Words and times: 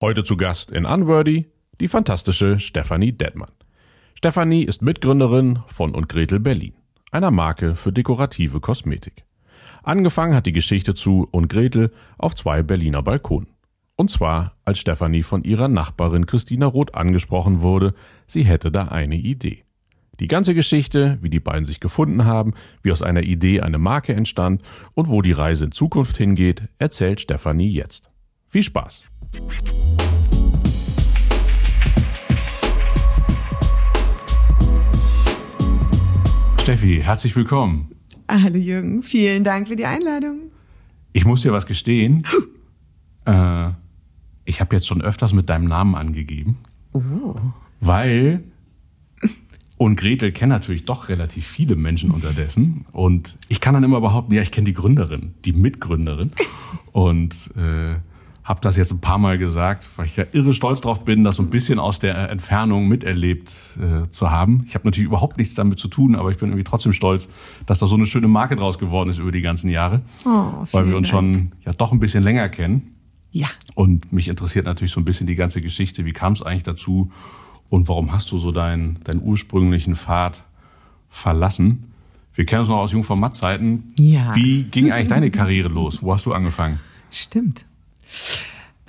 Heute 0.00 0.22
zu 0.22 0.36
Gast 0.36 0.70
in 0.70 0.84
Unworthy 0.84 1.46
die 1.80 1.88
fantastische 1.88 2.60
Stefanie 2.60 3.10
Detmann. 3.10 3.50
Stefanie 4.14 4.62
ist 4.62 4.80
Mitgründerin 4.80 5.58
von 5.66 5.92
und 5.92 6.08
Gretel 6.08 6.38
Berlin, 6.38 6.74
einer 7.10 7.32
Marke 7.32 7.74
für 7.74 7.92
dekorative 7.92 8.60
Kosmetik. 8.60 9.24
Angefangen 9.82 10.36
hat 10.36 10.46
die 10.46 10.52
Geschichte 10.52 10.94
zu 10.94 11.26
und 11.32 11.48
Gretel 11.48 11.90
auf 12.16 12.36
zwei 12.36 12.62
Berliner 12.62 13.02
Balkonen. 13.02 13.48
Und 13.96 14.12
zwar, 14.12 14.54
als 14.64 14.78
Stefanie 14.78 15.24
von 15.24 15.42
ihrer 15.42 15.66
Nachbarin 15.66 16.26
Christina 16.26 16.66
Roth 16.66 16.94
angesprochen 16.94 17.60
wurde, 17.60 17.92
sie 18.28 18.44
hätte 18.44 18.70
da 18.70 18.84
eine 18.84 19.16
Idee. 19.16 19.64
Die 20.20 20.28
ganze 20.28 20.54
Geschichte, 20.54 21.18
wie 21.22 21.30
die 21.30 21.40
beiden 21.40 21.64
sich 21.64 21.80
gefunden 21.80 22.24
haben, 22.24 22.54
wie 22.84 22.92
aus 22.92 23.02
einer 23.02 23.24
Idee 23.24 23.62
eine 23.62 23.78
Marke 23.78 24.14
entstand 24.14 24.62
und 24.94 25.08
wo 25.08 25.22
die 25.22 25.32
Reise 25.32 25.64
in 25.64 25.72
Zukunft 25.72 26.16
hingeht, 26.16 26.62
erzählt 26.78 27.20
Stefanie 27.20 27.72
jetzt. 27.72 28.12
Viel 28.50 28.62
Spaß! 28.62 29.02
Steffi, 36.62 37.00
herzlich 37.02 37.36
willkommen. 37.36 37.90
Hallo 38.26 38.56
Jürgen, 38.56 39.02
vielen 39.02 39.44
Dank 39.44 39.68
für 39.68 39.76
die 39.76 39.84
Einladung. 39.84 40.50
Ich 41.12 41.26
muss 41.26 41.42
dir 41.42 41.52
was 41.52 41.66
gestehen. 41.66 42.24
äh, 43.26 43.68
ich 44.46 44.62
habe 44.62 44.76
jetzt 44.76 44.86
schon 44.86 45.02
öfters 45.02 45.34
mit 45.34 45.50
deinem 45.50 45.66
Namen 45.66 45.94
angegeben. 45.94 46.56
Oh. 46.94 47.34
Weil 47.80 48.44
und 49.76 49.96
Gretel 49.96 50.32
kennen 50.32 50.52
natürlich 50.52 50.86
doch 50.86 51.10
relativ 51.10 51.46
viele 51.46 51.76
Menschen 51.76 52.10
unterdessen. 52.10 52.86
Und 52.92 53.36
ich 53.48 53.60
kann 53.60 53.74
dann 53.74 53.84
immer 53.84 54.00
behaupten, 54.00 54.32
ja, 54.32 54.40
ich 54.40 54.52
kenne 54.52 54.64
die 54.64 54.74
Gründerin, 54.74 55.34
die 55.44 55.52
Mitgründerin. 55.52 56.32
Und 56.92 57.50
äh, 57.54 57.96
habe 58.48 58.62
das 58.62 58.78
jetzt 58.78 58.90
ein 58.90 59.00
paar 59.00 59.18
Mal 59.18 59.36
gesagt, 59.36 59.90
weil 59.96 60.06
ich 60.06 60.16
ja 60.16 60.24
irre 60.32 60.54
stolz 60.54 60.80
drauf 60.80 61.04
bin, 61.04 61.22
das 61.22 61.36
so 61.36 61.42
ein 61.42 61.50
bisschen 61.50 61.78
aus 61.78 61.98
der 61.98 62.30
Entfernung 62.30 62.88
miterlebt 62.88 63.78
äh, 63.78 64.08
zu 64.08 64.30
haben. 64.30 64.64
Ich 64.66 64.74
habe 64.74 64.86
natürlich 64.86 65.06
überhaupt 65.06 65.36
nichts 65.36 65.54
damit 65.54 65.78
zu 65.78 65.86
tun, 65.86 66.16
aber 66.16 66.30
ich 66.30 66.38
bin 66.38 66.48
irgendwie 66.48 66.64
trotzdem 66.64 66.94
stolz, 66.94 67.28
dass 67.66 67.78
da 67.78 67.86
so 67.86 67.94
eine 67.94 68.06
schöne 68.06 68.26
Marke 68.26 68.56
draus 68.56 68.78
geworden 68.78 69.10
ist 69.10 69.18
über 69.18 69.32
die 69.32 69.42
ganzen 69.42 69.68
Jahre. 69.68 70.00
Oh, 70.24 70.64
weil 70.72 70.88
wir 70.88 70.96
uns 70.96 71.08
schon 71.08 71.50
ja 71.66 71.74
doch 71.74 71.92
ein 71.92 72.00
bisschen 72.00 72.24
länger 72.24 72.48
kennen. 72.48 72.94
Ja. 73.32 73.48
Und 73.74 74.14
mich 74.14 74.28
interessiert 74.28 74.64
natürlich 74.64 74.92
so 74.92 75.00
ein 75.00 75.04
bisschen 75.04 75.26
die 75.26 75.36
ganze 75.36 75.60
Geschichte. 75.60 76.06
Wie 76.06 76.12
kam 76.12 76.32
es 76.32 76.40
eigentlich 76.40 76.62
dazu? 76.62 77.12
Und 77.68 77.86
warum 77.86 78.12
hast 78.12 78.32
du 78.32 78.38
so 78.38 78.50
deinen, 78.50 78.98
deinen 79.04 79.20
ursprünglichen 79.22 79.94
Pfad 79.94 80.42
verlassen? 81.10 81.92
Wir 82.34 82.46
kennen 82.46 82.60
uns 82.60 82.70
noch 82.70 82.78
aus 82.78 82.92
Jungformat-Zeiten. 82.92 83.92
Ja. 83.98 84.34
Wie 84.34 84.62
ging 84.62 84.90
eigentlich 84.90 85.08
deine 85.08 85.30
Karriere 85.30 85.68
los? 85.68 86.02
Wo 86.02 86.14
hast 86.14 86.24
du 86.24 86.32
angefangen? 86.32 86.80
Stimmt. 87.10 87.66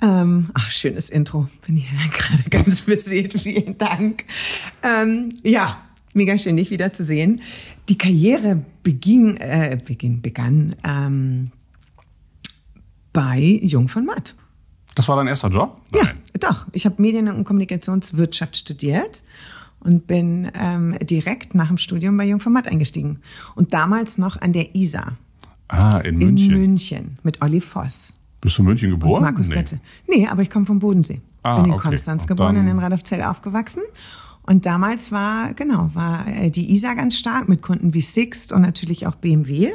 Ähm, 0.02 0.48
ach, 0.54 0.70
schönes 0.70 1.10
Intro. 1.10 1.48
Bin 1.66 1.76
hier 1.76 1.88
gerade 2.12 2.42
ganz 2.48 2.82
beseelt. 2.82 3.38
Vielen 3.40 3.76
Dank. 3.78 4.24
Ähm, 4.82 5.28
ja, 5.42 5.82
mega 6.14 6.36
schön, 6.38 6.56
dich 6.56 6.70
wieder 6.70 6.92
zu 6.92 7.04
sehen. 7.04 7.40
Die 7.88 7.98
Karriere 7.98 8.64
beging, 8.82 9.36
äh, 9.36 9.78
beging, 9.84 10.22
begann 10.22 10.74
ähm, 10.84 11.50
bei 13.12 13.38
Jung 13.62 13.88
von 13.88 14.06
Matt. 14.06 14.34
Das 14.94 15.06
war 15.08 15.16
dein 15.16 15.26
erster 15.28 15.48
Job? 15.48 15.80
Ja, 15.94 16.12
doch. 16.38 16.66
Ich 16.72 16.84
habe 16.86 17.00
Medien- 17.00 17.28
und 17.28 17.44
Kommunikationswirtschaft 17.44 18.56
studiert 18.56 19.22
und 19.80 20.06
bin 20.06 20.50
ähm, 20.54 20.96
direkt 21.02 21.54
nach 21.54 21.68
dem 21.68 21.78
Studium 21.78 22.16
bei 22.16 22.24
Jung 22.24 22.40
von 22.40 22.52
Matt 22.52 22.68
eingestiegen. 22.68 23.20
Und 23.54 23.72
damals 23.74 24.18
noch 24.18 24.40
an 24.40 24.52
der 24.52 24.74
ISA 24.74 25.16
Ah, 25.68 25.98
in 25.98 26.16
München. 26.16 26.50
in 26.54 26.60
München 26.60 27.18
mit 27.22 27.40
Olli 27.42 27.60
Voss. 27.60 28.16
Bist 28.40 28.56
du 28.58 28.62
in 28.62 28.68
München 28.68 28.90
geboren? 28.90 29.22
Markus 29.22 29.48
Nee. 29.48 29.54
Götte. 29.56 29.80
Nee, 30.08 30.26
aber 30.28 30.42
ich 30.42 30.50
komme 30.50 30.66
vom 30.66 30.78
Bodensee. 30.78 31.20
Ah, 31.42 31.56
Bin 31.56 31.66
in 31.66 31.72
okay. 31.72 31.88
Konstanz 31.88 32.22
Und 32.24 32.28
geboren, 32.28 32.54
dann- 32.56 32.68
in 32.68 32.78
Radolfzell 32.78 33.22
aufgewachsen. 33.22 33.82
Und 34.42 34.66
damals 34.66 35.12
war, 35.12 35.52
genau, 35.54 35.90
war 35.94 36.26
äh, 36.26 36.50
die 36.50 36.72
ISA 36.72 36.94
ganz 36.94 37.16
stark 37.16 37.48
mit 37.48 37.62
Kunden 37.62 37.92
wie 37.94 38.00
Sixt 38.00 38.52
und 38.52 38.62
natürlich 38.62 39.06
auch 39.06 39.14
BMW. 39.14 39.72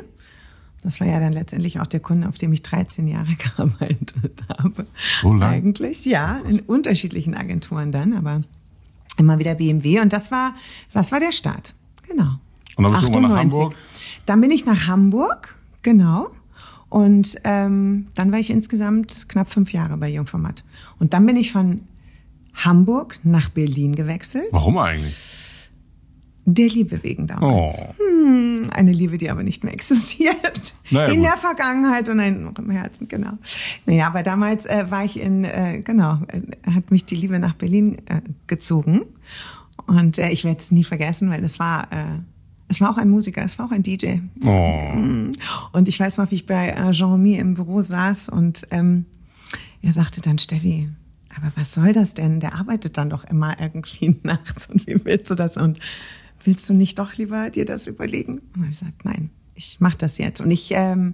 Das 0.83 0.99
war 0.99 1.07
ja 1.07 1.19
dann 1.19 1.33
letztendlich 1.33 1.79
auch 1.79 1.87
der 1.87 1.99
Kunde, 1.99 2.27
auf 2.27 2.37
dem 2.37 2.51
ich 2.53 2.61
13 2.61 3.07
Jahre 3.07 3.33
gearbeitet 3.55 4.43
habe. 4.57 4.85
So 5.21 5.33
lang? 5.33 5.51
Eigentlich, 5.53 6.05
ja, 6.05 6.37
in 6.47 6.59
unterschiedlichen 6.59 7.35
Agenturen 7.35 7.91
dann, 7.91 8.13
aber 8.13 8.41
immer 9.17 9.39
wieder 9.39 9.55
BMW. 9.55 9.99
Und 10.01 10.11
das 10.13 10.31
war, 10.31 10.53
das 10.93 11.11
war 11.11 11.19
der 11.19 11.31
Start. 11.31 11.73
Genau. 12.07 12.35
Und 12.75 12.83
dann 12.83 12.91
bist 12.91 13.03
du 13.03 13.07
irgendwann 13.19 13.31
nach 13.31 13.39
Hamburg? 13.39 13.75
Dann 14.25 14.41
bin 14.41 14.51
ich 14.51 14.65
nach 14.65 14.87
Hamburg, 14.87 15.55
genau. 15.81 16.27
Und 16.95 17.35
ähm, 17.43 18.07
dann 18.15 18.31
war 18.31 18.39
ich 18.39 18.49
insgesamt 18.49 19.27
knapp 19.27 19.49
fünf 19.49 19.73
Jahre 19.73 19.97
bei 19.97 20.07
Jungformat. 20.07 20.63
Und 20.97 21.13
dann 21.13 21.25
bin 21.25 21.35
ich 21.35 21.51
von 21.51 21.81
Hamburg 22.53 23.19
nach 23.23 23.49
Berlin 23.49 23.95
gewechselt. 23.95 24.45
Warum 24.51 24.77
eigentlich? 24.77 25.69
Der 26.45 26.69
Liebe 26.69 27.03
wegen 27.03 27.27
damals. 27.27 27.83
Oh. 27.99 28.69
Eine 28.71 28.93
Liebe, 28.93 29.17
die 29.17 29.29
aber 29.29 29.43
nicht 29.43 29.65
mehr 29.65 29.73
existiert. 29.73 30.73
Naja, 30.89 31.11
in 31.11 31.17
gut. 31.17 31.25
der 31.25 31.37
Vergangenheit 31.37 32.07
und 32.07 32.21
ein 32.21 32.49
im 32.57 32.69
Herzen, 32.69 33.09
genau. 33.09 33.33
Naja, 33.85 34.07
aber 34.07 34.23
damals 34.23 34.65
äh, 34.65 34.85
war 34.89 35.03
ich 35.03 35.19
in, 35.19 35.43
äh, 35.43 35.81
genau, 35.83 36.19
äh, 36.29 36.71
hat 36.71 36.91
mich 36.91 37.03
die 37.03 37.15
Liebe 37.15 37.39
nach 37.39 37.55
Berlin 37.55 37.97
äh, 38.05 38.21
gezogen. 38.47 39.01
Und 39.85 40.17
äh, 40.17 40.29
ich 40.29 40.45
werde 40.45 40.59
es 40.59 40.71
nie 40.71 40.85
vergessen, 40.85 41.29
weil 41.29 41.43
es 41.43 41.59
war, 41.59 41.91
äh, 41.91 42.21
es 42.67 42.81
war 42.81 42.89
auch 42.89 42.97
ein 42.97 43.09
Musiker, 43.09 43.43
es 43.43 43.59
war 43.59 43.67
auch 43.67 43.71
ein 43.71 43.83
DJ. 43.83 44.17
Oh. 44.43 45.31
Und 45.71 45.87
ich 45.87 45.99
weiß 45.99 46.17
noch, 46.17 46.31
wie 46.31 46.35
ich 46.35 46.45
bei 46.45 46.69
äh, 46.69 46.91
Jean-Mi 46.91 47.35
im 47.35 47.53
Büro 47.53 47.81
saß 47.81 48.29
und 48.29 48.67
ähm, 48.71 49.05
er 49.81 49.91
sagte 49.91 50.21
dann, 50.21 50.39
Steffi, 50.39 50.89
aber 51.35 51.51
was 51.55 51.73
soll 51.73 51.93
das 51.93 52.13
denn? 52.13 52.39
Der 52.39 52.55
arbeitet 52.55 52.97
dann 52.97 53.09
doch 53.09 53.23
immer 53.25 53.59
irgendwie 53.59 54.15
nachts 54.23 54.67
und 54.67 54.87
wie 54.87 55.03
willst 55.05 55.29
du 55.29 55.35
das? 55.35 55.57
Und 55.57 55.79
willst 56.43 56.67
du 56.69 56.73
nicht 56.73 56.97
doch 56.97 57.13
lieber 57.13 57.49
dir 57.49 57.65
das 57.65 57.87
überlegen? 57.87 58.41
Und 58.55 58.61
habe 58.61 58.71
ich 58.71 58.79
gesagt, 58.79 59.05
nein, 59.05 59.29
ich 59.53 59.79
mache 59.79 59.97
das 59.97 60.17
jetzt. 60.17 60.41
Und 60.41 60.49
ich, 60.49 60.71
ähm, 60.71 61.13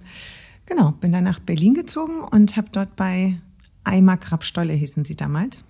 genau, 0.66 0.92
bin 0.92 1.12
dann 1.12 1.24
nach 1.24 1.40
Berlin 1.40 1.74
gezogen 1.74 2.20
und 2.30 2.56
habe 2.56 2.68
dort 2.72 2.96
bei 2.96 3.36
Eimer 3.84 4.16
Krabstolle 4.16 4.72
hießen 4.72 5.04
sie 5.04 5.16
damals. 5.16 5.64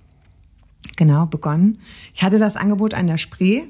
Genau, 0.96 1.26
begonnen. 1.26 1.78
Ich 2.14 2.22
hatte 2.22 2.38
das 2.38 2.56
Angebot 2.56 2.94
an 2.94 3.06
der 3.06 3.16
Spree 3.16 3.62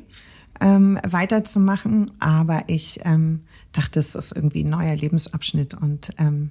ähm, 0.60 0.98
weiterzumachen, 1.06 2.10
aber 2.20 2.64
ich 2.66 3.00
ähm, 3.04 3.40
dachte, 3.72 3.98
es 3.98 4.14
ist 4.14 4.34
irgendwie 4.34 4.64
ein 4.64 4.70
neuer 4.70 4.94
Lebensabschnitt 4.94 5.74
und 5.74 6.10
ähm, 6.18 6.50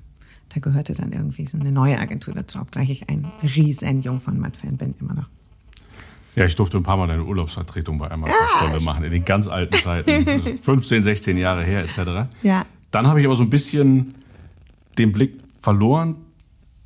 da 0.53 0.59
gehörte 0.59 0.94
dann 0.94 1.13
irgendwie 1.13 1.45
so 1.45 1.57
eine 1.57 1.72
neue 1.72 1.97
Agentur 1.97 2.34
dazu, 2.34 2.59
obgleich 2.59 2.89
ich 2.89 3.09
ein 3.09 3.25
riesen 3.41 4.01
Jung 4.01 4.19
von 4.19 4.39
Matt-Fan 4.39 4.78
bin, 4.78 4.95
immer 5.00 5.13
noch. 5.13 5.29
Ja, 6.35 6.45
ich 6.45 6.56
durfte 6.56 6.78
ein 6.78 6.84
paar 6.84 6.97
Mal 6.97 7.07
deine 7.07 7.25
Urlaubsvertretung 7.25 7.97
bei 7.97 8.09
einmal 8.09 8.31
Stunde 8.57 8.84
machen, 8.85 9.03
in 9.03 9.12
den 9.12 9.25
ganz 9.25 9.47
alten 9.47 9.78
Zeiten. 9.78 10.25
Also 10.28 10.57
15, 10.62 11.03
16 11.03 11.38
Jahre 11.38 11.63
her, 11.63 11.83
etc. 11.83 12.29
Ja. 12.41 12.66
Dann 12.91 13.07
habe 13.07 13.19
ich 13.19 13.25
aber 13.25 13.35
so 13.35 13.44
ein 13.44 13.50
bisschen 13.50 14.16
den 14.97 15.12
Blick 15.12 15.39
verloren, 15.59 16.16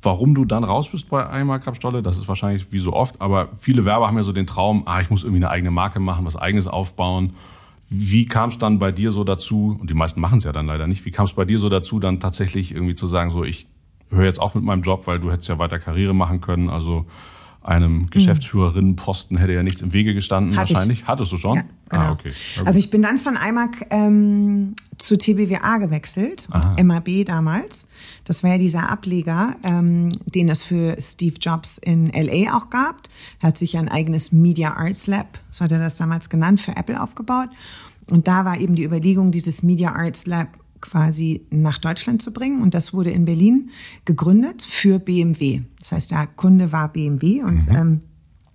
warum 0.06 0.34
du 0.34 0.44
dann 0.44 0.64
raus 0.64 0.88
bist 0.88 1.10
bei 1.10 1.28
Eimer 1.28 1.58
Krabstolle. 1.58 2.02
Das 2.02 2.16
ist 2.16 2.28
wahrscheinlich 2.28 2.72
wie 2.72 2.78
so 2.78 2.92
oft, 2.92 3.20
aber 3.20 3.48
viele 3.58 3.84
Werber 3.84 4.06
haben 4.06 4.16
ja 4.16 4.22
so 4.22 4.32
den 4.32 4.46
Traum, 4.46 4.84
ah, 4.86 5.00
ich 5.00 5.10
muss 5.10 5.24
irgendwie 5.24 5.44
eine 5.44 5.50
eigene 5.50 5.70
Marke 5.70 6.00
machen, 6.00 6.24
was 6.24 6.36
eigenes 6.36 6.68
aufbauen. 6.68 7.34
Wie 7.90 8.26
kam 8.26 8.50
es 8.50 8.58
dann 8.58 8.78
bei 8.78 8.92
dir 8.92 9.10
so 9.10 9.24
dazu, 9.24 9.76
und 9.78 9.90
die 9.90 9.94
meisten 9.94 10.20
machen 10.20 10.38
es 10.38 10.44
ja 10.44 10.52
dann 10.52 10.66
leider 10.66 10.86
nicht, 10.86 11.04
wie 11.04 11.10
kam 11.10 11.26
es 11.26 11.34
bei 11.34 11.44
dir 11.44 11.58
so 11.58 11.68
dazu, 11.68 12.00
dann 12.00 12.20
tatsächlich 12.20 12.72
irgendwie 12.72 12.94
zu 12.94 13.06
sagen, 13.06 13.30
so 13.30 13.44
ich 13.44 13.66
höre 14.10 14.24
jetzt 14.24 14.40
auf 14.40 14.54
mit 14.54 14.64
meinem 14.64 14.82
Job, 14.82 15.06
weil 15.06 15.18
du 15.18 15.30
hättest 15.30 15.48
ja 15.48 15.58
weiter 15.58 15.78
Karriere 15.78 16.14
machen 16.14 16.40
können, 16.40 16.70
also 16.70 17.06
einem 17.66 18.08
Geschäftsführerinnenposten 18.10 19.36
hätte 19.36 19.52
ja 19.52 19.62
nichts 19.62 19.82
im 19.82 19.92
Wege 19.92 20.14
gestanden 20.14 20.56
Hatte 20.56 20.70
ich. 20.70 20.74
wahrscheinlich. 20.74 21.06
Hattest 21.06 21.32
du 21.32 21.38
schon? 21.38 21.56
Ja, 21.56 21.64
genau. 21.88 22.02
Ah, 22.02 22.12
okay. 22.12 22.32
Also 22.64 22.78
ich 22.78 22.90
bin 22.90 23.02
dann 23.02 23.18
von 23.18 23.36
IMAG 23.36 23.86
ähm, 23.90 24.74
zu 24.98 25.18
TBWA 25.18 25.78
gewechselt, 25.78 26.48
Aha. 26.50 26.82
MAB 26.82 27.24
damals. 27.26 27.88
Das 28.24 28.42
war 28.42 28.50
ja 28.52 28.58
dieser 28.58 28.90
Ableger, 28.90 29.56
ähm, 29.62 30.10
den 30.26 30.48
es 30.48 30.62
für 30.62 30.96
Steve 31.00 31.36
Jobs 31.40 31.78
in 31.78 32.10
LA 32.12 32.56
auch 32.56 32.70
gab. 32.70 33.02
Er 33.40 33.48
hat 33.48 33.58
sich 33.58 33.74
ja 33.74 33.80
ein 33.80 33.88
eigenes 33.88 34.32
Media 34.32 34.74
Arts 34.74 35.06
Lab, 35.06 35.38
so 35.50 35.64
hat 35.64 35.72
er 35.72 35.78
das 35.78 35.96
damals 35.96 36.30
genannt, 36.30 36.60
für 36.60 36.76
Apple 36.76 37.00
aufgebaut. 37.00 37.48
Und 38.10 38.28
da 38.28 38.44
war 38.44 38.58
eben 38.58 38.74
die 38.76 38.84
Überlegung, 38.84 39.32
dieses 39.32 39.62
Media 39.62 39.92
Arts 39.92 40.26
Lab 40.26 40.48
quasi 40.90 41.46
nach 41.50 41.78
Deutschland 41.78 42.22
zu 42.22 42.32
bringen. 42.32 42.62
Und 42.62 42.74
das 42.74 42.92
wurde 42.94 43.10
in 43.10 43.24
Berlin 43.24 43.70
gegründet 44.04 44.62
für 44.62 44.98
BMW. 44.98 45.62
Das 45.78 45.92
heißt, 45.92 46.10
der 46.10 46.26
Kunde 46.26 46.72
war 46.72 46.92
BMW 46.92 47.42
und 47.42 47.66
ähm, 47.68 48.00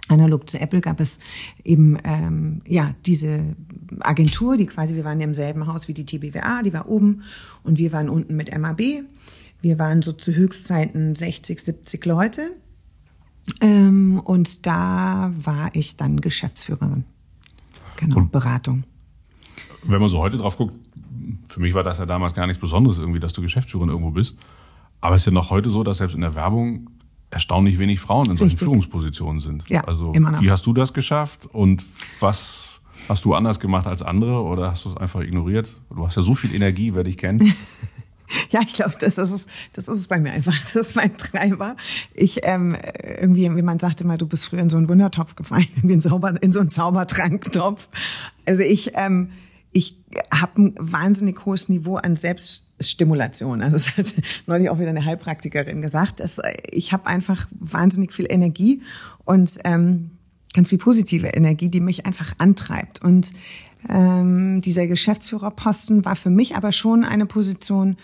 analog 0.07 0.49
zu 0.49 0.59
Apple 0.59 0.81
gab 0.81 0.99
es 0.99 1.19
eben 1.63 1.97
ähm, 2.03 2.61
ja 2.67 2.95
diese 3.05 3.55
Agentur, 3.99 4.57
die 4.57 4.65
quasi 4.65 4.95
wir 4.95 5.05
waren 5.05 5.21
im 5.21 5.33
selben 5.33 5.67
Haus 5.67 5.87
wie 5.87 5.93
die 5.93 6.05
TBWA, 6.05 6.63
die 6.63 6.73
war 6.73 6.89
oben 6.89 7.23
und 7.63 7.77
wir 7.77 7.91
waren 7.91 8.09
unten 8.09 8.35
mit 8.35 8.55
MAB. 8.57 8.81
Wir 9.61 9.77
waren 9.77 10.01
so 10.01 10.11
zu 10.11 10.33
Höchstzeiten 10.33 11.15
60, 11.15 11.59
70 11.59 12.05
Leute. 12.05 12.41
Ähm, 13.59 14.19
und 14.23 14.65
da 14.65 15.31
war 15.39 15.69
ich 15.73 15.97
dann 15.97 16.19
Geschäftsführerin. 16.21 17.03
Genau, 17.97 18.17
Und- 18.17 18.31
Beratung. 18.31 18.83
Wenn 19.83 19.99
man 19.99 20.09
so 20.09 20.19
heute 20.19 20.37
drauf 20.37 20.57
guckt, 20.57 20.79
für 21.49 21.59
mich 21.59 21.73
war 21.73 21.83
das 21.83 21.99
ja 21.99 22.05
damals 22.05 22.33
gar 22.33 22.47
nichts 22.47 22.61
Besonderes 22.61 22.97
irgendwie, 22.97 23.19
dass 23.19 23.33
du 23.33 23.41
Geschäftsführerin 23.41 23.89
irgendwo 23.89 24.11
bist. 24.11 24.37
Aber 25.01 25.15
es 25.15 25.23
ist 25.23 25.25
ja 25.25 25.31
noch 25.31 25.49
heute 25.49 25.69
so, 25.69 25.83
dass 25.83 25.97
selbst 25.97 26.13
in 26.13 26.21
der 26.21 26.35
Werbung 26.35 26.89
erstaunlich 27.31 27.79
wenig 27.79 27.99
Frauen 27.99 28.29
in 28.29 28.37
solchen 28.37 28.51
Richtig. 28.51 28.59
Führungspositionen 28.59 29.39
sind. 29.39 29.69
Ja, 29.69 29.83
also 29.85 30.13
wie 30.13 30.51
hast 30.51 30.65
du 30.65 30.73
das 30.73 30.93
geschafft 30.93 31.47
und 31.51 31.85
was 32.19 32.79
hast 33.09 33.25
du 33.25 33.33
anders 33.33 33.59
gemacht 33.59 33.87
als 33.87 34.03
andere 34.03 34.41
oder 34.41 34.71
hast 34.71 34.85
du 34.85 34.89
es 34.89 34.97
einfach 34.97 35.21
ignoriert? 35.21 35.77
Du 35.89 36.05
hast 36.05 36.15
ja 36.15 36.21
so 36.21 36.35
viel 36.35 36.53
Energie, 36.53 36.93
wer 36.93 37.03
dich 37.03 37.17
kennt. 37.17 37.43
Ja, 38.49 38.61
ich 38.61 38.73
glaube, 38.73 38.93
das, 38.99 39.17
ist 39.17 39.31
es, 39.31 39.47
das 39.73 39.89
ist 39.89 39.99
es 39.99 40.07
bei 40.07 40.17
mir 40.17 40.31
einfach. 40.31 40.57
Das 40.59 40.75
ist 40.75 40.95
mein 40.95 41.17
Treiber. 41.17 41.75
Ich 42.13 42.39
ähm, 42.43 42.77
irgendwie, 43.19 43.53
wie 43.53 43.61
man 43.61 43.77
sagte 43.77 44.03
immer, 44.05 44.17
du 44.17 44.25
bist 44.25 44.45
früher 44.45 44.61
in 44.61 44.69
so 44.69 44.77
einen 44.77 44.87
Wundertopf 44.87 45.35
gefallen, 45.35 45.67
in, 45.83 45.99
Zauber, 45.99 46.41
in 46.41 46.51
so 46.51 46.61
einen 46.61 46.69
Zaubertranktopf. 46.69 47.89
Also 48.45 48.63
ich, 48.63 48.91
ähm, 48.95 49.31
ich 49.71 49.97
habe 50.33 50.61
ein 50.61 50.75
wahnsinnig 50.77 51.45
hohes 51.45 51.69
Niveau 51.69 51.95
an 51.95 52.15
Selbststimulation. 52.15 53.61
Also 53.61 53.77
das 53.77 53.97
hat 53.97 54.13
neulich 54.47 54.69
auch 54.69 54.79
wieder 54.79 54.89
eine 54.89 55.05
Heilpraktikerin 55.05 55.81
gesagt. 55.81 56.19
Dass 56.19 56.39
ich 56.71 56.91
habe 56.91 57.07
einfach 57.07 57.47
wahnsinnig 57.59 58.13
viel 58.13 58.27
Energie 58.29 58.81
und 59.23 59.59
ähm, 59.63 60.11
ganz 60.53 60.69
viel 60.69 60.77
positive 60.77 61.27
Energie, 61.27 61.69
die 61.69 61.79
mich 61.79 62.05
einfach 62.05 62.33
antreibt. 62.37 63.01
Und 63.01 63.33
ähm, 63.87 64.61
dieser 64.61 64.87
Geschäftsführerposten 64.87 66.05
war 66.05 66.15
für 66.15 66.29
mich 66.29 66.55
aber 66.55 66.71
schon 66.71 67.03
eine 67.03 67.25
Position, 67.25 67.95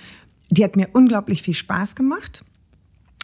die 0.50 0.64
hat 0.64 0.76
mir 0.76 0.90
unglaublich 0.94 1.42
viel 1.42 1.54
Spaß 1.54 1.96
gemacht. 1.96 2.46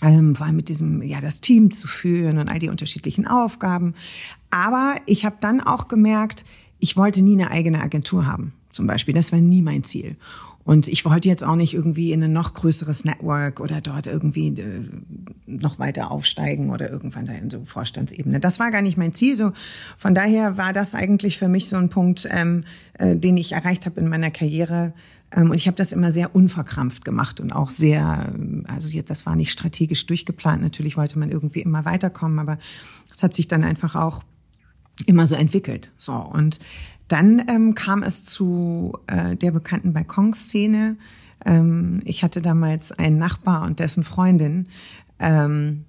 Ähm, 0.02 0.36
vor 0.36 0.46
allem 0.46 0.58
mit 0.58 0.68
diesem, 0.68 1.02
ja, 1.02 1.22
das 1.22 1.40
Team 1.40 1.72
zu 1.72 1.88
führen 1.88 2.38
und 2.38 2.50
all 2.50 2.60
die 2.60 2.68
unterschiedlichen 2.68 3.26
Aufgaben. 3.26 3.94
Aber 4.50 4.96
ich 5.06 5.24
habe 5.24 5.38
dann 5.40 5.62
auch 5.62 5.88
gemerkt, 5.88 6.44
ich 6.84 6.98
wollte 6.98 7.24
nie 7.24 7.42
eine 7.42 7.50
eigene 7.50 7.82
Agentur 7.82 8.28
haben, 8.28 8.52
zum 8.72 8.88
Beispiel. 8.88 9.14
Das 9.14 9.32
war 9.32 9.40
nie 9.40 9.62
mein 9.62 9.86
Ziel. 9.86 10.18
Und 10.66 10.90
ich 10.90 11.06
wollte 11.06 11.30
jetzt 11.30 11.42
auch 11.42 11.56
nicht 11.56 11.74
irgendwie 11.74 12.12
in 12.12 12.22
ein 12.22 12.34
noch 12.34 12.54
größeres 12.54 13.06
Network 13.06 13.62
oder 13.62 13.80
dort 13.80 14.06
irgendwie 14.06 14.50
äh, 14.50 14.82
noch 15.46 15.80
weiter 15.80 16.12
aufsteigen 16.12 16.72
oder 16.72 16.90
irgendwann 16.90 17.26
da 17.26 17.32
in 17.34 17.50
so 17.50 17.64
Vorstandsebene. 17.64 18.42
Das 18.42 18.60
war 18.60 18.70
gar 18.70 18.82
nicht 18.82 18.98
mein 18.98 19.14
Ziel. 19.14 19.38
So 19.38 19.54
von 19.98 20.14
daher 20.14 20.58
war 20.58 20.74
das 20.74 20.94
eigentlich 20.94 21.38
für 21.38 21.48
mich 21.48 21.70
so 21.70 21.78
ein 21.78 21.88
Punkt, 21.88 22.28
ähm, 22.30 22.66
äh, 22.96 23.16
den 23.16 23.38
ich 23.38 23.54
erreicht 23.54 23.86
habe 23.86 24.02
in 24.02 24.10
meiner 24.10 24.32
Karriere. 24.32 24.94
Ähm, 25.32 25.52
und 25.52 25.56
ich 25.56 25.68
habe 25.68 25.78
das 25.78 25.94
immer 25.94 26.12
sehr 26.12 26.36
unverkrampft 26.36 27.06
gemacht 27.06 27.40
und 27.40 27.54
auch 27.54 27.70
sehr, 27.70 28.34
also 28.68 28.90
jetzt, 28.90 29.10
das 29.10 29.26
war 29.26 29.38
nicht 29.38 29.54
strategisch 29.54 30.06
durchgeplant. 30.06 30.62
Natürlich 30.62 30.98
wollte 30.98 31.18
man 31.18 31.32
irgendwie 31.32 31.62
immer 31.62 31.86
weiterkommen, 31.86 32.40
aber 32.40 32.58
es 33.14 33.24
hat 33.24 33.34
sich 33.34 33.48
dann 33.48 33.64
einfach 33.64 33.96
auch 33.96 34.24
immer 35.06 35.28
so 35.28 35.36
entwickelt. 35.36 35.92
So 35.98 36.14
und 36.14 36.60
dann 37.08 37.44
ähm, 37.48 37.76
kam 37.76 38.02
es 38.02 38.26
zu 38.26 38.98
äh, 39.08 39.36
der 39.36 39.52
bekannten 39.52 39.94
Balkonszene. 39.94 40.98
Ähm, 41.46 42.02
ich 42.06 42.24
hatte 42.24 42.42
damals 42.42 42.92
einen 42.92 43.18
Nachbar 43.18 43.64
und 43.64 43.80
dessen 43.80 44.04
Freundin 44.04 44.68
ähm, 45.20 45.86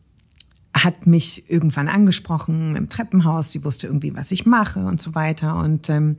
hat 0.74 1.06
mich 1.06 1.48
irgendwann 1.48 1.88
angesprochen 1.88 2.76
im 2.76 2.88
Treppenhaus. 2.88 3.52
Sie 3.52 3.64
wusste 3.64 3.86
irgendwie, 3.86 4.14
was 4.14 4.32
ich 4.32 4.44
mache 4.44 4.80
und 4.80 5.00
so 5.00 5.14
weiter. 5.14 5.56
Und 5.56 5.88
ähm, 5.88 6.16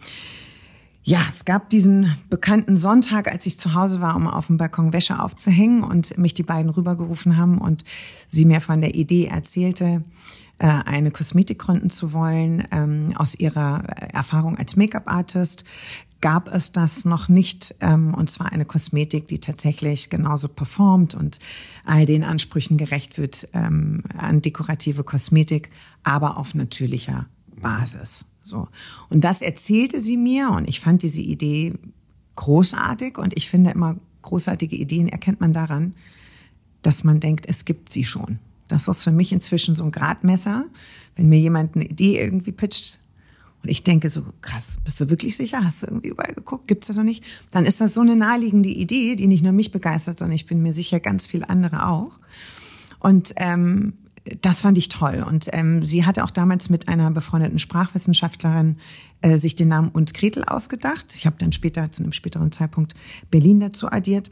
ja, 1.04 1.22
es 1.30 1.46
gab 1.46 1.70
diesen 1.70 2.16
bekannten 2.30 2.78
Sonntag, 2.78 3.32
als 3.32 3.46
ich 3.46 3.60
zu 3.60 3.74
Hause 3.74 4.02
war, 4.02 4.16
um 4.16 4.28
auf 4.28 4.48
dem 4.48 4.58
Balkon 4.58 4.94
Wäsche 4.94 5.20
aufzuhängen 5.20 5.84
und 5.84 6.18
mich 6.18 6.34
die 6.34 6.44
beiden 6.44 6.72
rübergerufen 6.72 7.38
haben 7.38 7.60
und 7.60 7.84
sie 8.30 8.46
mir 8.46 8.62
von 8.62 8.82
der 8.82 8.96
Idee 8.96 9.26
erzählte, 9.26 10.04
äh, 10.58 10.68
eine 10.68 11.12
Kosmetik 11.12 11.60
gründen 11.60 11.90
zu 11.90 12.14
wollen. 12.14 12.68
Ähm, 12.72 13.14
aus 13.16 13.36
ihrer 13.36 13.84
Erfahrung 14.14 14.58
als 14.58 14.76
Make-up-Artist 14.76 15.66
gab 16.22 16.48
es 16.48 16.72
das 16.72 17.06
noch 17.06 17.28
nicht. 17.28 17.76
Ähm, 17.82 18.14
und 18.14 18.30
zwar 18.30 18.52
eine 18.52 18.66
Kosmetik, 18.66 19.28
die 19.28 19.40
tatsächlich 19.40 20.10
genauso 20.10 20.48
performt 20.48 21.14
und 21.14 21.40
all 21.86 22.06
den 22.06 22.24
Ansprüchen 22.24 22.78
gerecht 22.78 23.18
wird 23.18 23.48
ähm, 23.54 24.04
an 24.18 24.42
dekorative 24.42 25.04
Kosmetik, 25.04 25.70
aber 26.04 26.38
auf 26.38 26.56
natürlicher 26.56 27.28
Basis. 27.62 28.26
So. 28.42 28.68
Und 29.10 29.24
das 29.24 29.42
erzählte 29.42 30.02
sie 30.02 30.18
mir 30.18 30.50
und 30.52 30.68
ich 30.68 30.80
fand 30.80 31.04
diese 31.04 31.22
Idee 31.22 31.74
großartig 32.36 33.18
und 33.18 33.36
ich 33.36 33.50
finde 33.50 33.72
immer 33.72 33.98
großartige 34.22 34.76
Ideen 34.76 35.08
erkennt 35.08 35.42
man 35.42 35.54
daran, 35.54 35.94
dass 36.82 37.04
man 37.04 37.20
denkt, 37.20 37.46
es 37.48 37.66
gibt 37.66 37.92
sie 37.92 38.06
schon. 38.06 38.40
Das 38.68 38.88
ist 38.88 39.04
für 39.04 39.12
mich 39.12 39.32
inzwischen 39.32 39.76
so 39.76 39.84
ein 39.84 39.92
Gradmesser. 39.92 40.66
Wenn 41.16 41.30
mir 41.30 41.40
jemand 41.40 41.76
eine 41.76 41.86
Idee 41.86 42.20
irgendwie 42.20 42.52
pitcht 42.52 43.00
und 43.66 43.70
ich 43.70 43.84
denke 43.84 44.12
so, 44.12 44.24
krass, 44.42 44.78
bist 44.84 45.00
du 45.02 45.10
wirklich 45.10 45.36
sicher? 45.36 45.64
Hast 45.64 45.82
du 45.82 45.88
irgendwie 45.88 46.10
überall 46.10 46.36
geguckt? 46.36 46.68
Gibt's 46.68 46.86
das 46.86 46.98
noch 46.98 47.04
nicht? 47.04 47.24
Dann 47.52 47.66
ist 47.66 47.82
das 47.82 47.96
so 47.96 48.02
eine 48.02 48.16
naheliegende 48.16 48.70
Idee, 48.70 49.16
die 49.16 49.26
nicht 49.26 49.44
nur 49.44 49.54
mich 49.54 49.72
begeistert, 49.72 50.20
sondern 50.20 50.36
ich 50.36 50.46
bin 50.46 50.62
mir 50.62 50.72
sicher 50.72 51.00
ganz 51.00 51.26
viele 51.26 51.50
andere 51.50 51.88
auch. 51.88 52.20
Und 53.00 53.34
ähm, 53.38 53.94
das 54.42 54.62
fand 54.62 54.78
ich 54.78 54.90
toll. 54.90 55.26
Und 55.28 55.50
ähm, 55.52 55.86
sie 55.86 56.06
hatte 56.06 56.24
auch 56.24 56.30
damals 56.32 56.70
mit 56.70 56.88
einer 56.88 57.10
befreundeten 57.10 57.58
Sprachwissenschaftlerin 57.58 58.78
äh, 59.22 59.38
sich 59.38 59.56
den 59.56 59.70
Namen 59.70 59.90
und 59.90 60.14
Gretel 60.14 60.44
ausgedacht. 60.44 61.16
Ich 61.16 61.26
habe 61.26 61.38
dann 61.40 61.52
später, 61.52 61.92
zu 61.92 62.04
einem 62.04 62.12
späteren 62.12 62.52
Zeitpunkt, 62.52 62.94
Berlin 63.32 63.60
dazu 63.60 63.92
addiert, 63.92 64.30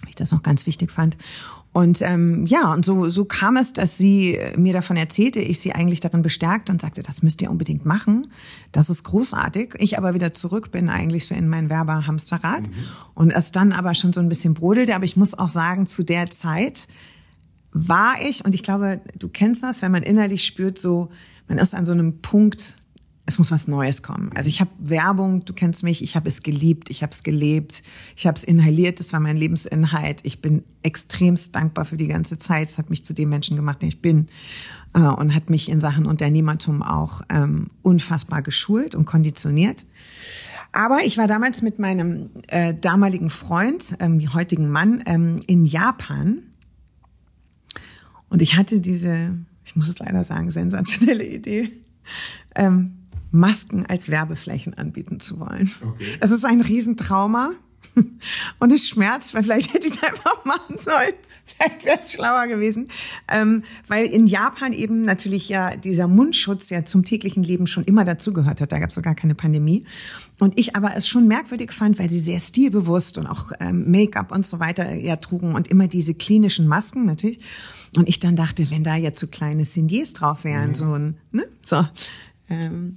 weil 0.00 0.10
ich 0.10 0.16
das 0.16 0.32
noch 0.32 0.42
ganz 0.42 0.66
wichtig 0.66 0.90
fand. 0.90 1.16
Und 1.72 2.02
ähm, 2.02 2.46
ja, 2.46 2.72
und 2.72 2.84
so, 2.84 3.08
so 3.10 3.24
kam 3.24 3.56
es, 3.56 3.72
dass 3.72 3.98
sie 3.98 4.38
mir 4.56 4.72
davon 4.72 4.96
erzählte, 4.96 5.40
ich 5.40 5.60
sie 5.60 5.74
eigentlich 5.74 6.00
darin 6.00 6.22
bestärkte 6.22 6.72
und 6.72 6.80
sagte, 6.80 7.02
das 7.02 7.22
müsst 7.22 7.42
ihr 7.42 7.50
unbedingt 7.50 7.84
machen. 7.84 8.28
Das 8.72 8.90
ist 8.90 9.04
großartig. 9.04 9.74
Ich 9.78 9.98
aber 9.98 10.14
wieder 10.14 10.34
zurück 10.34 10.70
bin 10.70 10.88
eigentlich 10.88 11.26
so 11.26 11.34
in 11.34 11.48
mein 11.48 11.68
Werber-Hamsterrad. 11.68 12.66
Mhm. 12.66 12.72
Und 13.14 13.30
es 13.30 13.52
dann 13.52 13.72
aber 13.72 13.94
schon 13.94 14.12
so 14.12 14.20
ein 14.20 14.28
bisschen 14.28 14.54
brodelte. 14.54 14.94
Aber 14.94 15.04
ich 15.04 15.16
muss 15.16 15.38
auch 15.38 15.50
sagen, 15.50 15.86
zu 15.86 16.02
der 16.02 16.30
Zeit 16.30 16.88
war 17.72 18.14
ich, 18.26 18.44
und 18.44 18.54
ich 18.54 18.62
glaube, 18.62 19.00
du 19.18 19.28
kennst 19.28 19.62
das, 19.62 19.82
wenn 19.82 19.92
man 19.92 20.02
innerlich 20.02 20.44
spürt, 20.44 20.78
so, 20.78 21.10
man 21.48 21.58
ist 21.58 21.74
an 21.74 21.86
so 21.86 21.92
einem 21.92 22.20
Punkt, 22.22 22.76
es 23.28 23.38
muss 23.38 23.50
was 23.50 23.68
Neues 23.68 24.02
kommen. 24.02 24.30
Also 24.34 24.48
ich 24.48 24.62
habe 24.62 24.70
Werbung, 24.78 25.44
du 25.44 25.52
kennst 25.52 25.84
mich, 25.84 26.02
ich 26.02 26.16
habe 26.16 26.26
es 26.26 26.42
geliebt, 26.42 26.88
ich 26.88 27.02
habe 27.02 27.12
es 27.12 27.22
gelebt, 27.22 27.82
ich 28.16 28.26
habe 28.26 28.38
es 28.38 28.42
inhaliert, 28.42 29.00
das 29.00 29.12
war 29.12 29.20
mein 29.20 29.36
Lebensinhalt. 29.36 30.20
Ich 30.22 30.40
bin 30.40 30.64
extremst 30.82 31.54
dankbar 31.54 31.84
für 31.84 31.98
die 31.98 32.08
ganze 32.08 32.38
Zeit. 32.38 32.70
Es 32.70 32.78
hat 32.78 32.88
mich 32.88 33.04
zu 33.04 33.12
dem 33.12 33.28
Menschen 33.28 33.54
gemacht, 33.54 33.82
der 33.82 33.90
ich 33.90 34.00
bin 34.00 34.28
äh, 34.94 35.00
und 35.00 35.34
hat 35.34 35.50
mich 35.50 35.68
in 35.68 35.78
Sachen 35.78 36.06
Unternehmertum 36.06 36.82
auch 36.82 37.20
ähm, 37.28 37.68
unfassbar 37.82 38.40
geschult 38.40 38.94
und 38.94 39.04
konditioniert. 39.04 39.84
Aber 40.72 41.00
ich 41.04 41.18
war 41.18 41.26
damals 41.26 41.60
mit 41.60 41.78
meinem 41.78 42.30
äh, 42.46 42.72
damaligen 42.72 43.28
Freund, 43.28 43.94
ähm, 44.00 44.32
heutigen 44.32 44.70
Mann, 44.70 45.02
ähm, 45.04 45.42
in 45.46 45.66
Japan 45.66 46.44
und 48.30 48.40
ich 48.40 48.56
hatte 48.56 48.80
diese, 48.80 49.36
ich 49.66 49.76
muss 49.76 49.86
es 49.86 49.98
leider 49.98 50.24
sagen, 50.24 50.50
sensationelle 50.50 51.26
Idee. 51.26 51.70
Ähm, 52.54 52.97
Masken 53.30 53.86
als 53.86 54.08
Werbeflächen 54.08 54.74
anbieten 54.74 55.20
zu 55.20 55.40
wollen. 55.40 55.70
Okay. 55.82 56.16
Es 56.20 56.30
ist 56.30 56.44
ein 56.44 56.60
Riesentrauma 56.60 57.52
und 58.60 58.72
es 58.72 58.88
schmerzt, 58.88 59.34
weil 59.34 59.42
vielleicht 59.42 59.74
hätte 59.74 59.86
ich 59.86 59.94
es 59.94 60.02
einfach 60.02 60.44
machen 60.44 60.78
sollen. 60.78 61.14
Vielleicht 61.48 61.84
wäre 61.84 61.98
es 61.98 62.12
schlauer 62.12 62.46
gewesen. 62.46 62.88
Ähm, 63.26 63.62
weil 63.86 64.06
in 64.06 64.26
Japan 64.26 64.72
eben 64.72 65.02
natürlich 65.06 65.48
ja 65.48 65.76
dieser 65.76 66.06
Mundschutz 66.06 66.70
ja 66.70 66.84
zum 66.84 67.04
täglichen 67.04 67.42
Leben 67.42 67.66
schon 67.66 67.84
immer 67.84 68.04
dazugehört 68.04 68.60
hat. 68.60 68.70
Da 68.70 68.78
gab 68.78 68.90
es 68.90 68.94
sogar 68.94 69.14
keine 69.14 69.34
Pandemie. 69.34 69.84
Und 70.38 70.58
ich 70.58 70.76
aber 70.76 70.94
es 70.94 71.08
schon 71.08 71.26
merkwürdig 71.26 71.72
fand, 71.72 71.98
weil 71.98 72.10
sie 72.10 72.18
sehr 72.18 72.38
stilbewusst 72.38 73.18
und 73.18 73.26
auch 73.26 73.52
ähm, 73.60 73.90
Make-up 73.90 74.30
und 74.32 74.44
so 74.44 74.60
weiter 74.60 74.94
ja 74.94 75.16
trugen 75.16 75.54
und 75.54 75.68
immer 75.68 75.88
diese 75.88 76.14
klinischen 76.14 76.66
Masken 76.66 77.06
natürlich. 77.06 77.40
Und 77.96 78.08
ich 78.08 78.20
dann 78.20 78.36
dachte, 78.36 78.70
wenn 78.70 78.84
da 78.84 78.96
jetzt 78.96 79.18
so 79.18 79.26
kleine 79.26 79.64
Signiers 79.64 80.12
drauf 80.12 80.44
wären, 80.44 80.68
mhm. 80.68 80.74
so 80.74 80.92
ein, 80.92 81.16
ne, 81.32 81.44
so, 81.62 81.86
ähm, 82.50 82.96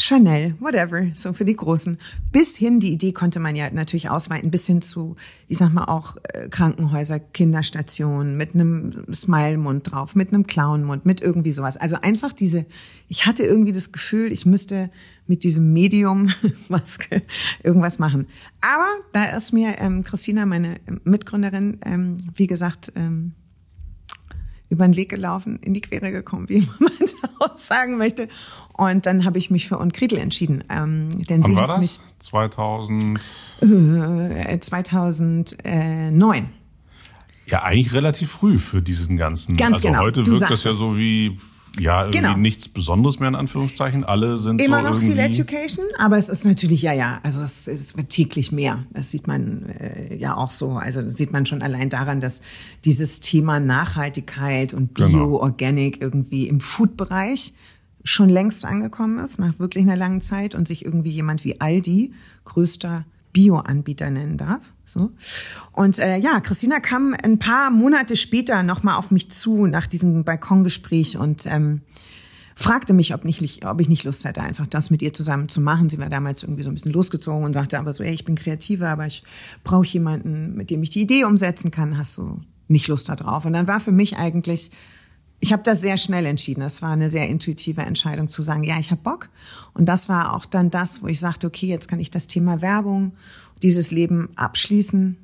Chanel, 0.00 0.54
whatever, 0.60 1.08
so 1.14 1.32
für 1.32 1.44
die 1.44 1.56
Großen. 1.56 1.98
Bis 2.30 2.56
hin, 2.56 2.78
die 2.78 2.92
Idee 2.92 3.12
konnte 3.12 3.40
man 3.40 3.56
ja 3.56 3.68
natürlich 3.70 4.08
ausweiten, 4.08 4.50
bis 4.50 4.64
hin 4.64 4.80
zu, 4.80 5.16
ich 5.48 5.58
sag 5.58 5.72
mal 5.72 5.86
auch 5.86 6.16
äh, 6.22 6.48
Krankenhäuser, 6.48 7.18
Kinderstationen 7.18 8.36
mit 8.36 8.54
einem 8.54 9.04
Smile-Mund 9.12 9.90
drauf, 9.90 10.14
mit 10.14 10.32
einem 10.32 10.46
Clown-Mund, 10.46 11.04
mit 11.04 11.20
irgendwie 11.20 11.50
sowas. 11.50 11.76
Also 11.76 11.96
einfach 12.00 12.32
diese, 12.32 12.64
ich 13.08 13.26
hatte 13.26 13.42
irgendwie 13.42 13.72
das 13.72 13.90
Gefühl, 13.90 14.30
ich 14.30 14.46
müsste 14.46 14.90
mit 15.26 15.42
diesem 15.42 15.72
Medium 15.72 16.32
Maske 16.68 17.22
irgendwas 17.64 17.98
machen. 17.98 18.28
Aber 18.60 18.86
da 19.12 19.36
ist 19.36 19.52
mir 19.52 19.78
ähm, 19.80 20.04
Christina, 20.04 20.46
meine 20.46 20.76
Mitgründerin, 21.02 21.80
ähm, 21.84 22.18
wie 22.36 22.46
gesagt, 22.46 22.92
ähm, 22.94 23.32
über 24.70 24.86
den 24.86 24.96
Weg 24.96 25.08
gelaufen, 25.08 25.58
in 25.62 25.74
die 25.74 25.80
Quere 25.80 26.12
gekommen, 26.12 26.48
wie 26.48 26.60
man 26.78 26.92
es 27.00 27.14
auch 27.38 27.56
sagen 27.56 27.98
möchte. 27.98 28.28
Und 28.76 29.06
dann 29.06 29.24
habe 29.24 29.38
ich 29.38 29.50
mich 29.50 29.66
für 29.68 29.78
Unkritel 29.78 30.18
entschieden. 30.18 30.64
Ähm, 30.68 31.24
denn 31.26 31.42
Wann 31.42 31.50
sie 31.50 31.56
war 31.56 31.68
hat 31.68 31.82
das? 31.82 32.00
2000? 32.20 33.18
Äh, 33.60 34.58
2009. 34.58 36.48
Ja, 37.46 37.62
eigentlich 37.62 37.94
relativ 37.94 38.30
früh 38.30 38.58
für 38.58 38.82
diesen 38.82 39.16
ganzen. 39.16 39.54
Ganz 39.54 39.76
also 39.76 39.88
genau. 39.88 40.00
heute 40.00 40.22
du 40.22 40.32
wirkt 40.32 40.50
das 40.50 40.64
ja 40.64 40.72
so 40.72 40.98
wie 40.98 41.38
ja 41.80 42.00
irgendwie 42.02 42.18
Genau. 42.18 42.36
nichts 42.36 42.68
Besonderes 42.68 43.18
mehr 43.20 43.28
in 43.28 43.34
Anführungszeichen. 43.34 44.04
Alle 44.04 44.36
sind 44.38 44.60
Immer 44.60 44.78
so 44.78 44.82
noch 44.84 44.90
irgendwie 44.94 45.10
viel 45.12 45.18
Education, 45.18 45.84
aber 45.98 46.16
es 46.18 46.28
ist 46.28 46.44
natürlich, 46.44 46.82
ja, 46.82 46.92
ja, 46.92 47.20
also 47.22 47.42
es, 47.42 47.68
es 47.68 47.96
wird 47.96 48.08
täglich 48.10 48.52
mehr. 48.52 48.84
Das 48.92 49.10
sieht 49.10 49.26
man 49.26 49.66
äh, 49.66 50.16
ja 50.16 50.36
auch 50.36 50.50
so. 50.50 50.72
Also 50.72 51.02
das 51.02 51.16
sieht 51.16 51.32
man 51.32 51.46
schon 51.46 51.62
allein 51.62 51.88
daran, 51.90 52.20
dass 52.20 52.42
dieses 52.84 53.20
Thema 53.20 53.60
Nachhaltigkeit 53.60 54.74
und 54.74 54.94
Bio, 54.94 55.06
Genau. 55.08 55.36
Organic 55.40 56.00
irgendwie 56.00 56.48
im 56.48 56.60
Food-Bereich 56.60 57.52
schon 58.04 58.28
längst 58.28 58.64
angekommen 58.64 59.18
ist, 59.18 59.38
nach 59.38 59.58
wirklich 59.58 59.84
einer 59.84 59.96
langen 59.96 60.20
Zeit 60.20 60.54
und 60.54 60.66
sich 60.68 60.84
irgendwie 60.84 61.10
jemand 61.10 61.44
wie 61.44 61.60
Aldi, 61.60 62.12
größter 62.44 63.04
Bio-Anbieter 63.32 64.10
nennen 64.10 64.36
darf. 64.38 64.60
So. 64.88 65.10
Und 65.72 65.98
äh, 65.98 66.16
ja, 66.16 66.40
Christina 66.40 66.80
kam 66.80 67.14
ein 67.22 67.38
paar 67.38 67.70
Monate 67.70 68.16
später 68.16 68.62
nochmal 68.62 68.96
auf 68.96 69.10
mich 69.10 69.30
zu 69.30 69.66
nach 69.66 69.86
diesem 69.86 70.24
Balkongespräch 70.24 71.18
und 71.18 71.46
ähm, 71.46 71.82
fragte 72.58 72.92
mich, 72.92 73.14
ob, 73.14 73.24
nicht, 73.24 73.64
ob 73.66 73.80
ich 73.80 73.88
nicht 73.88 74.04
Lust 74.04 74.24
hätte, 74.24 74.40
einfach 74.40 74.66
das 74.66 74.90
mit 74.90 75.00
ihr 75.00 75.12
zusammen 75.12 75.48
zu 75.48 75.60
machen. 75.60 75.88
Sie 75.88 75.98
war 75.98 76.08
damals 76.08 76.42
irgendwie 76.42 76.64
so 76.64 76.70
ein 76.70 76.74
bisschen 76.74 76.92
losgezogen 76.92 77.44
und 77.44 77.52
sagte 77.52 77.78
aber 77.78 77.92
so, 77.92 78.02
ey, 78.02 78.12
ich 78.12 78.24
bin 78.24 78.34
Kreative, 78.34 78.88
aber 78.88 79.06
ich 79.06 79.22
brauche 79.62 79.86
jemanden, 79.86 80.56
mit 80.56 80.70
dem 80.70 80.82
ich 80.82 80.90
die 80.90 81.02
Idee 81.02 81.24
umsetzen 81.24 81.70
kann. 81.70 81.96
Hast 81.96 82.18
du 82.18 82.40
nicht 82.66 82.88
Lust 82.88 83.08
da 83.08 83.14
drauf? 83.14 83.44
Und 83.44 83.52
dann 83.52 83.68
war 83.68 83.78
für 83.78 83.92
mich 83.92 84.16
eigentlich, 84.16 84.70
ich 85.38 85.52
habe 85.52 85.62
das 85.62 85.80
sehr 85.82 85.98
schnell 85.98 86.26
entschieden. 86.26 86.60
Das 86.60 86.82
war 86.82 86.90
eine 86.90 87.10
sehr 87.10 87.28
intuitive 87.28 87.82
Entscheidung 87.82 88.28
zu 88.28 88.42
sagen, 88.42 88.64
ja, 88.64 88.78
ich 88.80 88.90
habe 88.90 89.02
Bock. 89.02 89.28
Und 89.72 89.86
das 89.86 90.08
war 90.08 90.34
auch 90.34 90.44
dann 90.44 90.68
das, 90.70 91.00
wo 91.00 91.06
ich 91.06 91.20
sagte, 91.20 91.46
okay, 91.46 91.66
jetzt 91.66 91.86
kann 91.86 92.00
ich 92.00 92.10
das 92.10 92.26
Thema 92.26 92.60
Werbung, 92.60 93.12
dieses 93.58 93.90
Leben 93.90 94.30
abschließen 94.36 95.16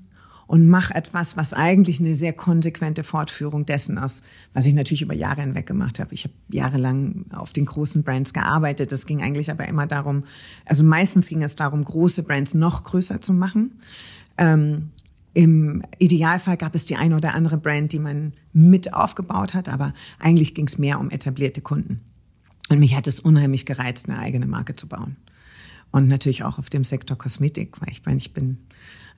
und 0.47 0.69
mach 0.69 0.91
etwas, 0.91 1.37
was 1.37 1.55
eigentlich 1.55 2.01
eine 2.01 2.15
sehr 2.15 2.33
konsequente 2.33 3.03
Fortführung 3.03 3.65
dessen 3.65 3.97
ist, 3.97 4.25
was 4.53 4.67
ich 4.67 4.75
natürlich 4.75 5.03
über 5.03 5.15
Jahre 5.15 5.41
hinweg 5.41 5.67
gemacht 5.67 5.99
habe. 5.99 6.13
Ich 6.15 6.25
habe 6.25 6.35
jahrelang 6.51 7.25
auf 7.33 7.53
den 7.53 7.67
großen 7.67 8.03
Brands 8.03 8.35
gearbeitet. 8.35 8.93
Es 8.93 9.07
ging 9.07 9.23
eigentlich 9.23 9.51
aber 9.51 9.67
immer 9.67 9.87
darum, 9.87 10.25
also 10.67 10.85
meistens 10.85 11.29
ging 11.29 11.43
es 11.43 11.57
darum, 11.57 11.85
große 11.85 12.23
Brands 12.23 12.55
noch 12.55 12.85
größer 12.85 13.21
zu 13.21 13.33
machen. 13.33 13.81
Ähm, 14.37 14.91
Im 15.33 15.83
Idealfall 15.99 16.57
gab 16.57 16.75
es 16.75 16.85
die 16.85 16.97
eine 16.97 17.17
oder 17.17 17.35
andere 17.35 17.57
Brand, 17.57 17.93
die 17.93 17.99
man 17.99 18.33
mit 18.53 18.93
aufgebaut 18.93 19.55
hat, 19.55 19.69
aber 19.69 19.95
eigentlich 20.19 20.55
ging 20.55 20.67
es 20.67 20.79
mehr 20.79 21.01
um 21.01 21.11
etablierte 21.11 21.63
Kunden. 21.63 22.01
Und 22.71 22.79
mich 22.81 22.95
hat 22.95 23.07
es 23.07 23.21
unheimlich 23.21 23.67
gereizt, 23.67 24.09
eine 24.09 24.19
eigene 24.19 24.47
Marke 24.47 24.75
zu 24.75 24.89
bauen. 24.89 25.17
Und 25.95 26.09
natürlich 26.09 26.43
auch 26.43 26.59
auf 26.59 26.71
dem 26.71 26.83
Sektor 26.83 27.17
Kosmetik, 27.17 27.81
weil 27.81 27.89
ich 27.93 28.05
meine, 28.05 28.19
ich 28.19 28.35
bin 28.35 28.59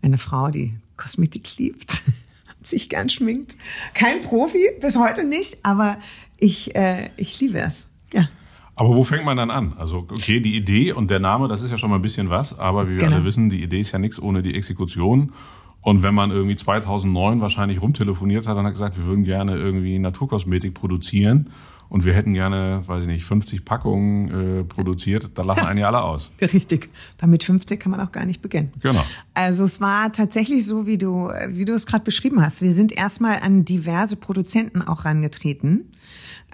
eine 0.02 0.18
Frau, 0.18 0.50
die 0.50 0.75
Kosmetik 0.99 1.56
liebt, 1.56 2.02
sich 2.61 2.90
gern 2.90 3.09
schminkt. 3.09 3.54
Kein 3.95 4.21
Profi, 4.21 4.73
bis 4.78 4.99
heute 4.99 5.25
nicht, 5.25 5.56
aber 5.62 5.97
ich, 6.37 6.76
äh, 6.76 7.09
ich 7.16 7.40
liebe 7.40 7.61
es. 7.61 7.88
Ja. 8.12 8.28
Aber 8.75 8.95
wo 8.95 9.04
fängt 9.04 9.25
man 9.25 9.38
dann 9.38 9.50
an? 9.50 9.73
Also, 9.78 10.06
okay, 10.11 10.40
die 10.40 10.54
Idee 10.54 10.92
und 10.92 11.09
der 11.09 11.18
Name, 11.18 11.49
das 11.49 11.62
ist 11.62 11.71
ja 11.71 11.78
schon 11.78 11.88
mal 11.88 11.97
ein 11.97 12.02
bisschen 12.02 12.28
was, 12.28 12.59
aber 12.59 12.88
wie 12.88 12.97
wir 12.97 12.99
Genau. 12.99 13.16
alle 13.16 13.25
wissen, 13.25 13.49
die 13.49 13.62
Idee 13.62 13.80
ist 13.80 13.92
ja 13.92 13.99
nichts 13.99 14.21
ohne 14.21 14.42
die 14.42 14.54
Exekution. 14.54 15.33
Und 15.80 16.02
wenn 16.02 16.14
man 16.14 16.30
irgendwie 16.30 16.56
2009 16.56 17.40
wahrscheinlich 17.40 17.80
rumtelefoniert 17.80 18.47
hat 18.47 18.59
und 18.59 18.66
hat 18.66 18.75
gesagt, 18.75 18.99
wir 18.99 19.06
würden 19.06 19.25
gerne 19.25 19.56
irgendwie 19.56 19.99
Naturkosmetik 19.99 20.75
produzieren 20.75 21.49
und 21.88 22.05
wir 22.05 22.14
hätten 22.14 22.35
gerne, 22.35 22.83
weiß 22.87 23.02
ich 23.02 23.09
nicht, 23.09 23.25
50 23.25 23.64
Packungen 23.64 24.61
äh, 24.61 24.64
produziert, 24.64 25.31
da 25.35 25.43
lachen 25.43 25.66
einen 25.66 25.78
ja 25.78 25.87
alle 25.87 26.02
aus. 26.02 26.31
Richtig. 26.40 26.90
Weil 27.19 27.28
mit 27.28 27.45
50 27.45 27.78
kann 27.78 27.90
man 27.93 28.00
auch 28.00 28.12
gar 28.12 28.25
nicht 28.25 28.43
beginnen. 28.43 28.73
Genau. 28.81 29.02
Also 29.35 29.64
es 29.64 29.81
war 29.81 30.12
tatsächlich 30.12 30.66
so, 30.66 30.87
wie 30.87 30.99
du, 30.99 31.31
wie 31.49 31.64
du 31.64 31.75
es 31.75 31.87
gerade 31.87 32.05
beschrieben 32.05 32.43
hast. 32.45 32.62
Wir 32.62 32.73
sind 32.73 32.93
erstmal 32.93 33.38
an 33.40 33.64
diverse 33.64 34.16
Produzenten 34.16 34.83
auch 34.83 35.05
rangetreten, 35.05 35.93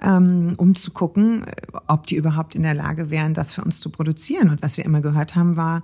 ähm, 0.01 0.53
um 0.57 0.75
zu 0.75 0.91
gucken, 0.91 1.45
ob 1.87 2.07
die 2.07 2.15
überhaupt 2.15 2.55
in 2.55 2.63
der 2.63 2.73
Lage 2.73 3.09
wären, 3.09 3.33
das 3.33 3.53
für 3.53 3.63
uns 3.63 3.79
zu 3.79 3.89
produzieren. 3.89 4.49
Und 4.49 4.61
was 4.61 4.77
wir 4.77 4.85
immer 4.85 5.01
gehört 5.01 5.35
haben, 5.35 5.55
war, 5.55 5.83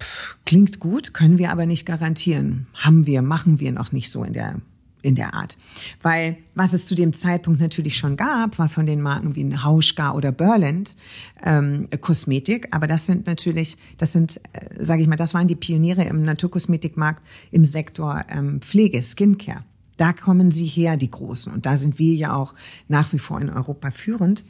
pff, 0.00 0.38
klingt 0.46 0.80
gut, 0.80 1.12
können 1.12 1.38
wir 1.38 1.50
aber 1.50 1.66
nicht 1.66 1.84
garantieren. 1.84 2.68
Haben 2.74 3.06
wir, 3.06 3.20
machen 3.20 3.60
wir 3.60 3.72
noch 3.72 3.92
nicht 3.92 4.10
so 4.10 4.24
in 4.24 4.32
der 4.32 4.60
in 5.02 5.14
der 5.14 5.34
Art. 5.34 5.58
Weil 6.02 6.36
was 6.54 6.72
es 6.72 6.86
zu 6.86 6.94
dem 6.94 7.12
Zeitpunkt 7.12 7.60
natürlich 7.60 7.96
schon 7.96 8.16
gab, 8.16 8.58
war 8.58 8.68
von 8.68 8.86
den 8.86 9.00
Marken 9.00 9.36
wie 9.36 9.56
Hauschka 9.56 10.12
oder 10.12 10.32
Berland 10.32 10.96
ähm, 11.44 11.88
Kosmetik. 12.00 12.68
Aber 12.70 12.86
das 12.86 13.06
sind 13.06 13.26
natürlich, 13.26 13.76
das 13.98 14.12
sind, 14.12 14.40
äh, 14.52 14.82
sage 14.82 15.02
ich 15.02 15.08
mal, 15.08 15.16
das 15.16 15.34
waren 15.34 15.48
die 15.48 15.56
Pioniere 15.56 16.04
im 16.04 16.22
Naturkosmetikmarkt 16.22 17.22
im 17.50 17.64
Sektor 17.64 18.24
ähm, 18.30 18.60
Pflege, 18.60 19.02
Skincare. 19.02 19.64
Da 19.96 20.12
kommen 20.14 20.50
sie 20.50 20.66
her, 20.66 20.96
die 20.96 21.10
Großen. 21.10 21.52
Und 21.52 21.66
da 21.66 21.76
sind 21.76 21.98
wir 21.98 22.14
ja 22.14 22.34
auch 22.34 22.54
nach 22.88 23.12
wie 23.12 23.18
vor 23.18 23.40
in 23.40 23.50
Europa 23.50 23.90
führend 23.90 24.44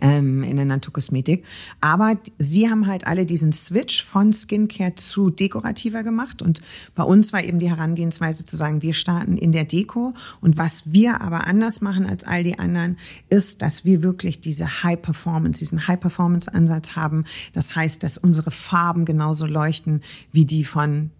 ähm, 0.00 0.42
in 0.42 0.56
der 0.56 0.64
Naturkosmetik. 0.64 1.44
Aber 1.80 2.16
sie 2.38 2.68
haben 2.68 2.86
halt 2.86 3.06
alle 3.06 3.26
diesen 3.26 3.52
Switch 3.52 4.04
von 4.04 4.32
Skincare 4.32 4.94
zu 4.94 5.30
dekorativer 5.30 6.02
gemacht. 6.02 6.42
Und 6.42 6.60
bei 6.94 7.02
uns 7.02 7.32
war 7.32 7.42
eben 7.42 7.58
die 7.58 7.70
Herangehensweise 7.70 8.44
zu 8.44 8.56
sagen, 8.56 8.82
wir 8.82 8.94
starten 8.94 9.36
in 9.36 9.52
der 9.52 9.64
Deko. 9.64 10.14
Und 10.40 10.56
was 10.56 10.92
wir 10.92 11.20
aber 11.20 11.46
anders 11.46 11.80
machen 11.80 12.06
als 12.06 12.24
all 12.24 12.44
die 12.44 12.58
anderen, 12.58 12.98
ist, 13.28 13.62
dass 13.62 13.84
wir 13.84 14.02
wirklich 14.02 14.40
diese 14.40 14.82
High 14.82 15.00
Performance, 15.00 15.58
diesen 15.58 15.86
High 15.86 16.00
Performance 16.00 16.52
Ansatz 16.52 16.96
haben. 16.96 17.24
Das 17.52 17.76
heißt, 17.76 18.02
dass 18.02 18.18
unsere 18.18 18.50
Farben 18.50 19.04
genauso 19.04 19.46
leuchten 19.46 20.02
wie 20.32 20.44
die 20.44 20.64
von 20.64 21.10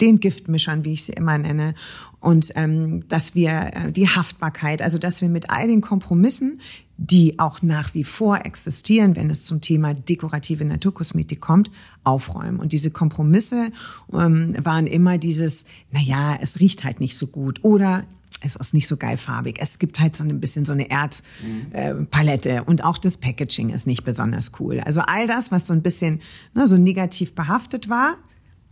den 0.00 0.20
Giftmischern, 0.20 0.84
wie 0.84 0.94
ich 0.94 1.04
sie 1.04 1.12
immer 1.12 1.38
nenne, 1.38 1.74
und 2.20 2.52
ähm, 2.56 3.06
dass 3.08 3.34
wir 3.34 3.70
äh, 3.74 3.92
die 3.92 4.08
Haftbarkeit, 4.08 4.82
also 4.82 4.98
dass 4.98 5.20
wir 5.20 5.28
mit 5.28 5.50
all 5.50 5.68
den 5.68 5.80
Kompromissen, 5.80 6.60
die 6.96 7.38
auch 7.38 7.62
nach 7.62 7.94
wie 7.94 8.04
vor 8.04 8.44
existieren, 8.44 9.16
wenn 9.16 9.30
es 9.30 9.46
zum 9.46 9.60
Thema 9.60 9.94
dekorative 9.94 10.64
Naturkosmetik 10.64 11.40
kommt, 11.40 11.70
aufräumen. 12.04 12.60
Und 12.60 12.72
diese 12.72 12.90
Kompromisse 12.90 13.70
ähm, 14.12 14.54
waren 14.64 14.86
immer 14.86 15.18
dieses, 15.18 15.64
na 15.90 16.38
es 16.40 16.60
riecht 16.60 16.84
halt 16.84 17.00
nicht 17.00 17.16
so 17.16 17.26
gut 17.26 17.64
oder 17.64 18.04
es 18.40 18.56
ist 18.56 18.74
nicht 18.74 18.86
so 18.86 18.96
geil 18.96 19.16
farbig. 19.16 19.56
Es 19.58 19.78
gibt 19.78 19.98
halt 20.00 20.14
so 20.14 20.24
ein 20.24 20.40
bisschen 20.40 20.64
so 20.64 20.72
eine 20.72 20.90
Erdpalette 20.90 21.72
äh, 21.72 22.04
Palette. 22.04 22.64
und 22.64 22.84
auch 22.84 22.98
das 22.98 23.16
Packaging 23.16 23.70
ist 23.70 23.86
nicht 23.86 24.04
besonders 24.04 24.52
cool. 24.60 24.80
Also 24.80 25.00
all 25.00 25.26
das, 25.26 25.50
was 25.50 25.66
so 25.66 25.72
ein 25.72 25.82
bisschen 25.82 26.20
ne, 26.52 26.68
so 26.68 26.76
negativ 26.76 27.34
behaftet 27.34 27.88
war, 27.88 28.16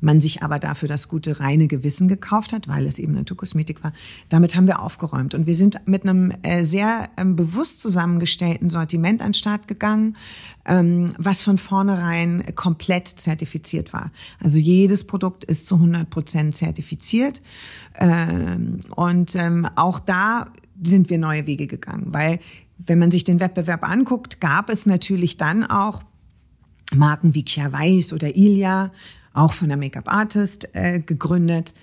man 0.02 0.20
sich 0.20 0.42
aber 0.42 0.58
dafür 0.58 0.88
das 0.88 1.08
gute 1.08 1.40
reine 1.40 1.68
Gewissen 1.68 2.08
gekauft 2.08 2.52
hat, 2.52 2.68
weil 2.68 2.86
es 2.86 2.98
eben 2.98 3.14
Naturkosmetik 3.14 3.82
war. 3.82 3.92
Damit 4.28 4.56
haben 4.56 4.66
wir 4.66 4.80
aufgeräumt 4.80 5.34
und 5.34 5.46
wir 5.46 5.54
sind 5.54 5.80
mit 5.86 6.02
einem 6.02 6.32
äh, 6.42 6.64
sehr 6.64 7.08
ähm, 7.16 7.36
bewusst 7.36 7.80
zusammengestellten 7.80 8.68
Sortiment 8.68 9.20
an 9.20 9.28
den 9.28 9.34
Start 9.34 9.68
gegangen, 9.68 10.16
ähm, 10.64 11.12
was 11.18 11.44
von 11.44 11.56
vornherein 11.56 12.54
komplett 12.54 13.08
zertifiziert 13.08 13.92
war. 13.92 14.10
Also 14.40 14.58
jedes 14.58 15.04
Produkt 15.04 15.44
ist 15.44 15.66
zu 15.66 15.76
100 15.76 16.10
Prozent 16.10 16.56
zertifiziert 16.56 17.40
ähm, 17.94 18.80
und 18.96 19.38
auch 19.76 19.98
da 20.00 20.46
sind 20.82 21.10
wir 21.10 21.18
neue 21.18 21.46
Wege 21.46 21.66
gegangen, 21.66 22.08
weil 22.08 22.40
wenn 22.78 22.98
man 22.98 23.10
sich 23.10 23.24
den 23.24 23.40
Wettbewerb 23.40 23.88
anguckt, 23.88 24.40
gab 24.40 24.68
es 24.68 24.86
natürlich 24.86 25.36
dann 25.36 25.64
auch 25.64 26.02
Marken 26.94 27.34
wie 27.34 27.44
Kia 27.44 27.72
Weiß 27.72 28.12
oder 28.12 28.36
Ilia, 28.36 28.92
auch 29.34 29.52
von 29.52 29.68
der 29.68 29.76
Make-up-Artist 29.76 30.68
äh, 30.74 31.00
gegründet, 31.00 31.74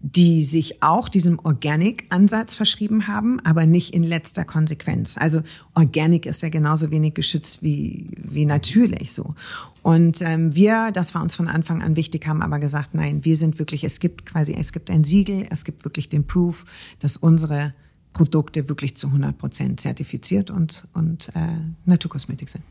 die 0.00 0.44
sich 0.44 0.80
auch 0.82 1.08
diesem 1.08 1.40
Organic-Ansatz 1.40 2.54
verschrieben 2.54 3.08
haben, 3.08 3.40
aber 3.40 3.66
nicht 3.66 3.94
in 3.94 4.04
letzter 4.04 4.44
Konsequenz. 4.44 5.18
Also 5.18 5.42
Organic 5.74 6.24
ist 6.24 6.42
ja 6.42 6.50
genauso 6.50 6.92
wenig 6.92 7.14
geschützt 7.14 7.64
wie, 7.64 8.10
wie 8.16 8.44
natürlich 8.44 9.12
so. 9.12 9.34
Und 9.82 10.22
ähm, 10.22 10.54
wir, 10.54 10.92
das 10.92 11.14
war 11.14 11.22
uns 11.22 11.34
von 11.34 11.48
Anfang 11.48 11.82
an 11.82 11.96
wichtig, 11.96 12.28
haben 12.28 12.42
aber 12.42 12.60
gesagt, 12.60 12.94
nein, 12.94 13.24
wir 13.24 13.34
sind 13.34 13.58
wirklich, 13.58 13.82
es 13.82 13.98
gibt 13.98 14.24
quasi, 14.24 14.54
es 14.54 14.72
gibt 14.72 14.88
ein 14.88 15.02
Siegel, 15.02 15.46
es 15.50 15.64
gibt 15.64 15.84
wirklich 15.84 16.08
den 16.08 16.26
Proof, 16.26 16.64
dass 17.00 17.16
unsere 17.16 17.74
Produkte 18.12 18.68
wirklich 18.68 18.96
zu 18.96 19.08
100 19.08 19.36
Prozent 19.36 19.80
zertifiziert 19.80 20.50
und, 20.50 20.86
und 20.94 21.28
äh, 21.30 21.40
Naturkosmetik 21.86 22.48
sind. 22.48 22.62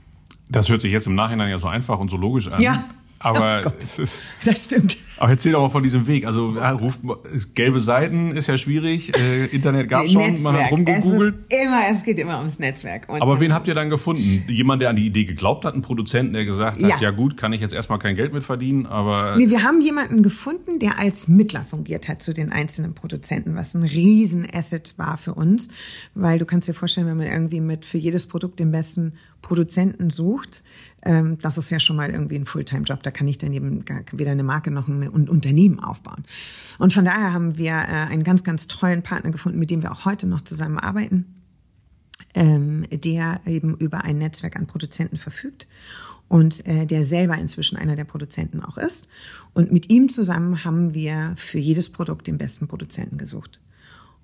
Das 0.49 0.69
hört 0.69 0.81
sich 0.81 0.93
jetzt 0.93 1.07
im 1.07 1.15
Nachhinein 1.15 1.49
ja 1.49 1.59
so 1.59 1.67
einfach 1.67 1.99
und 1.99 2.09
so 2.09 2.15
logisch 2.15 2.47
an. 2.47 2.61
Ja. 2.61 2.85
Aber, 3.19 3.61
Oh 3.65 3.71
es 3.79 3.97
ist, 3.99 4.19
Das 4.45 4.65
stimmt. 4.65 4.97
aber 5.17 5.31
erzähl 5.31 5.51
doch 5.53 5.61
mal 5.61 5.69
von 5.69 5.81
diesem 5.83 6.05
Weg. 6.05 6.25
Also 6.27 6.55
ja, 6.55 6.71
ruft, 6.71 6.99
gelbe 7.55 7.79
Seiten 7.79 8.31
ist 8.31 8.47
ja 8.47 8.57
schwierig. 8.57 9.17
Äh, 9.17 9.45
Internet 9.45 9.89
gab's 9.89 10.11
schon, 10.11 10.41
man 10.43 10.55
hat 10.55 10.71
rumgegoogelt. 10.71 11.35
Es, 11.49 11.59
immer, 11.59 11.81
es 11.89 12.03
geht 12.03 12.19
immer 12.19 12.37
ums 12.37 12.59
Netzwerk. 12.59 13.09
Und 13.09 13.21
Aber 13.21 13.39
wen 13.39 13.53
habt 13.53 13.67
ihr 13.67 13.73
dann 13.73 13.89
gefunden? 13.89 14.43
Jemand, 14.47 14.81
der 14.81 14.91
an 14.91 14.95
die 14.95 15.05
Idee 15.07 15.25
geglaubt 15.25 15.65
hat, 15.65 15.73
einen 15.73 15.81
Produzenten, 15.81 16.33
der 16.33 16.45
gesagt 16.45 16.81
hat, 16.81 16.87
Ja. 16.89 16.99
ja, 16.99 17.11
gut, 17.11 17.37
kann 17.37 17.53
ich 17.53 17.61
jetzt 17.61 17.73
erstmal 17.73 17.97
kein 17.99 18.15
Geld 18.15 18.33
mit 18.33 18.43
verdienen, 18.43 18.85
aber 18.85 19.35
Nee, 19.37 19.49
wir 19.49 19.63
haben 19.63 19.81
jemanden 19.81 20.21
gefunden, 20.21 20.77
der 20.79 20.99
als 20.99 21.27
Mittler 21.27 21.63
fungiert 21.63 22.07
hat 22.07 22.21
zu 22.21 22.33
den 22.33 22.51
einzelnen 22.51 22.93
Produzenten, 22.93 23.55
was 23.55 23.73
ein 23.73 23.83
Riesenasset 23.83 24.93
war 24.97 25.17
für 25.17 25.33
uns, 25.33 25.69
weil 26.13 26.37
du 26.37 26.45
kannst 26.45 26.67
dir 26.67 26.73
vorstellen, 26.73 27.07
wenn 27.07 27.17
man 27.17 27.27
irgendwie 27.27 27.61
mit 27.61 27.85
für 27.85 27.97
jedes 27.97 28.27
Produkt 28.27 28.59
den 28.59 28.71
besten 28.71 29.13
Produzenten 29.41 30.09
sucht, 30.09 30.63
ähm, 31.03 31.37
das 31.39 31.57
ist 31.57 31.69
ja 31.69 31.79
schon 31.79 31.95
mal 31.95 32.09
irgendwie 32.09 32.35
ein 32.35 32.45
Fulltime-Job. 32.45 33.03
Da 33.03 33.11
kann 33.11 33.27
ich 33.27 33.37
dann 33.37 33.53
eben 33.53 33.85
gar, 33.85 34.01
weder 34.11 34.31
eine 34.31 34.43
Marke 34.43 34.71
noch 34.71 34.87
ein, 34.87 35.07
Unternehmen 35.07 35.79
aufbauen. 35.79 36.23
Und 36.79 36.93
von 36.93 37.05
daher 37.05 37.33
haben 37.33 37.57
wir 37.57 37.71
äh, 37.71 38.09
einen 38.09 38.23
ganz, 38.23 38.43
ganz 38.43 38.67
tollen 38.67 39.03
Partner 39.03 39.31
gefunden, 39.31 39.59
mit 39.59 39.69
dem 39.69 39.83
wir 39.83 39.91
auch 39.91 40.05
heute 40.05 40.27
noch 40.27 40.41
zusammenarbeiten 40.41 41.37
ähm, 42.33 42.85
der 42.91 43.41
eben 43.45 43.75
über 43.77 44.03
ein 44.03 44.17
Netzwerk 44.17 44.55
an 44.55 44.67
Produzenten 44.67 45.17
verfügt 45.17 45.67
und 46.27 46.65
äh, 46.67 46.85
der 46.85 47.05
selber 47.05 47.37
inzwischen 47.37 47.77
einer 47.77 47.95
der 47.95 48.03
Produzenten 48.03 48.61
auch 48.61 48.77
ist. 48.77 49.07
Und 49.53 49.71
mit 49.71 49.89
ihm 49.89 50.09
zusammen 50.09 50.63
haben 50.63 50.93
wir 50.93 51.33
für 51.35 51.59
jedes 51.59 51.89
Produkt 51.89 52.27
den 52.27 52.37
besten 52.37 52.67
Produzenten 52.67 53.17
gesucht. 53.17 53.59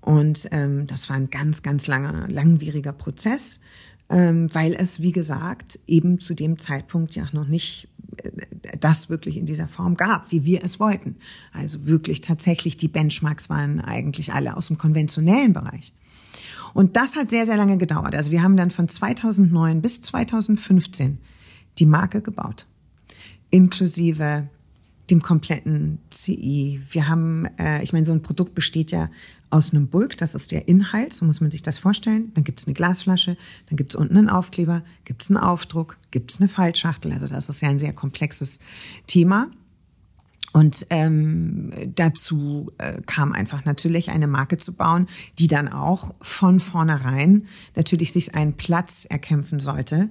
Und 0.01 0.49
ähm, 0.51 0.85
das 0.85 1.09
war 1.09 1.15
ein 1.15 1.29
ganz, 1.29 1.63
ganz 1.63 1.87
langer, 1.87 2.27
langwieriger 2.27 2.91
Prozess, 2.91 3.61
weil 4.09 4.73
es, 4.73 5.01
wie 5.01 5.11
gesagt, 5.11 5.79
eben 5.87 6.19
zu 6.19 6.33
dem 6.33 6.59
Zeitpunkt 6.59 7.15
ja 7.15 7.27
noch 7.31 7.47
nicht 7.47 7.87
äh, 8.23 8.77
das 8.79 9.09
wirklich 9.09 9.37
in 9.37 9.45
dieser 9.45 9.67
Form 9.67 9.95
gab, 9.95 10.31
wie 10.31 10.45
wir 10.45 10.63
es 10.63 10.79
wollten. 10.79 11.15
Also 11.51 11.85
wirklich 11.85 12.21
tatsächlich 12.21 12.77
die 12.77 12.87
Benchmarks 12.87 13.49
waren 13.49 13.79
eigentlich 13.79 14.33
alle 14.33 14.57
aus 14.57 14.67
dem 14.67 14.77
konventionellen 14.77 15.53
Bereich. 15.53 15.93
Und 16.73 16.95
das 16.95 17.15
hat 17.15 17.29
sehr, 17.29 17.45
sehr 17.45 17.57
lange 17.57 17.77
gedauert. 17.77 18.15
Also 18.15 18.31
wir 18.31 18.41
haben 18.41 18.57
dann 18.57 18.71
von 18.71 18.89
2009 18.89 19.81
bis 19.81 20.01
2015 20.01 21.19
die 21.79 21.85
Marke 21.85 22.21
gebaut, 22.21 22.65
inklusive 23.49 24.49
dem 25.09 25.21
kompletten 25.21 25.99
CI. 26.09 26.81
Wir 26.89 27.07
haben, 27.07 27.45
äh, 27.57 27.83
ich 27.83 27.93
meine, 27.93 28.05
so 28.05 28.13
ein 28.13 28.21
Produkt 28.21 28.55
besteht 28.55 28.91
ja 28.91 29.09
aus 29.49 29.71
einem 29.71 29.87
Bulk, 29.87 30.17
das 30.17 30.33
ist 30.33 30.51
der 30.51 30.67
Inhalt, 30.67 31.13
so 31.13 31.25
muss 31.25 31.39
man 31.39 31.51
sich 31.51 31.61
das 31.61 31.77
vorstellen. 31.77 32.31
Dann 32.33 32.43
gibt 32.43 32.59
es 32.59 32.65
eine 32.65 32.73
Glasflasche, 32.73 33.37
dann 33.69 33.77
gibt 33.77 33.93
es 33.93 33.95
unten 33.99 34.17
einen 34.17 34.29
Aufkleber, 34.29 34.81
gibt 35.05 35.21
es 35.21 35.29
einen 35.29 35.37
Aufdruck, 35.37 35.97
gibt 36.09 36.31
es 36.31 36.39
eine 36.39 36.49
Faltschachtel. 36.49 37.11
Also 37.11 37.27
das 37.27 37.49
ist 37.49 37.61
ja 37.61 37.69
ein 37.69 37.77
sehr 37.77 37.93
komplexes 37.93 38.61
Thema. 39.05 39.49
Und 40.53 40.85
ähm, 40.91 41.71
dazu 41.95 42.71
äh, 42.77 43.01
kam 43.05 43.33
einfach 43.33 43.65
natürlich 43.65 44.11
eine 44.11 44.27
Marke 44.27 44.57
zu 44.57 44.73
bauen, 44.73 45.07
die 45.39 45.47
dann 45.47 45.67
auch 45.67 46.13
von 46.21 46.59
vornherein 46.59 47.47
natürlich 47.75 48.13
sich 48.13 48.35
einen 48.35 48.53
Platz 48.53 49.05
erkämpfen 49.05 49.59
sollte. 49.59 50.09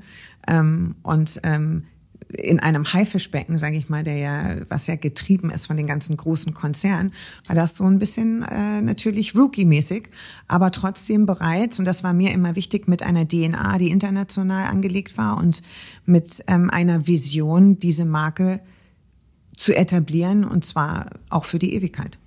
Ähm, 0.49 0.97
und 1.03 1.41
ähm, 1.45 1.85
in 2.33 2.61
einem 2.61 2.93
Haifischbecken, 2.93 3.59
sage 3.59 3.77
ich 3.77 3.89
mal, 3.89 4.03
der 4.03 4.17
ja, 4.17 4.57
was 4.69 4.87
ja 4.87 4.97
getrieben 4.97 5.51
ist 5.51 5.67
von 5.67 5.77
den 5.77 5.87
ganzen 5.87 6.17
großen 6.17 6.55
Konzernen, 6.55 7.13
war 7.47 7.55
das 7.55 7.77
so 7.77 7.85
ein 7.85 7.99
bisschen 7.99 8.43
äh, 8.43 8.81
natürlich 8.81 9.35
Rookie-mäßig, 9.35 10.09
aber 10.49 10.71
trotzdem 10.71 11.27
bereits, 11.27 11.79
und 11.79 11.85
das 11.85 12.05
war 12.05 12.13
mir 12.13 12.33
immer 12.33 12.57
wichtig, 12.57 12.89
mit 12.89 13.03
einer 13.03 13.27
DNA, 13.27 13.79
die 13.79 13.91
international 13.91 14.67
angelegt 14.67 15.19
war 15.19 15.37
und 15.37 15.63
mit 16.07 16.43
ähm, 16.47 16.71
einer 16.71 17.07
Vision, 17.07 17.79
diese 17.79 18.05
Marke 18.05 18.61
zu 19.57 19.77
etablieren 19.77 20.45
und 20.45 20.65
zwar 20.65 21.07
auch 21.29 21.45
für 21.45 21.59
die 21.59 21.75
Ewigkeit. 21.75 22.19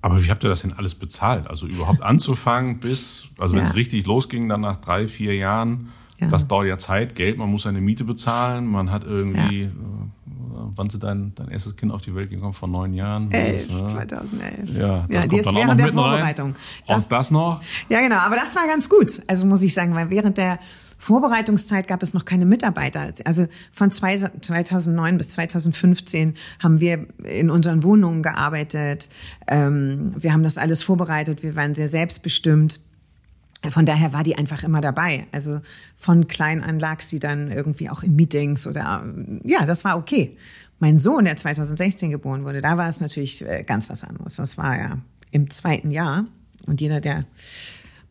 Aber 0.00 0.22
wie 0.22 0.30
habt 0.30 0.42
ihr 0.42 0.50
das 0.50 0.62
denn 0.62 0.72
alles 0.72 0.96
bezahlt? 0.96 1.46
Also 1.46 1.66
überhaupt 1.66 2.02
anzufangen 2.02 2.80
bis, 2.80 3.28
also 3.38 3.54
wenn 3.54 3.62
es 3.62 3.68
ja. 3.68 3.76
richtig 3.76 4.04
losging, 4.04 4.48
dann 4.48 4.60
nach 4.60 4.80
drei, 4.80 5.06
vier 5.06 5.36
Jahren, 5.36 5.90
ja. 6.22 6.28
Das 6.28 6.48
dauert 6.48 6.66
ja 6.66 6.78
Zeit, 6.78 7.14
Geld, 7.14 7.38
man 7.38 7.50
muss 7.50 7.62
seine 7.62 7.80
Miete 7.80 8.04
bezahlen, 8.04 8.66
man 8.66 8.90
hat 8.90 9.04
irgendwie, 9.04 9.62
ja. 9.62 9.68
äh, 9.68 9.70
wann 10.74 10.86
ist 10.86 11.02
dein, 11.02 11.34
dein 11.34 11.48
erstes 11.48 11.76
Kind 11.76 11.92
auf 11.92 12.02
die 12.02 12.14
Welt 12.14 12.30
gekommen? 12.30 12.52
Vor 12.52 12.68
neun 12.68 12.94
Jahren? 12.94 13.30
Elf, 13.32 13.68
ja. 13.70 13.84
2011. 13.84 14.76
Ja, 14.76 15.06
das 15.08 15.14
ja 15.14 15.26
die 15.26 15.38
ist 15.38 15.54
während 15.54 15.80
der 15.80 15.92
Vorbereitung. 15.92 16.54
Das, 16.86 17.04
Und 17.04 17.12
das 17.12 17.30
noch? 17.30 17.60
Ja, 17.88 18.00
genau, 18.00 18.16
aber 18.16 18.36
das 18.36 18.54
war 18.56 18.66
ganz 18.66 18.88
gut. 18.88 19.22
Also 19.26 19.46
muss 19.46 19.62
ich 19.62 19.74
sagen, 19.74 19.94
weil 19.94 20.10
während 20.10 20.38
der 20.38 20.58
Vorbereitungszeit 21.02 21.88
gab 21.88 22.00
es 22.04 22.14
noch 22.14 22.24
keine 22.24 22.46
Mitarbeiter. 22.46 23.12
Also 23.24 23.48
von 23.72 23.90
2009 23.90 25.16
bis 25.16 25.30
2015 25.30 26.34
haben 26.60 26.78
wir 26.78 27.08
in 27.24 27.50
unseren 27.50 27.82
Wohnungen 27.82 28.22
gearbeitet. 28.22 29.08
Ähm, 29.48 30.14
wir 30.16 30.32
haben 30.32 30.44
das 30.44 30.58
alles 30.58 30.84
vorbereitet. 30.84 31.42
Wir 31.42 31.56
waren 31.56 31.74
sehr 31.74 31.88
selbstbestimmt. 31.88 32.78
Von 33.70 33.86
daher 33.86 34.12
war 34.12 34.22
die 34.22 34.36
einfach 34.36 34.64
immer 34.64 34.80
dabei. 34.80 35.26
Also 35.30 35.60
von 35.96 36.26
klein 36.26 36.62
an 36.62 36.78
lag 36.78 37.00
sie 37.00 37.20
dann 37.20 37.50
irgendwie 37.50 37.90
auch 37.90 38.02
in 38.02 38.16
Meetings 38.16 38.66
oder 38.66 39.04
ja, 39.44 39.64
das 39.66 39.84
war 39.84 39.96
okay. 39.96 40.36
Mein 40.80 40.98
Sohn, 40.98 41.24
der 41.26 41.36
2016 41.36 42.10
geboren 42.10 42.44
wurde, 42.44 42.60
da 42.60 42.76
war 42.76 42.88
es 42.88 43.00
natürlich 43.00 43.46
äh, 43.46 43.62
ganz 43.62 43.88
was 43.88 44.02
anderes. 44.02 44.36
Das 44.36 44.58
war 44.58 44.76
ja 44.76 44.98
im 45.30 45.48
zweiten 45.48 45.92
Jahr. 45.92 46.24
Und 46.66 46.80
jeder, 46.80 47.00
der 47.00 47.24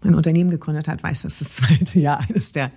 mein 0.02 0.16
Unternehmen 0.16 0.50
gegründet 0.50 0.88
hat, 0.88 1.04
weiß, 1.04 1.24
dass 1.24 1.40
das 1.40 1.50
zweite 1.56 2.00
Jahr 2.00 2.22
eines 2.22 2.54
der 2.54 2.70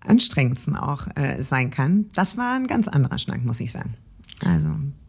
anstrengendsten 0.00 0.76
auch 0.76 1.06
äh, 1.16 1.42
sein 1.42 1.70
kann. 1.70 2.06
Das 2.14 2.36
war 2.36 2.56
ein 2.56 2.66
ganz 2.66 2.88
anderer 2.88 3.18
Schnack, 3.18 3.44
muss 3.44 3.60
ich 3.60 3.72
sagen. 3.72 3.94
Also 4.44 4.68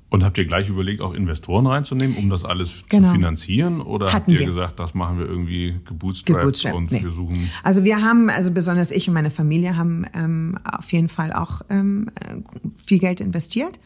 und 0.10 0.24
habt 0.24 0.38
ihr 0.38 0.46
gleich 0.46 0.70
überlegt, 0.70 1.02
auch 1.02 1.14
Investoren 1.14 1.68
reinzunehmen, 1.68 2.18
um 2.18 2.30
das 2.30 2.44
alles 2.44 2.84
genau. 2.90 3.10
zu 3.10 3.14
finanzieren? 3.14 3.82
Oder 3.82 4.08
Hatten 4.08 4.16
habt 4.16 4.28
ihr 4.30 4.40
wir. 4.40 4.46
gesagt, 4.46 4.80
das 4.80 4.94
machen 4.94 5.20
wir 5.20 5.26
irgendwie 5.26 5.80
gebootstrapped, 5.86 6.66
und 6.74 6.92
nee. 6.92 7.04
wir 7.04 7.12
suchen? 7.12 7.50
Also 7.64 7.84
wir 7.84 8.02
haben, 8.02 8.30
also 8.30 8.52
besonders 8.52 8.92
ich 8.92 9.08
und 9.08 9.14
meine 9.14 9.30
Familie 9.30 9.78
haben 9.78 10.06
ähm, 10.14 10.58
auf 10.64 10.92
jeden 10.92 11.10
Fall 11.10 11.32
auch 11.32 11.62
ähm, 11.70 12.10
viel 12.84 13.00
Geld 13.00 13.22
investiert. 13.22 13.80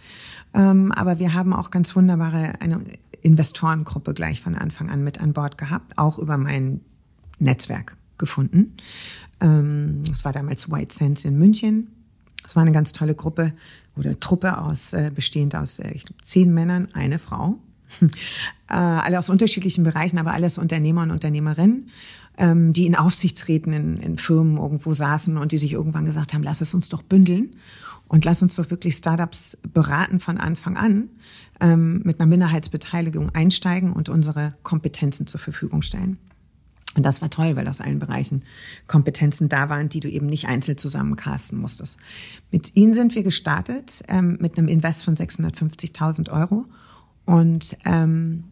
Ähm, 0.54 0.92
aber 0.92 1.20
wir 1.20 1.34
haben 1.34 1.52
auch 1.54 1.72
ganz 1.72 1.96
wunderbare 1.96 2.54
eine 2.60 2.82
Investorengruppe 3.22 4.14
gleich 4.14 4.42
von 4.42 4.56
Anfang 4.56 4.90
an 4.90 5.04
mit 5.04 5.20
an 5.20 5.34
Bord 5.34 5.58
gehabt, 5.58 5.98
auch 5.98 6.20
über 6.20 6.38
mein 6.38 6.82
Netzwerk 7.40 7.98
gefunden. 8.18 8.76
Ähm, 9.42 10.04
das 10.08 10.24
war 10.24 10.32
damals 10.32 10.72
White 10.72 10.96
Sands 10.96 11.26
in 11.26 11.38
München. 11.38 11.88
Das 12.44 12.56
war 12.56 12.62
eine 12.62 12.72
ganz 12.72 12.92
tolle 12.92 13.16
Gruppe 13.16 13.54
oder 13.96 14.20
Truppe 14.20 14.58
aus, 14.58 14.94
äh, 14.94 15.12
bestehend 15.14 15.56
aus 15.56 15.80
äh, 15.80 15.92
ich 15.92 16.06
glaub, 16.06 16.24
zehn 16.24 16.54
Männern, 16.54 16.90
eine 16.94 17.20
Frau. 17.20 17.58
äh, 18.02 18.74
alle 18.74 19.20
aus 19.20 19.30
unterschiedlichen 19.30 19.84
Bereichen, 19.84 20.18
aber 20.18 20.34
alles 20.34 20.58
Unternehmer 20.58 21.04
und 21.04 21.12
Unternehmerinnen, 21.12 21.90
ähm, 22.38 22.74
die 22.74 22.86
in 22.86 22.96
Aufsichtsräten 22.96 23.74
in, 23.74 23.98
in 23.98 24.18
Firmen 24.18 24.58
irgendwo 24.58 24.94
saßen 24.94 25.38
und 25.38 25.52
die 25.52 25.58
sich 25.58 25.74
irgendwann 25.74 26.06
gesagt 26.06 26.34
haben, 26.34 26.44
lass 26.44 26.62
es 26.62 26.74
uns 26.74 26.90
doch 26.90 27.04
bündeln 27.04 27.56
und 28.08 28.26
lass 28.26 28.42
uns 28.42 28.56
doch 28.56 28.70
wirklich 28.70 28.96
Startups 28.96 29.60
beraten 29.74 30.20
von 30.20 30.38
Anfang 30.38 30.78
an, 30.78 31.10
ähm, 31.60 32.02
mit 32.04 32.20
einer 32.20 32.28
Minderheitsbeteiligung 32.28 33.30
einsteigen 33.34 33.94
und 33.94 34.10
unsere 34.10 34.56
Kompetenzen 34.64 35.28
zur 35.28 35.40
Verfügung 35.40 35.82
stellen. 35.82 36.18
Und 36.96 37.04
das 37.04 37.22
war 37.22 37.30
toll, 37.30 37.56
weil 37.56 37.68
aus 37.68 37.82
allen 37.82 38.00
Bereichen 38.00 38.44
Kompetenzen 38.88 39.50
da 39.50 39.70
waren, 39.70 39.90
die 39.90 40.00
du 40.00 40.10
eben 40.10 40.28
nicht 40.28 40.48
einzeln 40.48 40.78
zusammencasten 40.78 41.60
musstest. 41.60 42.00
Mit 42.52 42.76
ihnen 42.76 42.94
sind 42.94 43.16
wir 43.16 43.24
gestartet 43.24 44.04
ähm, 44.08 44.38
mit 44.40 44.58
einem 44.58 44.68
Invest 44.68 45.04
von 45.04 45.16
650.000 45.16 46.32
Euro. 46.32 46.66
Und 47.26 47.78
ähm, 47.86 48.46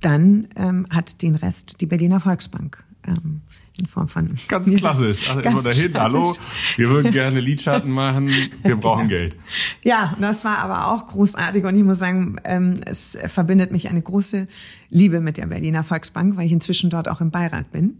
dann 0.00 0.48
ähm, 0.56 0.86
hat 0.90 1.22
den 1.22 1.34
Rest 1.34 1.80
die 1.80 1.86
Berliner 1.86 2.20
Volksbank 2.20 2.82
ähm, 3.06 3.42
in 3.78 3.86
Form 3.86 4.08
von. 4.08 4.34
Ganz 4.48 4.72
klassisch. 4.74 5.28
Also 5.28 5.40
immer 5.42 5.62
dahin, 5.62 5.92
klassisch. 5.92 5.94
hallo, 5.94 6.36
wir 6.76 6.90
würden 6.90 7.12
gerne 7.12 7.40
Lidschatten 7.40 7.90
machen, 7.90 8.30
wir 8.62 8.76
brauchen 8.76 9.08
Geld. 9.08 9.36
Ja, 9.82 10.16
das 10.20 10.44
war 10.44 10.58
aber 10.58 10.88
auch 10.88 11.06
großartig 11.06 11.64
und 11.64 11.76
ich 11.76 11.82
muss 11.82 11.98
sagen, 11.98 12.36
ähm, 12.44 12.80
es 12.84 13.18
verbindet 13.26 13.72
mich 13.72 13.88
eine 13.88 14.02
große 14.02 14.46
Liebe 14.92 15.20
mit 15.20 15.38
der 15.38 15.46
Berliner 15.46 15.82
Volksbank, 15.82 16.36
weil 16.36 16.46
ich 16.46 16.52
inzwischen 16.52 16.90
dort 16.90 17.08
auch 17.08 17.22
im 17.22 17.30
Beirat 17.30 17.72
bin, 17.72 17.98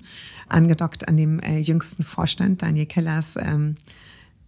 angedockt 0.49 1.09
an 1.09 1.17
dem 1.17 1.41
äh, 1.41 1.59
jüngsten 1.59 2.05
Vorstand, 2.05 2.61
Daniel 2.61 2.85
Kellers. 2.85 3.37
Ähm, 3.37 3.77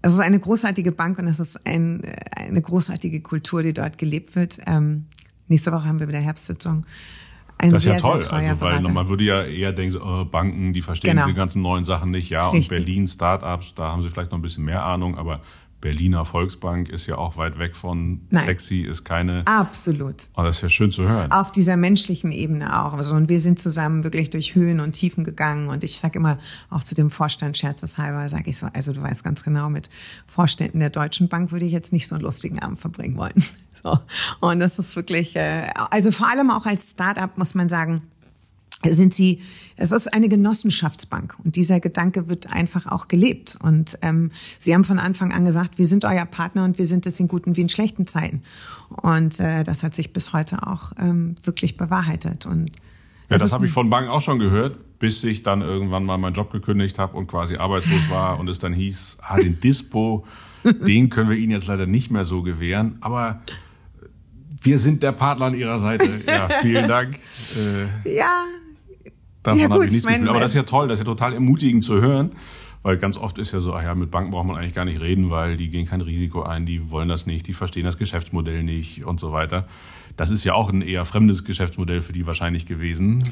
es 0.02 0.12
ist 0.12 0.20
eine 0.20 0.38
großartige 0.38 0.92
Bank 0.92 1.18
und 1.18 1.26
es 1.26 1.40
ist 1.40 1.66
ein, 1.66 2.02
eine 2.36 2.60
großartige 2.60 3.22
Kultur, 3.22 3.62
die 3.62 3.72
dort 3.72 3.96
gelebt 3.96 4.36
wird. 4.36 4.58
Ähm, 4.66 5.06
nächste 5.48 5.72
Woche 5.72 5.86
haben 5.86 5.98
wir 5.98 6.06
wieder 6.06 6.20
Herbstsitzung. 6.20 6.84
Ein 7.56 7.70
das 7.70 7.84
ist 7.84 7.84
sehr, 7.84 7.94
ja 7.94 8.00
toll, 8.00 8.20
also 8.28 8.60
weil 8.60 8.80
man 8.82 9.08
würde 9.08 9.24
ja 9.24 9.40
eher 9.40 9.72
denken, 9.72 9.96
oh, 9.96 10.26
Banken, 10.26 10.74
die 10.74 10.82
verstehen 10.82 11.12
genau. 11.12 11.24
diese 11.24 11.36
ganzen 11.36 11.62
neuen 11.62 11.86
Sachen 11.86 12.10
nicht, 12.10 12.28
ja, 12.28 12.50
Richtig. 12.50 12.70
und 12.70 12.84
Berlin 12.84 13.08
Startups, 13.08 13.74
da 13.74 13.92
haben 13.92 14.02
sie 14.02 14.10
vielleicht 14.10 14.32
noch 14.32 14.38
ein 14.38 14.42
bisschen 14.42 14.64
mehr 14.64 14.84
Ahnung, 14.84 15.16
aber 15.16 15.40
Berliner 15.84 16.24
Volksbank 16.24 16.88
ist 16.88 17.06
ja 17.06 17.18
auch 17.18 17.36
weit 17.36 17.58
weg 17.58 17.76
von 17.76 18.22
Nein. 18.30 18.46
sexy, 18.46 18.80
ist 18.80 19.04
keine. 19.04 19.46
Absolut. 19.46 20.30
Aber 20.32 20.44
oh, 20.44 20.46
das 20.46 20.56
ist 20.56 20.62
ja 20.62 20.68
schön 20.70 20.90
zu 20.90 21.06
hören. 21.06 21.30
Auf 21.30 21.52
dieser 21.52 21.76
menschlichen 21.76 22.32
Ebene 22.32 22.82
auch. 22.82 22.94
Also, 22.94 23.14
und 23.14 23.28
wir 23.28 23.38
sind 23.38 23.60
zusammen 23.60 24.02
wirklich 24.02 24.30
durch 24.30 24.54
Höhen 24.54 24.80
und 24.80 24.92
Tiefen 24.92 25.24
gegangen. 25.24 25.68
Und 25.68 25.84
ich 25.84 25.98
sage 25.98 26.18
immer 26.18 26.38
auch 26.70 26.82
zu 26.82 26.94
dem 26.94 27.10
Vorstand 27.10 27.58
scherzeshalber, 27.58 28.30
sage 28.30 28.48
ich 28.48 28.56
so, 28.56 28.66
also 28.72 28.94
du 28.94 29.02
weißt 29.02 29.22
ganz 29.24 29.44
genau, 29.44 29.68
mit 29.68 29.90
Vorständen 30.26 30.80
der 30.80 30.88
Deutschen 30.88 31.28
Bank 31.28 31.52
würde 31.52 31.66
ich 31.66 31.72
jetzt 31.72 31.92
nicht 31.92 32.08
so 32.08 32.14
einen 32.14 32.24
lustigen 32.24 32.60
Abend 32.60 32.80
verbringen 32.80 33.18
wollen. 33.18 33.34
So. 33.82 33.98
Und 34.40 34.60
das 34.60 34.78
ist 34.78 34.96
wirklich, 34.96 35.36
äh, 35.36 35.68
also 35.90 36.10
vor 36.10 36.30
allem 36.30 36.50
auch 36.50 36.64
als 36.64 36.92
Startup 36.92 37.36
muss 37.36 37.54
man 37.54 37.68
sagen, 37.68 38.00
sind 38.92 39.14
sie, 39.14 39.40
es 39.76 39.92
ist 39.92 40.12
eine 40.12 40.28
Genossenschaftsbank 40.28 41.36
und 41.42 41.56
dieser 41.56 41.80
Gedanke 41.80 42.28
wird 42.28 42.52
einfach 42.52 42.86
auch 42.86 43.08
gelebt. 43.08 43.56
Und 43.62 43.98
ähm, 44.02 44.30
sie 44.58 44.74
haben 44.74 44.84
von 44.84 44.98
Anfang 44.98 45.32
an 45.32 45.44
gesagt, 45.44 45.78
wir 45.78 45.86
sind 45.86 46.04
euer 46.04 46.26
Partner 46.26 46.64
und 46.64 46.78
wir 46.78 46.86
sind 46.86 47.06
es 47.06 47.18
in 47.18 47.28
guten 47.28 47.56
wie 47.56 47.62
in 47.62 47.68
schlechten 47.68 48.06
Zeiten. 48.06 48.42
Und 48.88 49.40
äh, 49.40 49.64
das 49.64 49.82
hat 49.82 49.94
sich 49.94 50.12
bis 50.12 50.32
heute 50.32 50.66
auch 50.66 50.92
ähm, 50.98 51.34
wirklich 51.44 51.76
bewahrheitet. 51.76 52.46
Und 52.46 52.70
ja, 53.30 53.38
das 53.38 53.52
habe 53.52 53.66
ich 53.66 53.72
von 53.72 53.88
Banken 53.88 54.10
auch 54.10 54.20
schon 54.20 54.38
gehört, 54.38 54.98
bis 54.98 55.24
ich 55.24 55.42
dann 55.42 55.62
irgendwann 55.62 56.02
mal 56.02 56.18
meinen 56.18 56.34
Job 56.34 56.52
gekündigt 56.52 56.98
habe 56.98 57.16
und 57.16 57.26
quasi 57.26 57.56
arbeitslos 57.56 58.10
war 58.10 58.38
und 58.38 58.48
es 58.48 58.58
dann 58.58 58.72
hieß, 58.72 59.18
ah, 59.22 59.36
den 59.36 59.60
Dispo, 59.60 60.26
den 60.64 61.10
können 61.10 61.30
wir 61.30 61.36
Ihnen 61.36 61.52
jetzt 61.52 61.66
leider 61.66 61.86
nicht 61.86 62.10
mehr 62.10 62.24
so 62.24 62.42
gewähren. 62.42 62.98
Aber 63.00 63.40
wir 64.62 64.78
sind 64.78 65.02
der 65.02 65.12
Partner 65.12 65.46
an 65.46 65.54
Ihrer 65.54 65.78
Seite. 65.78 66.08
Ja, 66.26 66.48
vielen 66.62 66.88
Dank. 66.88 67.18
Äh, 68.04 68.16
ja, 68.16 68.44
Davon 69.44 69.60
ja, 69.60 69.66
gut, 69.66 69.74
habe 69.74 69.86
ich 69.86 69.92
nichts 69.92 70.06
mein, 70.06 70.26
Aber 70.26 70.40
das 70.40 70.50
ist 70.50 70.56
ja 70.56 70.64
toll, 70.64 70.88
das 70.88 70.98
ist 70.98 71.06
ja 71.06 71.12
total 71.12 71.34
ermutigend 71.34 71.84
zu 71.84 72.00
hören. 72.00 72.32
Weil 72.82 72.98
ganz 72.98 73.16
oft 73.16 73.38
ist 73.38 73.50
ja 73.50 73.60
so, 73.60 73.72
ach 73.72 73.82
ja, 73.82 73.94
mit 73.94 74.10
Banken 74.10 74.30
braucht 74.30 74.46
man 74.46 74.56
eigentlich 74.56 74.74
gar 74.74 74.84
nicht 74.84 75.00
reden, 75.00 75.30
weil 75.30 75.56
die 75.56 75.70
gehen 75.70 75.86
kein 75.86 76.02
Risiko 76.02 76.42
ein, 76.42 76.66
die 76.66 76.90
wollen 76.90 77.08
das 77.08 77.24
nicht, 77.24 77.46
die 77.46 77.54
verstehen 77.54 77.84
das 77.84 77.96
Geschäftsmodell 77.96 78.62
nicht 78.62 79.06
und 79.06 79.18
so 79.18 79.32
weiter. 79.32 79.66
Das 80.18 80.30
ist 80.30 80.44
ja 80.44 80.52
auch 80.52 80.70
ein 80.70 80.82
eher 80.82 81.06
fremdes 81.06 81.44
Geschäftsmodell 81.44 82.02
für 82.02 82.12
die 82.12 82.26
wahrscheinlich 82.26 82.66
gewesen. 82.66 83.22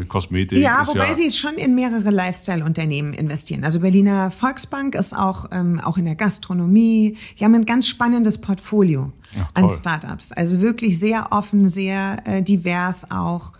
Äh, 0.00 0.06
Kosmetik. 0.06 0.56
Ja, 0.56 0.86
wobei 0.86 1.08
ja, 1.08 1.12
sie 1.12 1.28
schon 1.28 1.54
in 1.56 1.74
mehrere 1.74 2.10
Lifestyle-Unternehmen 2.10 3.12
investieren. 3.12 3.64
Also 3.64 3.80
Berliner 3.80 4.30
Volksbank 4.30 4.94
ist 4.94 5.14
auch, 5.14 5.44
ähm, 5.52 5.78
auch 5.78 5.98
in 5.98 6.06
der 6.06 6.16
Gastronomie. 6.16 7.18
Die 7.38 7.44
haben 7.44 7.54
ein 7.54 7.66
ganz 7.66 7.88
spannendes 7.88 8.38
Portfolio 8.38 9.12
Ach, 9.38 9.50
an. 9.54 9.68
Startups. 9.68 10.32
Also 10.32 10.62
wirklich 10.62 10.98
sehr 10.98 11.32
offen, 11.32 11.68
sehr 11.68 12.16
äh, 12.24 12.42
divers 12.42 13.10
auch. 13.10 13.52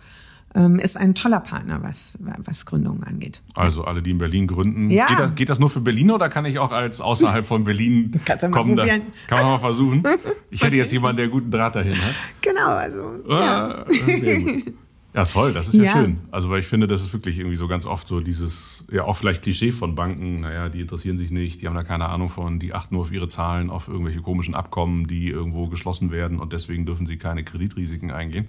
Ähm, 0.55 0.77
ist 0.77 0.97
ein 0.97 1.15
toller 1.15 1.39
Partner, 1.39 1.81
was, 1.81 2.19
was 2.45 2.65
Gründungen 2.65 3.03
angeht. 3.03 3.41
Also 3.55 3.85
alle, 3.85 4.03
die 4.03 4.11
in 4.11 4.19
Berlin 4.19 4.45
gründen. 4.45 4.91
Ja. 4.91 5.07
Geht, 5.07 5.19
das, 5.19 5.35
geht 5.35 5.49
das 5.49 5.59
nur 5.59 5.69
für 5.69 5.81
Berlin 5.81 6.11
oder 6.11 6.29
kann 6.29 6.45
ich 6.45 6.59
auch 6.59 6.71
als 6.71 7.01
außerhalb 7.01 7.45
von 7.45 7.63
Berlin 7.63 8.11
kommen? 8.51 8.75
Da, 8.75 8.85
kann 8.85 9.03
man 9.29 9.45
mal 9.45 9.59
versuchen. 9.59 10.03
Ich 10.51 10.61
hätte 10.63 10.75
jetzt 10.75 10.91
jemanden, 10.91 11.17
der 11.17 11.29
guten 11.29 11.49
Draht 11.49 11.75
dahin 11.75 11.95
hat. 11.95 12.13
Genau, 12.41 12.67
also. 12.75 13.15
ja. 13.27 13.79
Ah, 13.79 13.85
gut. 13.85 14.73
Ja, 15.15 15.25
toll, 15.25 15.53
das 15.53 15.67
ist 15.67 15.75
ja, 15.75 15.83
Ja. 15.83 15.91
schön. 15.93 16.17
Also, 16.31 16.49
weil 16.49 16.59
ich 16.59 16.65
finde, 16.65 16.87
das 16.87 17.01
ist 17.01 17.13
wirklich 17.13 17.37
irgendwie 17.37 17.55
so 17.55 17.67
ganz 17.67 17.85
oft 17.85 18.07
so 18.07 18.19
dieses, 18.19 18.83
ja, 18.91 19.03
auch 19.03 19.15
vielleicht 19.15 19.43
Klischee 19.43 19.71
von 19.71 19.93
Banken, 19.93 20.37
naja, 20.37 20.69
die 20.69 20.81
interessieren 20.81 21.17
sich 21.19 21.29
nicht, 21.29 21.61
die 21.61 21.67
haben 21.67 21.75
da 21.75 21.83
keine 21.83 22.09
Ahnung 22.09 22.29
von, 22.29 22.57
die 22.59 22.73
achten 22.73 22.95
nur 22.95 23.03
auf 23.03 23.11
ihre 23.11 23.27
Zahlen, 23.27 23.69
auf 23.69 23.87
irgendwelche 23.87 24.21
komischen 24.21 24.55
Abkommen, 24.55 25.05
die 25.05 25.29
irgendwo 25.29 25.67
geschlossen 25.67 26.11
werden 26.11 26.39
und 26.39 26.51
deswegen 26.51 26.87
dürfen 26.87 27.05
sie 27.05 27.17
keine 27.17 27.43
Kreditrisiken 27.43 28.09
eingehen. 28.09 28.47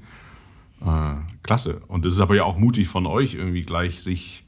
Äh, 0.84 1.14
klasse. 1.42 1.80
Und 1.88 2.04
es 2.04 2.14
ist 2.14 2.20
aber 2.20 2.36
ja 2.36 2.44
auch 2.44 2.58
mutig 2.58 2.88
von 2.88 3.06
euch, 3.06 3.34
irgendwie 3.34 3.62
gleich 3.62 4.02
sich 4.02 4.44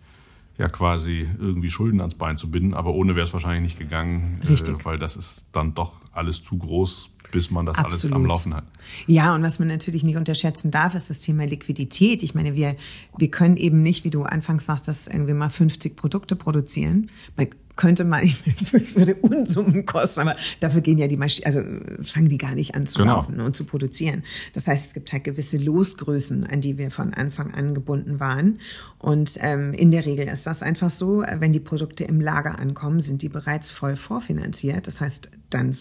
ja 0.59 0.69
quasi 0.69 1.29
irgendwie 1.39 1.71
Schulden 1.71 2.01
ans 2.01 2.15
Bein 2.15 2.37
zu 2.37 2.51
binden, 2.51 2.75
aber 2.75 2.95
ohne 2.95 3.15
wäre 3.15 3.27
es 3.27 3.33
wahrscheinlich 3.33 3.63
nicht 3.63 3.79
gegangen, 3.79 4.41
Richtig. 4.49 4.81
Äh, 4.81 4.85
weil 4.85 4.99
das 4.99 5.17
ist 5.17 5.47
dann 5.53 5.75
doch 5.75 6.01
alles 6.13 6.43
zu 6.43 6.57
groß, 6.57 7.11
bis 7.31 7.51
man 7.51 7.67
das 7.67 7.77
alles 7.79 8.05
am 8.07 8.13
Absolut. 8.13 8.29
Laufen 8.29 8.55
hat. 8.55 8.65
Ja, 9.07 9.35
und 9.35 9.43
was 9.43 9.59
man 9.59 9.69
natürlich 9.69 10.03
nicht 10.03 10.17
unterschätzen 10.17 10.71
darf, 10.71 10.95
ist 10.95 11.11
das 11.11 11.19
Thema 11.19 11.45
Liquidität. 11.45 12.23
Ich 12.23 12.35
meine, 12.35 12.55
wir, 12.55 12.77
wir 13.19 13.31
können 13.31 13.57
eben 13.57 13.83
nicht, 13.83 14.05
wie 14.05 14.11
du 14.11 14.23
anfangs 14.23 14.65
sagst, 14.65 14.89
dass 14.89 15.09
irgendwie 15.09 15.35
mal 15.35 15.51
50 15.51 15.95
Produkte 15.95 16.37
produzieren. 16.37 17.11
Man 17.37 17.49
könnte 17.77 18.05
mal, 18.05 18.25
es 18.25 18.95
würde 18.97 19.15
Unsummen 19.17 19.85
kosten, 19.87 20.21
aber 20.21 20.37
dafür 20.61 20.81
gehen 20.81 20.99
ja 20.99 21.09
die 21.09 21.17
Maschinen, 21.17 21.47
also 21.47 21.61
fangen 22.03 22.29
die 22.29 22.39
gar 22.39 22.55
nicht 22.55 22.75
an 22.75 22.87
zu 22.87 23.01
Genau. 23.01 23.17
laufen 23.17 23.39
und 23.41 23.55
zu 23.55 23.65
produzieren. 23.65 24.23
Das 24.55 24.67
heißt, 24.67 24.87
es 24.89 24.95
gibt 24.95 25.13
halt 25.13 25.25
gewisse 25.25 25.59
Losgrößen, 25.59 26.47
an 26.47 26.61
die 26.61 26.79
wir 26.79 26.91
von 26.91 27.13
Anfang 27.15 27.53
an 27.55 27.75
gebunden 27.75 28.19
waren. 28.19 28.59
Und 28.99 29.39
ähm, 29.43 29.73
in 29.75 29.91
der 29.91 30.07
Regel 30.07 30.27
ist 30.29 30.47
das 30.47 30.63
einfach 30.63 30.91
so, 30.91 31.23
wenn 31.39 31.53
die 31.53 31.61
Produkte 31.61 32.05
im 32.05 32.21
Lager 32.21 32.59
ankommen, 32.59 33.01
sind 33.03 33.21
die 33.23 33.29
bereits 33.29 33.71
voll 33.71 33.95
vorfinanziert. 33.97 34.87
Das 34.87 35.01
heißt, 35.01 35.31
dann 35.51 35.77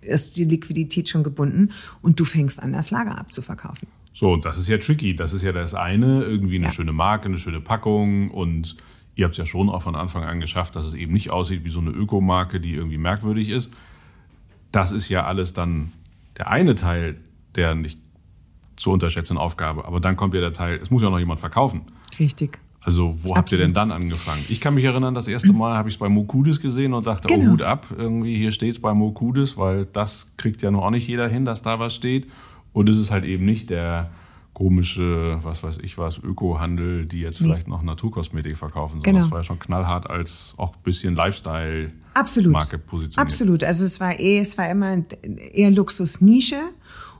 ist 0.00 0.36
die 0.36 0.44
Liquidität 0.44 1.08
schon 1.08 1.24
gebunden 1.24 1.70
und 2.02 2.20
du 2.20 2.24
fängst 2.24 2.62
an, 2.62 2.72
das 2.72 2.90
Lager 2.90 3.18
abzuverkaufen. 3.18 3.88
So, 4.14 4.32
und 4.32 4.44
das 4.44 4.56
ist 4.58 4.68
ja 4.68 4.78
tricky. 4.78 5.14
Das 5.14 5.32
ist 5.34 5.42
ja 5.42 5.52
das 5.52 5.74
eine, 5.74 6.22
irgendwie 6.22 6.56
eine 6.56 6.66
Ja. 6.66 6.72
schöne 6.72 6.92
Marke, 6.92 7.26
eine 7.26 7.38
schöne 7.38 7.60
Packung 7.60 8.30
und 8.30 8.76
ihr 9.16 9.24
habt 9.24 9.32
es 9.32 9.38
ja 9.38 9.46
schon 9.46 9.68
auch 9.68 9.82
von 9.82 9.96
Anfang 9.96 10.22
an 10.22 10.40
geschafft, 10.40 10.76
dass 10.76 10.86
es 10.86 10.94
eben 10.94 11.12
nicht 11.12 11.30
aussieht 11.30 11.64
wie 11.64 11.70
so 11.70 11.80
eine 11.80 11.90
Ökomarke, 11.90 12.60
die 12.60 12.74
irgendwie 12.74 12.98
merkwürdig 12.98 13.48
ist. 13.48 13.72
Das 14.70 14.92
ist 14.92 15.08
ja 15.08 15.24
alles 15.24 15.52
dann 15.54 15.92
der 16.36 16.48
eine 16.48 16.74
Teil 16.74 17.16
der 17.54 17.74
nicht 17.74 17.98
zu 18.76 18.90
unterschätzenden 18.90 19.42
Aufgabe. 19.42 19.86
Aber 19.86 20.00
dann 20.00 20.16
kommt 20.16 20.34
ja 20.34 20.40
der 20.40 20.52
Teil, 20.52 20.78
es 20.80 20.90
muss 20.90 21.02
ja 21.02 21.08
noch 21.08 21.18
jemand 21.18 21.40
verkaufen. 21.40 21.82
Richtig. 22.18 22.58
Also 22.80 23.16
wo 23.22 23.34
habt 23.34 23.50
ihr 23.50 23.58
denn 23.58 23.70
Absolut. 23.70 23.90
dann 23.90 24.02
angefangen? 24.02 24.44
Ich 24.48 24.60
kann 24.60 24.74
mich 24.74 24.84
erinnern, 24.84 25.14
das 25.14 25.26
erste 25.26 25.52
Mal 25.52 25.76
habe 25.76 25.88
ich 25.88 25.94
es 25.94 25.98
bei 25.98 26.08
Mokudis 26.08 26.60
gesehen 26.60 26.92
und 26.92 27.06
dachte, 27.06 27.26
oh 27.30 27.34
Genau. 27.36 27.52
Hut 27.52 27.62
ab, 27.62 27.86
irgendwie 27.96 28.36
hier 28.36 28.52
steht 28.52 28.72
es 28.72 28.80
bei 28.80 28.92
Mokudis, 28.94 29.56
weil 29.56 29.86
das 29.86 30.28
kriegt 30.36 30.60
ja 30.62 30.70
noch 30.70 30.84
auch 30.84 30.90
nicht 30.90 31.08
jeder 31.08 31.26
hin, 31.26 31.44
dass 31.44 31.62
da 31.62 31.80
was 31.80 31.94
steht. 31.94 32.28
Und 32.72 32.88
es 32.88 32.98
ist 32.98 33.10
halt 33.10 33.24
eben 33.24 33.46
nicht 33.46 33.70
der 33.70 34.10
komische, 34.56 35.38
was 35.42 35.62
weiß 35.62 35.80
ich 35.82 35.98
was, 35.98 36.16
Ökohandel, 36.16 37.04
die 37.04 37.20
jetzt 37.20 37.36
vielleicht 37.36 37.68
noch 37.68 37.82
Naturkosmetik 37.82 38.56
verkaufen, 38.56 39.02
sondern 39.02 39.12
Genau. 39.12 39.24
das 39.26 39.30
war 39.30 39.40
ja 39.40 39.44
schon 39.44 39.58
knallhart 39.58 40.08
als 40.08 40.54
auch 40.56 40.74
ein 40.74 40.82
bisschen 40.82 41.14
Lifestyle 41.14 41.88
Absolut. 42.14 42.52
Marke 42.52 42.78
positioniert. 42.78 43.18
Absolut. 43.18 43.62
Also 43.62 43.84
es 43.84 44.00
war 44.00 44.18
eh, 44.18 44.38
es 44.38 44.56
war 44.56 44.70
immer 44.70 44.96
eher 45.52 45.70
Luxusnische 45.70 46.56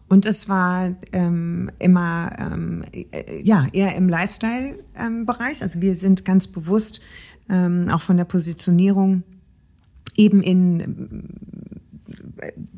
und 0.09 0.25
es 0.25 0.49
war 0.49 0.97
ähm, 1.13 1.71
immer 1.79 2.31
ähm, 2.39 2.85
äh, 2.93 3.43
ja 3.43 3.67
eher 3.71 3.95
im 3.97 4.09
Lifestyle-Bereich. 4.09 5.61
also 5.63 5.83
wir 5.83 5.95
sind 5.97 6.25
ganz 6.25 6.47
bewusst 6.47 7.03
ähm, 7.51 7.91
auch 7.91 8.01
von 8.01 8.17
der 8.17 8.25
Positionierung 8.25 9.25
eben 10.17 10.41
in 10.41 11.27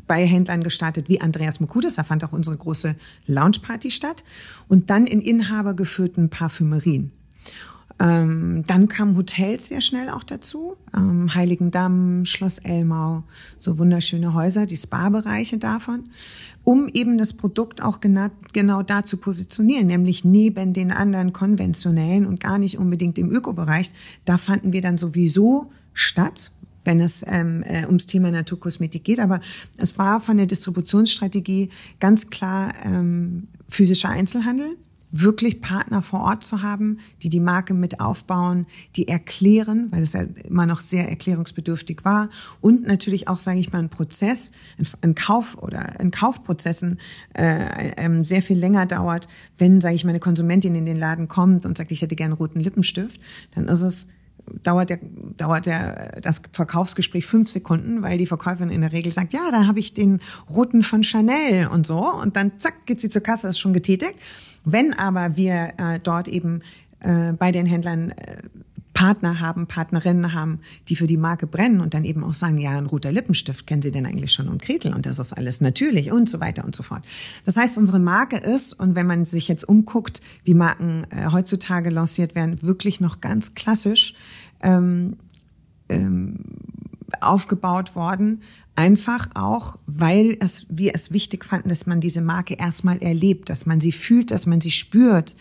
bei 0.09 0.27
Händlern 0.27 0.65
gestartet 0.65 1.09
wie 1.09 1.21
Andreas 1.21 1.61
Mokudis. 1.61 1.95
Da 1.95 2.03
fand 2.03 2.25
auch 2.25 2.33
unsere 2.33 2.57
große 2.57 2.97
Loungeparty 3.27 3.93
statt. 3.93 4.25
Und 4.67 4.91
dann 4.91 5.07
in 5.07 5.21
inhabergeführten 5.21 6.31
Parfümerien. 6.31 7.13
Ähm, 8.01 8.63
dann 8.67 8.87
kamen 8.87 9.17
Hotels 9.17 9.69
sehr 9.69 9.81
schnell 9.81 10.09
auch 10.09 10.23
dazu. 10.23 10.77
Ähm, 10.97 11.35
Heiligendamm, 11.35 12.25
Schloss 12.25 12.59
Elmau, 12.59 13.25
so 13.59 13.79
wunderschöne 13.79 14.35
Häuser, 14.35 14.67
die 14.67 14.77
Spa-Bereiche 14.77 15.59
davon, 15.59 16.05
um 16.63 16.87
eben 16.89 17.19
das 17.19 17.33
Produkt 17.33 17.83
auch 17.83 17.99
gena 17.99 18.31
genau 18.53 18.83
da 18.83 19.05
zu 19.05 19.17
positionieren, 19.17 19.89
nämlich 19.89 20.25
neben 20.25 20.75
den 20.75 20.93
anderen 20.93 21.33
konventionellen 21.33 22.27
und 22.27 22.39
gar 22.39 22.59
nicht 22.59 22.79
unbedingt 22.79 23.19
im 23.19 23.33
Ökobereich. 23.33 23.91
Da 24.25 24.39
fanden 24.39 24.73
wir 24.73 24.81
dann 24.81 24.97
sowieso 24.97 25.73
statt, 25.93 26.53
wenn 26.89 27.01
es 27.01 27.23
ähm, 27.29 27.63
äh, 27.65 27.85
ums 27.85 28.07
Thema 28.07 28.31
Naturkosmetik 28.31 29.05
geht. 29.05 29.21
Aber 29.21 29.41
es 29.77 29.99
war 29.99 30.23
von 30.23 30.39
der 30.39 30.47
Distributionsstrategie 30.47 31.69
ganz 32.01 32.31
klar 32.31 32.73
ähm, 32.83 33.49
physischer 33.69 34.09
Einzelhandel, 34.09 34.75
wirklich 35.11 35.61
Partner 35.61 36.01
vor 36.01 36.21
Ort 36.21 36.45
zu 36.45 36.63
haben, 36.63 37.01
die 37.23 37.29
die 37.29 37.41
Marke 37.41 37.75
mit 37.75 38.01
aufbauen, 38.01 38.67
die 38.97 39.07
erklären, 39.07 39.89
weil 39.91 40.01
es 40.01 40.15
ja 40.15 40.23
immer 40.45 40.65
noch 40.65 40.81
sehr 40.81 41.09
erklärungsbedürftig 41.11 42.07
war 42.07 42.31
und 42.63 42.87
natürlich 42.87 43.29
auch, 43.29 43.39
sage 43.39 43.59
ich 43.59 43.71
mal, 43.71 43.81
ein 43.81 43.91
Prozess, 43.91 44.53
ein, 45.03 45.15
Kauf 45.15 45.59
oder 45.63 46.01
ein 46.01 46.11
Kaufprozessen 46.11 46.99
äh, 47.35 47.91
ähm, 47.99 48.25
sehr 48.25 48.41
viel 48.41 48.59
länger 48.59 48.87
dauert, 48.87 49.29
wenn, 49.59 49.83
sage 49.83 49.95
ich 49.95 50.05
mal, 50.05 50.11
eine 50.11 50.21
Konsumentin 50.21 50.75
in 50.75 50.87
den 50.87 50.99
Laden 50.99 51.29
kommt 51.29 51.67
und 51.67 51.77
sagt, 51.77 51.93
ich 51.93 52.01
hätte 52.01 52.17
gerne 52.17 52.35
roten 52.35 52.61
Lippenstift, 52.61 53.21
dann 53.55 53.69
ist 53.69 53.83
es 53.83 54.09
dauert 54.63 54.91
der, 54.91 54.99
dauert 55.37 55.67
der, 55.67 56.21
das 56.21 56.43
Verkaufsgespräch 56.53 57.27
fünf 57.27 57.49
Sekunden, 57.49 58.03
weil 58.03 58.19
die 58.19 58.27
Verkäuferin 58.27 58.71
in 58.71 58.81
der 58.81 58.93
Regel 58.93 59.13
sagt, 59.13 59.33
ja, 59.33 59.51
da 59.51 59.67
habe 59.67 59.79
ich 59.79 59.95
den 59.95 60.21
roten 60.51 60.83
von 60.83 61.03
Chanel 61.03 61.69
und 61.69 61.87
so. 61.87 62.13
Und 62.13 62.37
dann 62.37 62.59
zack, 62.59 62.87
geht 62.87 63.01
sie 63.01 63.09
zur 63.09 63.23
Kasse, 63.23 63.49
ist 63.49 63.59
schon 63.59 63.73
getätigt. 63.73 64.15
Wenn 64.65 64.93
aber 64.93 65.37
wir 65.37 65.73
äh, 65.79 66.01
dort 66.03 66.29
eben 66.29 66.63
äh, 67.01 67.33
bei 67.33 67.53
den 67.53 67.67
Händlern 67.67 68.11
äh, 68.11 68.43
Partner 68.99 69.39
haben, 69.39 69.69
Partnerinnen 69.69 70.33
haben, 70.33 70.59
die 70.89 70.97
für 70.97 71.07
die 71.07 71.17
Marke 71.17 71.47
brennen 71.47 71.81
und 71.81 71.95
dann 71.95 72.03
eben 72.03 72.25
auch 72.25 72.33
sagen, 72.33 72.59
ja, 72.59 72.77
ein 72.77 72.87
roter 72.87 73.13
Lippenstift 73.13 73.65
kennen 73.65 73.81
Sie 73.81 73.93
denn 73.93 74.05
eigentlich 74.05 74.33
schon 74.33 74.49
und 74.49 74.61
Gretel 74.61 74.93
und 74.93 75.07
das 75.07 75.21
ist 75.21 75.33
alles 75.35 75.61
natürlich 75.61 76.11
und 76.11 76.29
so 76.29 76.41
weiter 76.41 76.65
und 76.65 76.75
so 76.75 76.83
fort. 76.83 77.05
Das 77.45 77.57
heißt, 77.57 77.79
unsere 77.79 78.01
Marke 78.01 78.39
ist, 78.39 78.73
und 78.73 78.97
wenn 78.97 79.07
man 79.07 79.25
sich 79.25 79.47
jetzt 79.47 79.63
umguckt, 79.69 80.21
wie 80.43 80.55
Marken 80.55 81.07
äh, 81.11 81.31
heutzutage 81.31 81.91
lanciert 81.91 82.35
werden, 82.35 82.61
wirklich 82.61 83.01
noch 83.01 83.21
ganz 83.21 83.55
klassisch 83.55 84.15
ähm, 84.63 85.17
ähm, 85.89 86.41
aufgebaut 87.21 87.95
worden. 87.95 88.43
Einfach 88.75 89.31
auch, 89.35 89.79
weil 89.87 90.37
es, 90.41 90.67
wir 90.69 90.97
es 90.97 91.13
wichtig 91.13 91.45
fanden, 91.45 91.69
dass 91.69 91.87
man 91.87 92.01
diese 92.01 92.21
Marke 92.21 92.55
erstmal 92.55 92.99
erlebt, 92.99 93.49
dass 93.49 93.65
man 93.65 93.81
sie 93.81 93.93
fühlt, 93.93 94.33
dass 94.33 94.45
man 94.45 94.61
sie 94.61 94.73
spürt, 94.73 95.37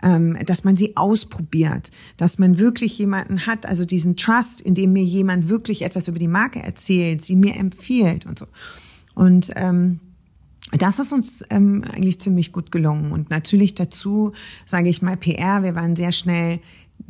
dass 0.00 0.62
man 0.62 0.76
sie 0.76 0.96
ausprobiert, 0.96 1.90
dass 2.16 2.38
man 2.38 2.58
wirklich 2.58 2.96
jemanden 2.98 3.46
hat, 3.46 3.66
also 3.66 3.84
diesen 3.84 4.16
Trust, 4.16 4.60
in 4.60 4.74
dem 4.74 4.92
mir 4.92 5.02
jemand 5.02 5.48
wirklich 5.48 5.82
etwas 5.82 6.06
über 6.06 6.18
die 6.18 6.28
Marke 6.28 6.62
erzählt, 6.62 7.24
sie 7.24 7.34
mir 7.34 7.56
empfiehlt 7.56 8.24
und 8.24 8.38
so. 8.38 8.46
Und 9.14 9.52
ähm, 9.56 9.98
das 10.72 10.98
ist 10.98 11.12
uns 11.12 11.44
ähm, 11.50 11.82
eigentlich 11.90 12.20
ziemlich 12.20 12.52
gut 12.52 12.70
gelungen. 12.70 13.12
Und 13.12 13.30
natürlich 13.30 13.74
dazu, 13.74 14.32
sage 14.66 14.88
ich 14.88 15.02
mal, 15.02 15.16
PR. 15.16 15.62
Wir 15.62 15.74
waren 15.74 15.96
sehr 15.96 16.12
schnell 16.12 16.60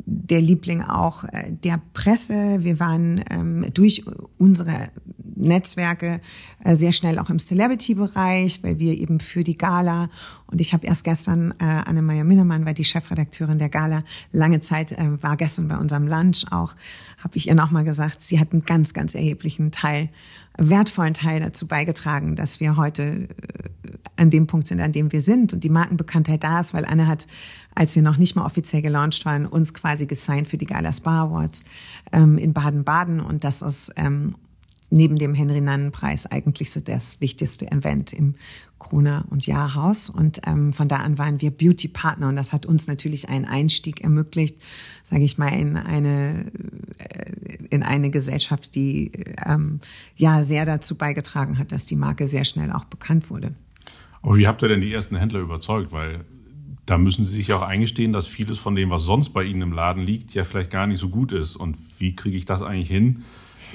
der 0.09 0.41
Liebling 0.41 0.81
auch 0.81 1.23
äh, 1.25 1.51
der 1.51 1.79
Presse. 1.93 2.59
Wir 2.61 2.79
waren 2.79 3.23
ähm, 3.29 3.65
durch 3.73 4.03
unsere 4.37 4.89
Netzwerke 5.35 6.19
äh, 6.63 6.75
sehr 6.75 6.91
schnell 6.91 7.19
auch 7.19 7.29
im 7.29 7.39
Celebrity-Bereich, 7.39 8.63
weil 8.63 8.79
wir 8.79 8.97
eben 8.97 9.19
für 9.19 9.43
die 9.43 9.57
Gala 9.57 10.09
und 10.51 10.61
ich 10.61 10.73
habe 10.73 10.87
erst 10.87 11.03
gestern, 11.03 11.53
äh, 11.59 11.63
Anne-Meyer 11.63 12.23
Minnemann 12.23 12.65
war 12.65 12.73
die 12.73 12.83
Chefredakteurin 12.83 13.59
der 13.59 13.69
Gala, 13.69 14.03
lange 14.31 14.59
Zeit, 14.61 14.91
äh, 14.93 15.21
war 15.21 15.37
gestern 15.37 15.67
bei 15.67 15.77
unserem 15.77 16.07
Lunch 16.07 16.45
auch, 16.49 16.75
habe 17.19 17.37
ich 17.37 17.47
ihr 17.47 17.55
nochmal 17.55 17.83
gesagt, 17.83 18.21
sie 18.21 18.39
hat 18.39 18.51
einen 18.51 18.63
ganz, 18.63 18.93
ganz 18.93 19.13
erheblichen 19.13 19.71
Teil, 19.71 20.09
wertvollen 20.57 21.13
Teil 21.13 21.39
dazu 21.39 21.67
beigetragen, 21.67 22.35
dass 22.35 22.59
wir 22.59 22.77
heute 22.77 23.03
äh, 23.03 23.27
an 24.15 24.31
dem 24.31 24.47
Punkt 24.47 24.67
sind, 24.67 24.81
an 24.81 24.91
dem 24.91 25.11
wir 25.11 25.21
sind 25.21 25.53
und 25.53 25.63
die 25.63 25.69
Markenbekanntheit 25.69 26.43
da 26.43 26.59
ist, 26.61 26.73
weil 26.73 26.85
Anne 26.85 27.07
hat, 27.07 27.27
als 27.79 27.95
wir 27.95 28.03
noch 28.03 28.17
nicht 28.17 28.35
mal 28.35 28.45
offiziell 28.45 28.81
gelauncht 28.81 29.23
waren, 29.23 29.45
uns 29.45 29.73
quasi 29.73 30.05
gesigned 30.05 30.49
für 30.49 30.57
die 30.57 30.65
Gala 30.65 30.91
Spa 30.91 31.21
Awards 31.23 31.63
ähm, 32.11 32.37
in 32.37 32.51
Baden-Baden 32.51 33.21
und 33.21 33.45
das 33.45 33.61
ist 33.61 33.93
ähm, 33.95 34.35
neben 34.89 35.17
dem 35.17 35.33
Henry-Nannen-Preis 35.33 36.25
eigentlich 36.25 36.71
so 36.71 36.81
das 36.81 37.21
wichtigste 37.21 37.71
Event 37.71 38.11
im 38.11 38.35
Krone- 38.79 39.23
und 39.29 39.47
Jahrhaus. 39.47 40.09
Und 40.09 40.41
ähm, 40.45 40.73
von 40.73 40.89
da 40.89 40.97
an 40.97 41.17
waren 41.17 41.39
wir 41.39 41.51
Beauty-Partner 41.51 42.27
und 42.27 42.35
das 42.35 42.51
hat 42.51 42.65
uns 42.65 42.87
natürlich 42.87 43.29
einen 43.29 43.45
Einstieg 43.45 44.01
ermöglicht, 44.01 44.57
sage 45.03 45.23
ich 45.23 45.37
mal, 45.37 45.57
in 45.57 45.77
eine, 45.77 46.51
äh, 46.97 47.63
in 47.69 47.83
eine 47.83 48.09
Gesellschaft, 48.09 48.75
die 48.75 49.13
ähm, 49.45 49.79
ja 50.17 50.43
sehr 50.43 50.65
dazu 50.65 50.95
beigetragen 50.95 51.57
hat, 51.57 51.71
dass 51.71 51.85
die 51.85 51.95
Marke 51.95 52.27
sehr 52.27 52.43
schnell 52.43 52.73
auch 52.73 52.85
bekannt 52.85 53.29
wurde. 53.29 53.53
Aber 54.21 54.35
wie 54.35 54.47
habt 54.47 54.61
ihr 54.63 54.67
denn 54.67 54.81
die 54.81 54.91
ersten 54.91 55.15
Händler 55.15 55.39
überzeugt? 55.39 55.93
Weil 55.93 56.25
da 56.89 56.97
müssen 56.97 57.25
Sie 57.25 57.33
sich 57.33 57.53
auch 57.53 57.61
eingestehen, 57.61 58.13
dass 58.13 58.25
vieles 58.27 58.57
von 58.57 58.75
dem, 58.75 58.89
was 58.89 59.03
sonst 59.03 59.29
bei 59.29 59.43
Ihnen 59.43 59.61
im 59.61 59.73
Laden 59.73 60.03
liegt, 60.03 60.33
ja 60.33 60.43
vielleicht 60.43 60.71
gar 60.71 60.87
nicht 60.87 60.99
so 60.99 61.09
gut 61.09 61.31
ist. 61.31 61.55
Und 61.55 61.77
wie 61.99 62.15
kriege 62.15 62.35
ich 62.35 62.45
das 62.45 62.61
eigentlich 62.61 62.89
hin? 62.89 63.23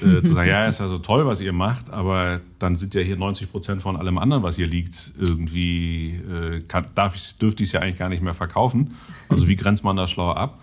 äh, 0.01 0.21
zu 0.21 0.33
sagen, 0.33 0.49
ja, 0.49 0.67
ist 0.67 0.79
ja 0.79 0.87
so 0.87 0.97
toll, 0.97 1.25
was 1.25 1.41
ihr 1.41 1.53
macht, 1.53 1.89
aber 1.89 2.41
dann 2.59 2.75
sind 2.75 2.93
ja 2.93 3.01
hier 3.01 3.17
90 3.17 3.51
Prozent 3.51 3.81
von 3.81 3.95
allem 3.95 4.17
anderen, 4.17 4.43
was 4.43 4.55
hier 4.55 4.67
liegt, 4.67 5.13
irgendwie, 5.17 6.15
äh, 6.15 6.59
kann, 6.61 6.87
darf 6.95 7.15
ich, 7.15 7.37
dürfte 7.37 7.63
ich 7.63 7.69
es 7.69 7.73
ja 7.73 7.81
eigentlich 7.81 7.97
gar 7.97 8.09
nicht 8.09 8.21
mehr 8.21 8.33
verkaufen. 8.33 8.89
Also 9.29 9.47
wie 9.47 9.55
grenzt 9.55 9.83
man 9.83 9.95
das 9.95 10.11
schlauer 10.11 10.37
ab? 10.37 10.59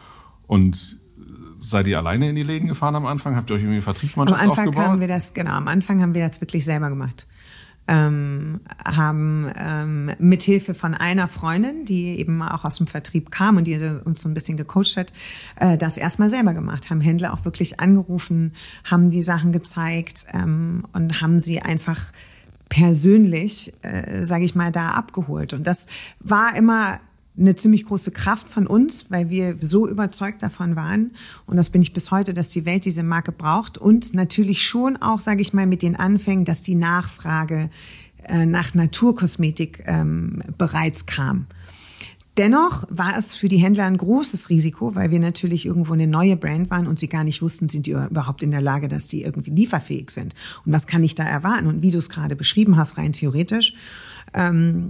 Und 0.47 0.99
seid 1.59 1.87
ihr 1.87 1.99
alleine 1.99 2.29
in 2.29 2.37
die 2.37 2.43
Läden 2.43 2.69
gefahren 2.69 2.97
am 2.97 3.07
Anfang? 3.07 3.37
Habt 3.37 3.51
ihr 3.51 3.55
euch 3.55 3.63
irgendwie 3.63 3.77
eine 3.77 3.83
Vertriebsmannschaft? 3.83 4.43
Am 4.43 4.51
Anfang 4.51 4.69
aufgebaut? 4.69 4.89
haben 4.89 5.01
wir 5.01 5.09
das, 5.09 5.35
genau, 5.35 5.53
am 5.53 5.69
Anfang 5.69 6.03
haben 6.03 6.15
wir 6.15 6.27
das 6.27 6.41
wirklich 6.41 6.65
selber 6.65 6.91
gemacht 6.91 7.27
ähm, 7.89 8.61
haben 8.85 9.51
ähm, 9.57 10.13
mithilfe 10.19 10.75
von 10.75 10.95
einer 10.95 11.29
Freundin, 11.29 11.85
die 11.85 12.19
eben 12.19 12.41
auch 12.43 12.65
aus 12.65 12.79
dem 12.79 12.87
Vertrieb 12.87 13.31
kam 13.31 13.57
und 13.57 13.65
die 13.65 13.79
uns 14.05 14.23
so 14.23 14.29
ein 14.29 14.35
bisschen 14.35 14.57
gecoacht 14.57 14.97
hat, 14.97 15.13
äh, 15.59 15.77
das 15.77 15.97
erstmal 15.97 16.31
selber 16.31 16.55
gemacht, 16.55 16.91
haben 16.91 17.01
Händler 17.01 17.33
auch 17.33 17.45
wirklich 17.45 17.81
angerufen, 17.81 18.53
haben 18.85 19.11
die 19.11 19.23
Sachen 19.23 19.53
gezeigt 19.53 20.27
ähm, 20.33 20.85
und 20.93 21.21
haben 21.21 21.41
sie 21.41 21.61
einfach 21.61 22.13
persönlich, 22.69 23.73
äh, 23.83 24.25
sage 24.25 24.45
ich 24.45 24.55
mal, 24.55 24.73
da 24.73 24.89
abgeholt. 24.91 25.53
Und 25.53 25.67
das 25.67 25.89
war 26.21 26.57
immer 26.57 27.01
eine 27.39 27.57
ziemlich 27.57 27.87
große 27.87 28.11
Kraft 28.11 28.49
von 28.49 28.67
uns, 28.67 29.11
weil 29.11 29.31
wir 29.31 29.57
so 29.59 29.89
überzeugt 29.89 30.43
davon 30.43 30.77
waren. 30.77 31.13
Und 31.47 31.57
das 31.57 31.71
bin 31.71 31.81
ich 31.83 31.93
bis 31.93 32.11
heute, 32.11 32.35
dass 32.35 32.49
die 32.49 32.67
Welt 32.67 32.85
diese 32.85 33.03
Marke 33.03 33.33
braucht. 33.33 33.79
Und 33.79 34.15
natürlich 34.15 34.65
schon 34.65 34.99
auch, 34.99 35.21
sage 35.21 35.41
ich 35.41 35.55
mal, 35.55 35.67
mit 35.67 35.83
den 35.83 35.97
Anfängen, 35.97 36.45
dass 36.45 36.63
die 36.63 36.75
Nachfrage 36.75 37.71
äh, 38.25 38.45
nach 38.45 38.75
Naturkosmetik 38.75 39.85
ähm, 39.87 40.43
bereits 40.59 41.07
kam. 41.07 41.47
Dennoch 42.39 42.85
war 42.89 43.19
es 43.19 43.35
für 43.35 43.49
die 43.49 43.59
Händler 43.59 43.85
ein 43.85 43.99
großes 43.99 44.49
Risiko, 44.49 44.95
weil 44.95 45.11
wir 45.11 45.19
natürlich 45.19 45.67
irgendwo 45.67 45.93
eine 45.93 46.07
neue 46.07 46.37
Brand 46.37 46.71
waren 46.71 46.87
und 46.87 46.99
sie 46.99 47.09
gar 47.09 47.25
nicht 47.25 47.43
wussten, 47.43 47.69
sind 47.69 47.85
die 47.85 47.91
überhaupt 47.91 48.43
in 48.43 48.51
der 48.51 48.63
Lage, 48.63 48.89
dass 48.89 49.07
die 49.07 49.23
irgendwie 49.23 49.51
lieferfähig 49.51 50.11
sind. 50.11 50.35
Und 50.65 50.73
was 50.73 50.87
kann 50.87 51.05
ich 51.05 51.15
da 51.15 51.25
erwarten? 51.25 51.67
Und 51.67 51.83
wie 51.83 51.91
du 51.91 51.99
es 51.99 52.09
gerade 52.09 52.35
beschrieben 52.35 52.79
hast, 52.79 52.97
rein 52.97 53.13
theoretisch, 53.13 53.75
ähm, 54.35 54.89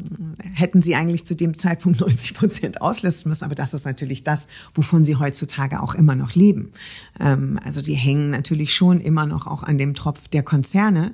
hätten 0.55 0.83
sie 0.83 0.95
eigentlich 0.95 1.25
zu 1.25 1.35
dem 1.35 1.57
Zeitpunkt 1.57 2.01
90 2.01 2.35
Prozent 2.35 2.81
auslisten 2.81 3.29
müssen. 3.29 3.45
Aber 3.45 3.55
das 3.55 3.75
ist 3.75 3.85
natürlich 3.85 4.25
das, 4.25 4.49
wovon 4.75 5.05
sie 5.05 5.17
heutzutage 5.17 5.83
auch 5.83 5.95
immer 5.95 6.15
noch 6.15 6.35
leben. 6.35 6.73
Ähm, 7.21 7.59
also 7.65 7.83
die 7.83 7.95
hängen 7.95 8.31
natürlich 8.31 8.75
schon 8.75 9.01
immer 9.01 9.27
noch 9.27 9.47
auch 9.47 9.63
an 9.63 9.79
dem 9.79 9.95
Tropf 9.95 10.29
der 10.29 10.43
Konzerne. 10.43 11.13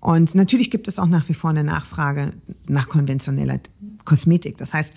Und 0.00 0.34
natürlich 0.34 0.70
gibt 0.70 0.88
es 0.88 0.98
auch 0.98 1.06
nach 1.06 1.28
wie 1.28 1.34
vor 1.34 1.50
eine 1.50 1.64
Nachfrage 1.64 2.32
nach 2.68 2.88
konventioneller 2.88 3.60
Kosmetik. 4.04 4.56
Das 4.56 4.74
heißt, 4.74 4.94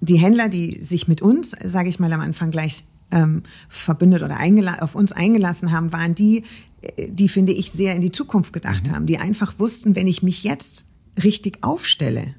die 0.00 0.16
Händler, 0.16 0.48
die 0.48 0.82
sich 0.82 1.08
mit 1.08 1.22
uns, 1.22 1.56
sage 1.64 1.88
ich 1.88 1.98
mal 1.98 2.12
am 2.12 2.20
Anfang 2.20 2.50
gleich 2.50 2.84
ähm, 3.10 3.42
verbündet 3.68 4.22
oder 4.22 4.38
auf 4.80 4.94
uns 4.94 5.12
eingelassen 5.12 5.72
haben, 5.72 5.92
waren 5.92 6.14
die, 6.14 6.44
äh, 6.82 7.08
die 7.08 7.28
finde 7.28 7.52
ich 7.52 7.70
sehr 7.70 7.94
in 7.94 8.02
die 8.02 8.12
Zukunft 8.12 8.52
gedacht 8.52 8.88
mhm. 8.88 8.92
haben, 8.92 9.06
die 9.06 9.18
einfach 9.18 9.58
wussten, 9.58 9.94
wenn 9.94 10.06
ich 10.06 10.22
mich 10.22 10.44
jetzt 10.44 10.86
richtig 11.22 11.62
aufstelle, 11.62 12.34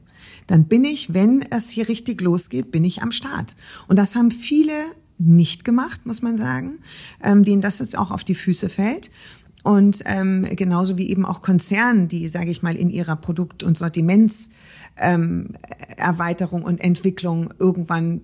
dann 0.47 0.65
bin 0.65 0.83
ich, 0.83 1.13
wenn 1.13 1.41
es 1.49 1.69
hier 1.69 1.87
richtig 1.87 2.21
losgeht, 2.21 2.71
bin 2.71 2.83
ich 2.83 3.01
am 3.01 3.11
Start. 3.11 3.55
Und 3.87 3.97
das 3.97 4.15
haben 4.15 4.31
viele 4.31 4.73
nicht 5.17 5.63
gemacht, 5.63 6.05
muss 6.05 6.21
man 6.21 6.37
sagen, 6.37 6.79
ähm, 7.23 7.43
denen 7.43 7.61
das 7.61 7.79
jetzt 7.79 7.97
auch 7.97 8.11
auf 8.11 8.23
die 8.23 8.35
Füße 8.35 8.69
fällt. 8.69 9.11
Und 9.65 10.03
ähm, 10.05 10.45
genauso 10.51 10.95
wie 10.95 11.09
eben 11.09 11.25
auch 11.25 11.41
Konzernen, 11.41 12.07
die, 12.07 12.27
sage 12.27 12.51
ich 12.51 12.61
mal, 12.61 12.75
in 12.75 12.91
ihrer 12.91 13.15
Produkt- 13.15 13.63
und 13.63 13.79
Sortiments 13.79 14.51
ähm, 14.95 15.55
und 16.51 16.79
Entwicklung 16.79 17.51
irgendwann 17.57 18.21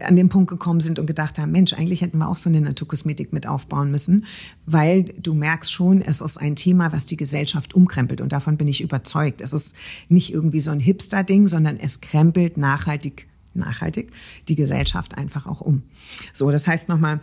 an 0.00 0.16
den 0.16 0.28
Punkt 0.28 0.50
gekommen 0.50 0.80
sind 0.80 0.98
und 0.98 1.06
gedacht 1.06 1.38
haben, 1.38 1.50
Mensch, 1.50 1.72
eigentlich 1.72 2.02
hätten 2.02 2.18
wir 2.18 2.28
auch 2.28 2.36
so 2.36 2.50
eine 2.50 2.60
Naturkosmetik 2.60 3.32
mit 3.32 3.46
aufbauen 3.46 3.90
müssen, 3.90 4.26
weil 4.66 5.04
du 5.04 5.32
merkst 5.32 5.72
schon, 5.72 6.02
es 6.02 6.20
ist 6.20 6.36
ein 6.36 6.56
Thema, 6.56 6.92
was 6.92 7.06
die 7.06 7.16
Gesellschaft 7.16 7.72
umkrempelt 7.72 8.20
und 8.20 8.30
davon 8.30 8.58
bin 8.58 8.68
ich 8.68 8.82
überzeugt. 8.82 9.40
Es 9.40 9.54
ist 9.54 9.74
nicht 10.10 10.30
irgendwie 10.30 10.60
so 10.60 10.72
ein 10.72 10.80
Hipster-Ding, 10.80 11.46
sondern 11.46 11.78
es 11.78 12.02
krempelt 12.02 12.58
nachhaltig, 12.58 13.28
nachhaltig 13.54 14.12
die 14.46 14.56
Gesellschaft 14.56 15.16
einfach 15.16 15.46
auch 15.46 15.62
um. 15.62 15.84
So, 16.34 16.50
das 16.50 16.68
heißt 16.68 16.90
nochmal, 16.90 17.20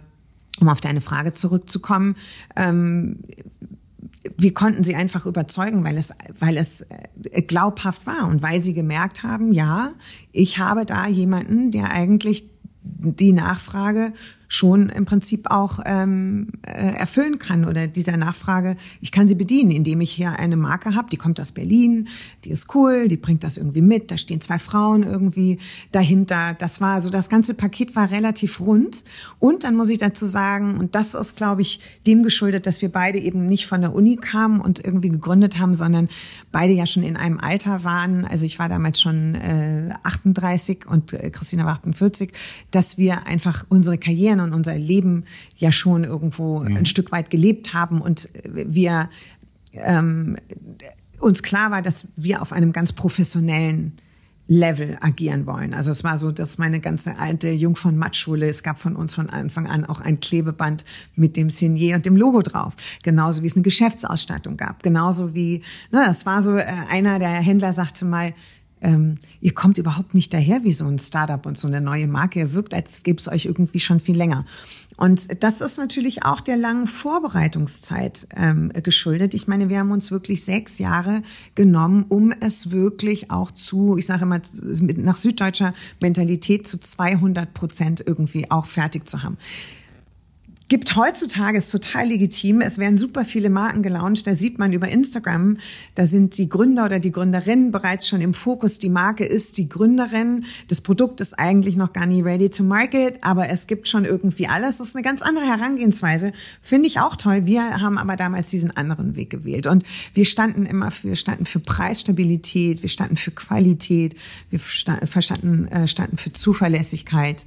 um 0.60 0.70
auf 0.70 0.82
deine 0.82 1.02
Frage 1.02 1.34
zurückzukommen, 1.34 2.16
ähm, 2.56 3.20
wir 4.38 4.54
konnten 4.54 4.84
sie 4.84 4.96
einfach 4.96 5.26
überzeugen, 5.26 5.84
weil 5.84 5.98
es, 5.98 6.14
weil 6.38 6.58
es 6.58 6.82
äh, 6.82 7.42
glaubhaft 7.42 8.06
war 8.06 8.28
und 8.28 8.42
weil 8.42 8.62
sie 8.62 8.74
gemerkt 8.74 9.24
haben, 9.24 9.54
ja, 9.54 9.94
ich 10.32 10.58
habe 10.58 10.86
da 10.86 11.08
jemanden, 11.08 11.72
der 11.72 11.92
eigentlich 11.92 12.50
die 12.82 13.34
Nachfrage 13.34 14.14
schon 14.50 14.90
im 14.90 15.06
Prinzip 15.06 15.50
auch 15.52 15.80
ähm, 15.86 16.48
äh, 16.64 16.96
erfüllen 16.96 17.38
kann 17.38 17.66
oder 17.66 17.88
dieser 17.88 18.18
Nachfrage, 18.18 18.76
ich 19.00 19.12
kann 19.12 19.28
sie 19.28 19.36
bedienen, 19.36 19.70
indem 19.70 20.02
ich 20.02 20.12
hier 20.12 20.32
eine 20.32 20.58
Marke 20.58 20.96
habe, 20.96 21.08
die 21.10 21.18
kommt 21.18 21.40
aus 21.40 21.52
Berlin, 21.52 22.08
die 22.44 22.50
ist 22.50 22.74
cool, 22.74 23.08
die 23.08 23.16
bringt 23.16 23.44
das 23.44 23.58
irgendwie 23.58 23.82
mit, 23.82 24.10
da 24.10 24.18
stehen 24.18 24.42
zwei 24.42 24.58
Frauen 24.58 25.04
irgendwie 25.04 25.60
dahinter. 25.92 26.56
Das 26.58 26.82
war 26.82 27.00
so, 27.00 27.12
das 27.12 27.30
ganze 27.30 27.54
Paket 27.54 27.96
war 27.96 28.10
relativ 28.10 28.60
rund. 28.60 29.04
Und 29.38 29.64
dann 29.64 29.76
muss 29.76 29.90
ich 29.90 30.00
dazu 30.00 30.26
sagen, 30.26 30.78
und 30.78 30.96
das 30.96 31.14
ist, 31.14 31.36
glaube 31.36 31.62
ich, 31.62 31.80
dem 32.08 32.24
geschuldet, 32.24 32.66
dass 32.66 32.82
wir 32.82 32.90
beide 32.90 33.20
eben 33.20 33.48
nicht 33.48 33.68
von 33.68 33.82
der 33.82 33.94
Uni 33.94 34.16
kamen 34.16 34.62
und 34.62 34.84
irgendwie 34.84 35.10
gegründet 35.10 35.60
haben, 35.60 35.76
sondern 35.76 36.10
beide 36.52 36.74
ja 36.74 36.88
schon 36.88 37.04
in 37.04 37.18
einem 37.18 37.40
Alter 37.40 37.84
waren. 37.84 38.26
Also 38.26 38.46
ich 38.46 38.58
war 38.58 38.68
damals 38.68 39.00
schon 39.00 39.36
äh, 39.36 39.94
38 40.02 40.88
und 40.88 41.14
äh, 41.14 41.30
Christina 41.30 41.66
war 41.66 41.74
48, 41.74 42.32
dass 42.72 42.98
wir 42.98 43.28
einfach 43.28 43.66
unsere 43.70 44.00
Karrieren 44.00 44.39
kennen 44.40 44.52
und 44.52 44.54
unser 44.54 44.76
Leben 44.76 45.26
ja 45.58 45.72
schon 45.72 46.04
irgendwo 46.04 46.60
mhm. 46.60 46.78
ein 46.78 46.86
Stück 46.86 47.12
weit 47.12 47.30
gelebt 47.30 47.74
haben 47.74 48.02
und 48.02 48.30
wir 48.44 49.10
ähm, 49.74 50.38
uns 51.20 51.44
klar 51.44 51.72
war, 51.72 51.82
dass 51.82 52.08
wir 52.16 52.42
auf 52.42 52.54
einem 52.54 52.72
ganz 52.72 52.94
professionellen 52.94 53.94
Level 54.48 54.98
agieren 55.02 55.46
wollen. 55.46 55.76
Also 55.76 55.92
es 55.92 56.04
war 56.04 56.18
so, 56.18 56.32
dass 56.32 56.58
meine 56.58 56.80
ganze 56.80 57.20
alte 57.20 57.50
Jungfern-Matt-Schule, 57.52 58.50
es 58.50 58.64
gab 58.64 58.80
von 58.80 58.96
uns 58.96 59.14
von 59.14 59.30
Anfang 59.30 59.68
an 59.68 59.86
auch 59.86 60.02
ein 60.02 60.20
Klebeband 60.20 60.84
mit 61.16 61.38
dem 61.38 61.52
Signier 61.52 61.96
und 61.96 62.08
dem 62.08 62.18
Logo 62.18 62.42
drauf. 62.42 62.74
Genauso 63.04 63.44
wie 63.44 63.48
es 63.48 63.56
eine 63.56 63.62
Geschäftsausstattung 63.62 64.58
gab. 64.58 64.82
Genauso 64.82 65.36
wie, 65.36 65.62
ne, 65.92 66.04
das 66.04 66.26
war 66.26 66.42
so, 66.42 66.58
äh, 66.58 66.66
einer 66.90 67.20
der 67.20 67.30
Händler 67.30 67.74
sagte 67.74 68.06
mal, 68.06 68.34
ähm, 68.82 69.18
ihr 69.42 69.54
kommt 69.54 69.78
überhaupt 69.78 70.14
nicht 70.14 70.34
daher 70.34 70.64
wie 70.64 70.72
so 70.72 70.86
ein 70.86 71.00
Startup 71.00 71.46
und 71.46 71.58
so 71.58 71.68
eine 71.68 71.82
neue 71.82 72.08
Marke. 72.08 72.40
Ihr 72.40 72.54
wirkt, 72.54 72.74
als 72.74 73.04
gäbe 73.04 73.20
es 73.20 73.28
euch 73.28 73.46
irgendwie 73.46 73.80
schon 73.80 74.00
viel 74.00 74.18
länger. 74.18 74.46
Und 74.98 75.44
das 75.44 75.62
ist 75.62 75.78
natürlich 75.78 76.24
auch 76.26 76.42
der 76.42 76.58
langen 76.58 76.88
Vorbereitungszeit 76.88 78.28
ähm, 78.36 78.72
geschuldet. 78.84 79.34
Ich 79.34 79.48
meine, 79.48 79.70
wir 79.70 79.80
haben 79.80 79.92
uns 79.92 80.12
wirklich 80.12 80.44
sechs 80.44 80.78
Jahre 80.78 81.22
genommen, 81.56 82.06
um 82.10 82.34
es 82.40 82.72
wirklich 82.72 83.32
auch 83.32 83.52
zu, 83.52 83.98
ich 83.98 84.06
sage 84.06 84.24
immer, 84.24 84.42
nach 84.98 85.18
süddeutscher 85.18 85.74
Mentalität 86.02 86.68
zu 86.68 86.80
200 86.80 87.54
Prozent 87.54 88.04
irgendwie 88.06 88.52
auch 88.52 88.66
fertig 88.66 89.08
zu 89.08 89.24
haben 89.24 89.38
gibt 90.70 90.96
heutzutage, 90.96 91.58
ist 91.58 91.72
total 91.72 92.08
legitim. 92.08 92.62
Es 92.62 92.78
werden 92.78 92.98
super 92.98 93.26
viele 93.26 93.50
Marken 93.50 93.82
gelauncht. 93.82 94.26
Da 94.28 94.36
sieht 94.36 94.60
man 94.60 94.72
über 94.72 94.88
Instagram, 94.88 95.58
da 95.96 96.06
sind 96.06 96.38
die 96.38 96.48
Gründer 96.48 96.86
oder 96.86 97.00
die 97.00 97.12
Gründerinnen 97.12 97.72
bereits 97.72 98.08
schon 98.08 98.22
im 98.22 98.36
Fokus. 98.36 98.78
Die 98.78 98.90
Marke 98.90 99.26
ist 99.26 99.58
die 99.58 99.68
Gründerin. 99.68 100.46
Das 100.68 100.82
Produkt 100.82 101.22
ist 101.22 101.38
eigentlich 101.38 101.76
noch 101.76 101.92
gar 101.92 102.06
nicht 102.06 102.24
ready 102.24 102.50
to 102.50 102.64
market, 102.64 103.18
aber 103.22 103.50
es 103.50 103.66
gibt 103.68 103.88
schon 103.88 104.06
irgendwie 104.06 104.48
alles. 104.48 104.78
Das 104.78 104.90
ist 104.90 104.96
eine 104.96 105.04
ganz 105.04 105.24
andere 105.24 105.46
Herangehensweise. 105.46 106.32
Finde 106.62 106.88
ich 106.88 107.00
auch 107.00 107.16
toll. 107.16 107.46
Wir 107.46 107.82
haben 107.82 107.98
aber 107.98 108.16
damals 108.16 108.48
diesen 108.48 108.76
anderen 108.78 109.16
Weg 109.16 109.32
gewählt. 109.32 109.66
Und 109.66 109.84
wir 110.14 110.26
standen 110.26 110.68
immer 110.68 110.92
für, 110.92 111.16
standen 111.16 111.48
für 111.48 111.60
Preisstabilität, 111.60 112.84
wir 112.84 112.90
standen 112.90 113.18
für 113.18 113.32
Qualität, 113.32 114.16
wir 114.52 114.60
standen, 114.60 115.68
äh, 115.70 115.88
standen 115.88 116.18
für 116.18 116.32
Zuverlässigkeit. 116.32 117.46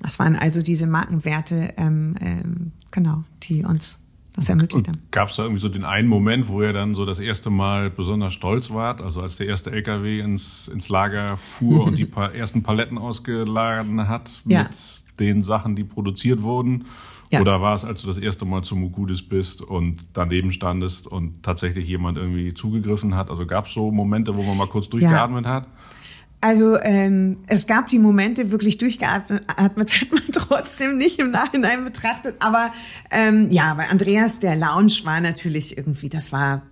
Das 0.00 0.18
waren 0.18 0.36
also 0.36 0.62
diese 0.62 0.86
Markenwerte, 0.86 1.74
ähm, 1.76 2.14
ähm, 2.20 2.72
genau, 2.90 3.24
die 3.44 3.64
uns 3.64 3.98
das 4.34 4.48
ermöglicht 4.50 4.86
haben. 4.88 4.98
Gab 5.10 5.30
es 5.30 5.36
da 5.36 5.44
irgendwie 5.44 5.62
so 5.62 5.70
den 5.70 5.84
einen 5.84 6.08
Moment, 6.08 6.48
wo 6.48 6.62
ihr 6.62 6.74
dann 6.74 6.94
so 6.94 7.06
das 7.06 7.18
erste 7.18 7.48
Mal 7.48 7.88
besonders 7.90 8.34
stolz 8.34 8.70
wart? 8.70 9.00
Also 9.00 9.22
als 9.22 9.36
der 9.36 9.46
erste 9.46 9.72
LKW 9.72 10.20
ins, 10.20 10.68
ins 10.68 10.90
Lager 10.90 11.38
fuhr 11.38 11.84
und 11.84 11.96
die 11.96 12.04
pa 12.06 12.26
ersten 12.28 12.62
Paletten 12.62 12.98
ausgeladen 12.98 14.08
hat 14.08 14.42
Ja. 14.44 14.64
mit 14.64 14.76
den 15.20 15.42
Sachen, 15.42 15.74
die 15.74 15.84
produziert 15.84 16.42
wurden? 16.42 16.84
Ja. 17.30 17.40
Oder 17.40 17.60
war 17.60 17.74
es, 17.74 17.84
als 17.84 18.02
du 18.02 18.06
das 18.06 18.18
erste 18.18 18.44
Mal 18.44 18.62
zu 18.62 18.76
Mukudis 18.76 19.26
bist 19.26 19.60
und 19.62 19.96
daneben 20.12 20.52
standest 20.52 21.06
und 21.08 21.42
tatsächlich 21.42 21.88
jemand 21.88 22.18
irgendwie 22.18 22.54
zugegriffen 22.54 23.14
hat? 23.16 23.30
Also 23.30 23.46
gab 23.46 23.66
es 23.66 23.72
so 23.72 23.90
Momente, 23.90 24.36
wo 24.36 24.42
man 24.42 24.56
mal 24.56 24.68
kurz 24.68 24.88
durchgeatmet 24.88 25.44
hat? 25.46 25.66
Also 26.40 26.78
ähm, 26.80 27.38
es 27.46 27.66
gab 27.66 27.88
die 27.88 27.98
Momente, 27.98 28.50
wirklich 28.50 28.78
durchgeatmet 28.78 29.44
atmet 29.46 30.00
hat 30.00 30.12
man 30.12 30.22
trotzdem 30.32 30.98
nicht 30.98 31.18
im 31.18 31.30
Nachhinein 31.30 31.84
betrachtet. 31.84 32.36
Aber 32.40 32.72
ähm, 33.10 33.50
ja, 33.50 33.74
bei 33.74 33.88
Andreas, 33.88 34.38
der 34.38 34.56
Lounge 34.56 35.00
war 35.04 35.20
natürlich 35.20 35.76
irgendwie, 35.76 36.08
das 36.08 36.32
war 36.32 36.62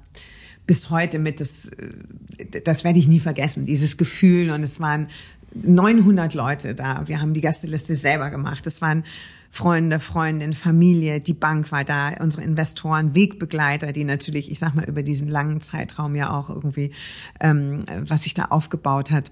bis 0.67 0.91
heute 0.91 1.19
mit, 1.19 1.41
das, 1.41 1.69
äh, 1.69 2.61
das 2.63 2.85
werde 2.85 2.99
ich 2.99 3.09
nie 3.09 3.21
vergessen, 3.21 3.67
dieses 3.67 3.97
Gefühl. 3.97 4.51
Und 4.51 4.63
es 4.63 4.81
waren 4.81 5.09
900 5.55 6.35
Leute 6.35 6.75
da. 6.75 7.07
Wir 7.07 7.21
haben 7.21 7.33
die 7.33 7.41
Gästeliste 7.41 7.95
selber 7.95 8.31
gemacht. 8.31 8.67
Es 8.67 8.83
waren 8.83 9.05
Freunde, 9.51 10.01
Freundin, 10.01 10.53
Familie, 10.53 11.21
die 11.21 11.33
Bank 11.33 11.71
war 11.71 11.85
da, 11.85 12.15
unsere 12.19 12.43
Investoren, 12.43 13.15
Wegbegleiter, 13.15 13.93
die 13.93 14.03
natürlich, 14.03 14.51
ich 14.51 14.59
sag 14.59 14.75
mal, 14.75 14.85
über 14.85 15.05
diesen 15.05 15.29
langen 15.29 15.61
Zeitraum 15.61 16.17
ja 16.17 16.37
auch 16.37 16.51
irgendwie, 16.51 16.91
ähm, 17.39 17.79
was 18.01 18.25
sich 18.25 18.35
da 18.35 18.47
aufgebaut 18.47 19.13
hat. 19.13 19.31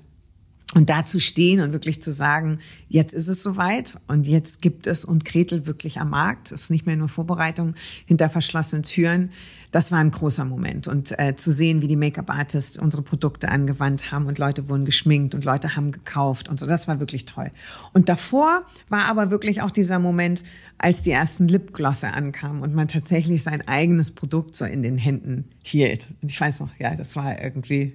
Und 0.75 0.89
da 0.89 1.05
zu 1.05 1.21
stehen 1.21 1.61
und 1.61 1.73
wirklich 1.73 2.03
zu 2.03 2.13
sagen, 2.13 2.59
jetzt 2.89 3.13
ist 3.13 3.29
es 3.29 3.43
soweit 3.43 3.99
und 4.09 4.27
jetzt 4.27 4.63
gibt 4.63 4.87
es 4.87 5.05
und 5.05 5.27
Gretel 5.27 5.67
wirklich 5.67 6.01
am 6.01 6.11
Markt. 6.11 6.51
Es 6.51 6.63
ist 6.63 6.71
nicht 6.71 6.87
mehr 6.87 6.97
nur 6.97 7.09
Vorbereitung 7.09 7.75
hinter 8.07 8.31
verschlossenen 8.31 8.83
Türen. 8.83 9.31
Das 9.71 9.93
war 9.93 9.99
ein 9.99 10.11
großer 10.11 10.47
Moment. 10.47 10.89
Und 10.89 11.19
äh, 11.19 11.37
zu 11.37 11.51
sehen, 11.51 11.83
wie 11.83 11.89
die 11.89 11.97
Make-up-Artists 11.97 12.79
unsere 12.79 13.03
Produkte 13.03 13.51
angewandt 13.51 14.13
haben 14.13 14.27
und 14.27 14.39
Leute 14.39 14.69
wurden 14.69 14.87
geschminkt 14.87 15.35
und 15.35 15.45
Leute 15.45 15.77
haben 15.77 15.93
gekauft 15.93 16.49
und 16.49 16.59
so, 16.59 16.67
das 16.67 16.89
war 16.89 17.01
wirklich 17.01 17.27
toll. 17.27 17.51
Und 17.93 18.09
davor 18.09 18.63
war 18.89 19.07
aber 19.07 19.31
wirklich 19.31 19.61
auch 19.61 19.71
dieser 19.71 19.99
Moment, 19.99 20.43
als 20.79 21.03
die 21.03 21.11
ersten 21.11 21.49
Lipglosse 21.49 22.09
ankamen 22.09 22.63
und 22.63 22.75
man 22.75 22.89
tatsächlich 22.89 23.43
sein 23.43 23.67
eigenes 23.69 24.11
Produkt 24.11 24.55
so 24.55 24.65
in 24.65 24.83
den 24.83 24.97
Händen 24.97 25.45
hielt. 25.63 26.15
Und 26.23 26.31
ich 26.31 26.41
weiß 26.41 26.61
noch, 26.61 26.71
ja, 26.79 26.95
das 26.95 27.15
war 27.15 27.41
irgendwie 27.43 27.95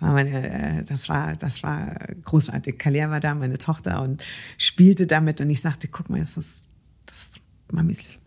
war 0.00 0.12
meine, 0.12 0.80
äh, 0.80 0.84
das 0.84 1.08
war, 1.08 1.34
das 1.36 1.62
war 1.62 1.96
großartig. 2.24 2.78
Kalia 2.78 3.10
war 3.10 3.20
da, 3.20 3.34
meine 3.34 3.58
Tochter, 3.58 4.02
und 4.02 4.24
spielte 4.56 5.06
damit. 5.06 5.40
Und 5.40 5.50
ich 5.50 5.60
sagte, 5.60 5.88
guck 5.88 6.08
mal, 6.10 6.20
das 6.20 6.36
ist, 6.36 6.66
das 7.06 7.24
ist 7.24 7.40
Mamis 7.72 8.18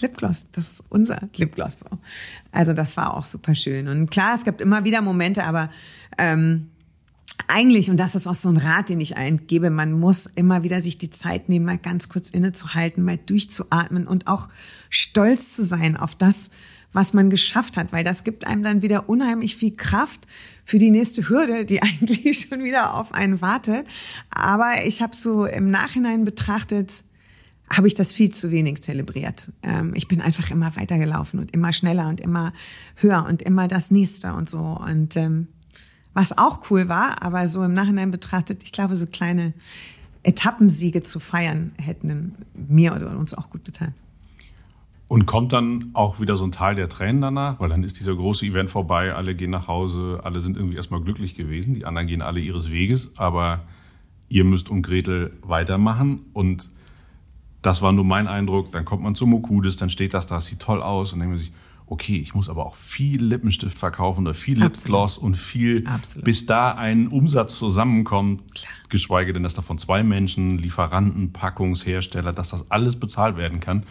Lipgloss. 0.00 0.48
Das 0.52 0.72
ist 0.72 0.84
unser 0.88 1.28
Lipgloss. 1.36 1.80
So. 1.80 1.98
Also 2.52 2.72
das 2.72 2.96
war 2.96 3.14
auch 3.14 3.24
super 3.24 3.54
schön. 3.54 3.88
Und 3.88 4.10
klar, 4.10 4.34
es 4.34 4.44
gab 4.44 4.60
immer 4.60 4.84
wieder 4.84 5.02
Momente, 5.02 5.44
aber 5.44 5.70
ähm, 6.18 6.70
eigentlich, 7.48 7.90
und 7.90 7.96
das 7.96 8.14
ist 8.14 8.26
auch 8.26 8.34
so 8.34 8.48
ein 8.48 8.56
Rat, 8.56 8.88
den 8.88 9.00
ich 9.00 9.16
eingebe, 9.16 9.70
man 9.70 9.92
muss 9.92 10.26
immer 10.26 10.62
wieder 10.62 10.80
sich 10.80 10.98
die 10.98 11.10
Zeit 11.10 11.48
nehmen, 11.48 11.64
mal 11.64 11.78
ganz 11.78 12.08
kurz 12.08 12.30
innezuhalten, 12.30 13.04
mal 13.04 13.18
durchzuatmen 13.18 14.06
und 14.06 14.26
auch 14.26 14.48
stolz 14.88 15.54
zu 15.54 15.64
sein 15.64 15.96
auf 15.96 16.14
das, 16.14 16.50
was 16.92 17.14
man 17.14 17.30
geschafft 17.30 17.76
hat, 17.76 17.92
weil 17.92 18.04
das 18.04 18.24
gibt 18.24 18.46
einem 18.46 18.62
dann 18.62 18.82
wieder 18.82 19.08
unheimlich 19.08 19.56
viel 19.56 19.74
Kraft 19.76 20.26
für 20.70 20.78
die 20.78 20.92
nächste 20.92 21.28
Hürde, 21.28 21.64
die 21.64 21.82
eigentlich 21.82 22.46
schon 22.48 22.62
wieder 22.62 22.94
auf 22.94 23.12
einen 23.12 23.40
wartet. 23.40 23.86
Aber 24.30 24.84
ich 24.84 25.02
habe 25.02 25.16
so 25.16 25.44
im 25.44 25.70
Nachhinein 25.70 26.24
betrachtet, 26.24 27.02
habe 27.68 27.88
ich 27.88 27.94
das 27.94 28.12
viel 28.12 28.30
zu 28.30 28.52
wenig 28.52 28.80
zelebriert. 28.80 29.50
Ähm, 29.64 29.94
ich 29.96 30.06
bin 30.06 30.20
einfach 30.20 30.50
immer 30.52 30.76
weitergelaufen 30.76 31.40
und 31.40 31.50
immer 31.50 31.72
schneller 31.72 32.08
und 32.08 32.20
immer 32.20 32.52
höher 32.94 33.26
und 33.28 33.42
immer 33.42 33.66
das 33.66 33.90
nächste 33.90 34.32
und 34.34 34.48
so. 34.48 34.60
Und 34.60 35.16
ähm, 35.16 35.48
was 36.14 36.38
auch 36.38 36.70
cool 36.70 36.88
war, 36.88 37.20
aber 37.20 37.48
so 37.48 37.64
im 37.64 37.74
Nachhinein 37.74 38.12
betrachtet, 38.12 38.62
ich 38.62 38.70
glaube, 38.70 38.94
so 38.94 39.06
kleine 39.06 39.54
Etappensiege 40.22 41.02
zu 41.02 41.18
feiern, 41.18 41.72
hätten 41.78 42.36
mir 42.54 42.94
oder 42.94 43.18
uns 43.18 43.34
auch 43.34 43.50
gut 43.50 43.64
getan. 43.64 43.94
Und 45.10 45.26
kommt 45.26 45.52
dann 45.52 45.90
auch 45.92 46.20
wieder 46.20 46.36
so 46.36 46.44
ein 46.44 46.52
Teil 46.52 46.76
der 46.76 46.88
Tränen 46.88 47.20
danach, 47.20 47.58
weil 47.58 47.68
dann 47.68 47.82
ist 47.82 47.98
dieser 47.98 48.14
große 48.14 48.46
Event 48.46 48.70
vorbei, 48.70 49.12
alle 49.12 49.34
gehen 49.34 49.50
nach 49.50 49.66
Hause, 49.66 50.20
alle 50.22 50.40
sind 50.40 50.56
irgendwie 50.56 50.76
erstmal 50.76 51.00
glücklich 51.00 51.34
gewesen, 51.34 51.74
die 51.74 51.84
anderen 51.84 52.06
gehen 52.06 52.22
alle 52.22 52.38
ihres 52.38 52.70
Weges, 52.70 53.12
aber 53.16 53.64
ihr 54.28 54.44
müsst 54.44 54.70
um 54.70 54.82
Gretel 54.82 55.32
weitermachen 55.42 56.20
und 56.32 56.70
das 57.60 57.82
war 57.82 57.90
nur 57.90 58.04
mein 58.04 58.28
Eindruck. 58.28 58.70
Dann 58.70 58.84
kommt 58.84 59.02
man 59.02 59.16
zu 59.16 59.26
Mokudis, 59.26 59.76
dann 59.76 59.90
steht 59.90 60.14
das 60.14 60.28
da, 60.28 60.38
sieht 60.38 60.60
toll 60.60 60.80
aus 60.80 61.12
und 61.12 61.18
dann 61.18 61.30
denkt 61.30 61.38
man 61.38 61.44
sich, 61.44 61.52
okay, 61.86 62.18
ich 62.18 62.36
muss 62.36 62.48
aber 62.48 62.64
auch 62.64 62.76
viel 62.76 63.20
Lippenstift 63.20 63.76
verkaufen 63.76 64.28
oder 64.28 64.34
viel. 64.34 64.60
Lipgloss 64.60 65.18
und 65.18 65.36
viel, 65.36 65.88
Absolut. 65.88 66.24
bis 66.24 66.46
da 66.46 66.70
ein 66.70 67.08
Umsatz 67.08 67.58
zusammenkommt, 67.58 68.42
Klar. 68.54 68.72
geschweige 68.90 69.32
denn, 69.32 69.42
dass 69.42 69.54
da 69.54 69.62
von 69.62 69.76
zwei 69.76 70.04
Menschen, 70.04 70.56
Lieferanten, 70.56 71.32
Packungshersteller, 71.32 72.32
dass 72.32 72.50
das 72.50 72.70
alles 72.70 72.94
bezahlt 72.94 73.36
werden 73.36 73.58
kann, 73.58 73.82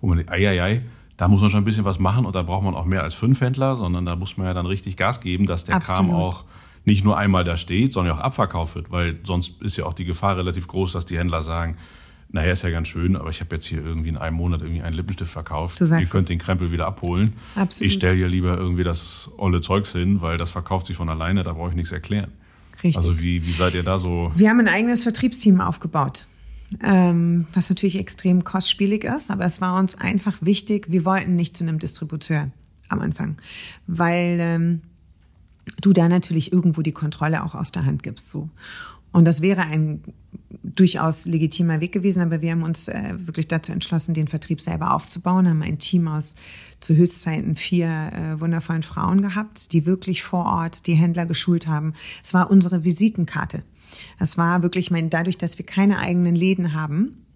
wo 0.00 0.06
man 0.06 0.18
denkt, 0.18 0.32
ei, 0.32 0.48
ei, 0.48 0.62
ei, 0.62 0.82
da 1.16 1.28
muss 1.28 1.40
man 1.40 1.50
schon 1.50 1.62
ein 1.62 1.64
bisschen 1.64 1.84
was 1.84 1.98
machen 1.98 2.26
und 2.26 2.34
da 2.34 2.42
braucht 2.42 2.64
man 2.64 2.74
auch 2.74 2.84
mehr 2.84 3.02
als 3.02 3.14
fünf 3.14 3.40
Händler, 3.40 3.76
sondern 3.76 4.04
da 4.04 4.16
muss 4.16 4.36
man 4.36 4.46
ja 4.46 4.54
dann 4.54 4.66
richtig 4.66 4.96
Gas 4.96 5.20
geben, 5.20 5.46
dass 5.46 5.64
der 5.64 5.78
Kram 5.80 6.06
Absolut. 6.06 6.14
auch 6.14 6.44
nicht 6.84 7.04
nur 7.04 7.16
einmal 7.16 7.44
da 7.44 7.56
steht, 7.56 7.92
sondern 7.92 8.16
auch 8.16 8.20
abverkauft 8.20 8.74
wird, 8.74 8.90
weil 8.90 9.18
sonst 9.24 9.60
ist 9.62 9.76
ja 9.76 9.86
auch 9.86 9.94
die 9.94 10.04
Gefahr 10.04 10.36
relativ 10.36 10.68
groß, 10.68 10.92
dass 10.92 11.04
die 11.04 11.18
Händler 11.18 11.42
sagen, 11.42 11.76
naja, 12.28 12.52
ist 12.52 12.62
ja 12.62 12.70
ganz 12.70 12.88
schön, 12.88 13.16
aber 13.16 13.30
ich 13.30 13.40
habe 13.40 13.54
jetzt 13.54 13.66
hier 13.66 13.84
irgendwie 13.84 14.08
in 14.08 14.16
einem 14.16 14.36
Monat 14.36 14.60
irgendwie 14.60 14.82
einen 14.82 14.96
Lippenstift 14.96 15.30
verkauft. 15.32 15.80
Du 15.80 15.86
sagst 15.86 16.06
Ihr 16.06 16.10
könnt 16.10 16.22
es. 16.22 16.28
den 16.28 16.38
Krempel 16.38 16.72
wieder 16.72 16.86
abholen. 16.86 17.34
Absolut. 17.54 17.86
Ich 17.86 17.94
stelle 17.94 18.16
hier 18.16 18.28
lieber 18.28 18.56
irgendwie 18.56 18.84
das 18.84 19.30
olle 19.36 19.60
Zeugs 19.60 19.92
hin, 19.92 20.20
weil 20.20 20.36
das 20.36 20.50
verkauft 20.50 20.86
sich 20.86 20.96
von 20.96 21.08
alleine, 21.08 21.42
da 21.42 21.52
brauche 21.52 21.70
ich 21.70 21.76
nichts 21.76 21.92
erklären. 21.92 22.32
Richtig. 22.74 22.96
Also 22.96 23.18
wie, 23.18 23.46
wie 23.46 23.52
seid 23.52 23.74
ihr 23.74 23.82
da 23.82 23.96
so? 23.96 24.30
Wir 24.34 24.50
haben 24.50 24.60
ein 24.60 24.68
eigenes 24.68 25.02
Vertriebsteam 25.04 25.60
aufgebaut, 25.60 26.26
ähm, 26.82 27.46
was 27.54 27.68
natürlich 27.68 27.98
extrem 27.98 28.44
kostspielig 28.44 29.04
ist, 29.04 29.30
aber 29.30 29.44
es 29.44 29.60
war 29.60 29.78
uns 29.78 29.94
einfach 29.96 30.36
wichtig, 30.40 30.90
wir 30.90 31.04
wollten 31.04 31.34
nicht 31.34 31.56
zu 31.56 31.64
einem 31.64 31.78
Distributeur 31.78 32.50
am 32.88 33.00
Anfang, 33.00 33.36
weil 33.86 34.38
ähm, 34.40 34.80
du 35.80 35.92
da 35.92 36.08
natürlich 36.08 36.52
irgendwo 36.52 36.82
die 36.82 36.92
Kontrolle 36.92 37.44
auch 37.44 37.54
aus 37.54 37.72
der 37.72 37.84
Hand 37.84 38.02
gibst. 38.02 38.30
So. 38.30 38.48
Und 39.12 39.24
das 39.24 39.42
wäre 39.42 39.62
ein 39.62 40.02
durchaus 40.62 41.24
legitimer 41.26 41.80
Weg 41.80 41.92
gewesen, 41.92 42.20
aber 42.20 42.42
wir 42.42 42.52
haben 42.52 42.62
uns 42.62 42.88
äh, 42.88 43.14
wirklich 43.16 43.48
dazu 43.48 43.72
entschlossen, 43.72 44.14
den 44.14 44.28
Vertrieb 44.28 44.60
selber 44.60 44.92
aufzubauen, 44.92 45.48
haben 45.48 45.62
ein 45.62 45.78
Team 45.78 46.08
aus 46.08 46.34
zu 46.80 46.94
Höchstzeiten 46.94 47.56
vier 47.56 47.88
äh, 47.88 48.40
wundervollen 48.40 48.82
Frauen 48.82 49.22
gehabt, 49.22 49.72
die 49.72 49.86
wirklich 49.86 50.22
vor 50.22 50.44
Ort 50.44 50.86
die 50.86 50.94
Händler 50.94 51.24
geschult 51.24 51.66
haben. 51.66 51.94
Es 52.22 52.34
war 52.34 52.50
unsere 52.50 52.84
Visitenkarte. 52.84 53.62
Es 54.18 54.38
war 54.38 54.62
wirklich, 54.62 54.90
mein, 54.90 55.10
dadurch, 55.10 55.38
dass 55.38 55.58
wir 55.58 55.66
keine 55.66 55.98
eigenen 55.98 56.34
Läden 56.34 56.72
haben, 56.72 57.26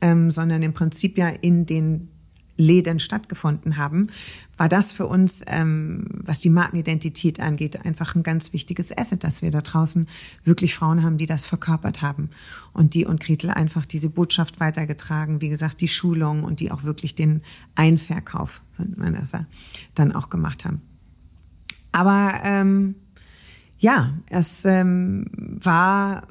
ähm, 0.00 0.30
sondern 0.30 0.62
im 0.62 0.74
Prinzip 0.74 1.16
ja 1.18 1.28
in 1.28 1.66
den 1.66 2.08
Läden 2.56 3.00
stattgefunden 3.00 3.76
haben, 3.76 4.08
war 4.56 4.68
das 4.68 4.92
für 4.92 5.06
uns, 5.06 5.42
ähm, 5.48 6.06
was 6.12 6.38
die 6.38 6.50
Markenidentität 6.50 7.40
angeht, 7.40 7.84
einfach 7.84 8.14
ein 8.14 8.22
ganz 8.22 8.52
wichtiges 8.52 8.96
Asset, 8.96 9.24
dass 9.24 9.42
wir 9.42 9.50
da 9.50 9.60
draußen 9.60 10.06
wirklich 10.44 10.74
Frauen 10.74 11.02
haben, 11.02 11.18
die 11.18 11.26
das 11.26 11.46
verkörpert 11.46 12.02
haben 12.02 12.30
und 12.72 12.94
die 12.94 13.04
und 13.04 13.20
Gretel 13.20 13.50
einfach 13.50 13.84
diese 13.84 14.08
Botschaft 14.08 14.60
weitergetragen, 14.60 15.40
wie 15.40 15.48
gesagt, 15.48 15.80
die 15.80 15.88
Schulung 15.88 16.44
und 16.44 16.60
die 16.60 16.70
auch 16.70 16.84
wirklich 16.84 17.16
den 17.16 17.42
Einverkauf, 17.74 18.62
man 18.96 19.14
das 19.14 19.36
dann 19.94 20.12
auch 20.12 20.30
gemacht 20.30 20.64
haben. 20.64 20.80
Aber 21.90 22.40
ähm, 22.44 22.94
ja, 23.78 24.14
es 24.30 24.64
ähm, 24.64 25.26
war 25.62 26.22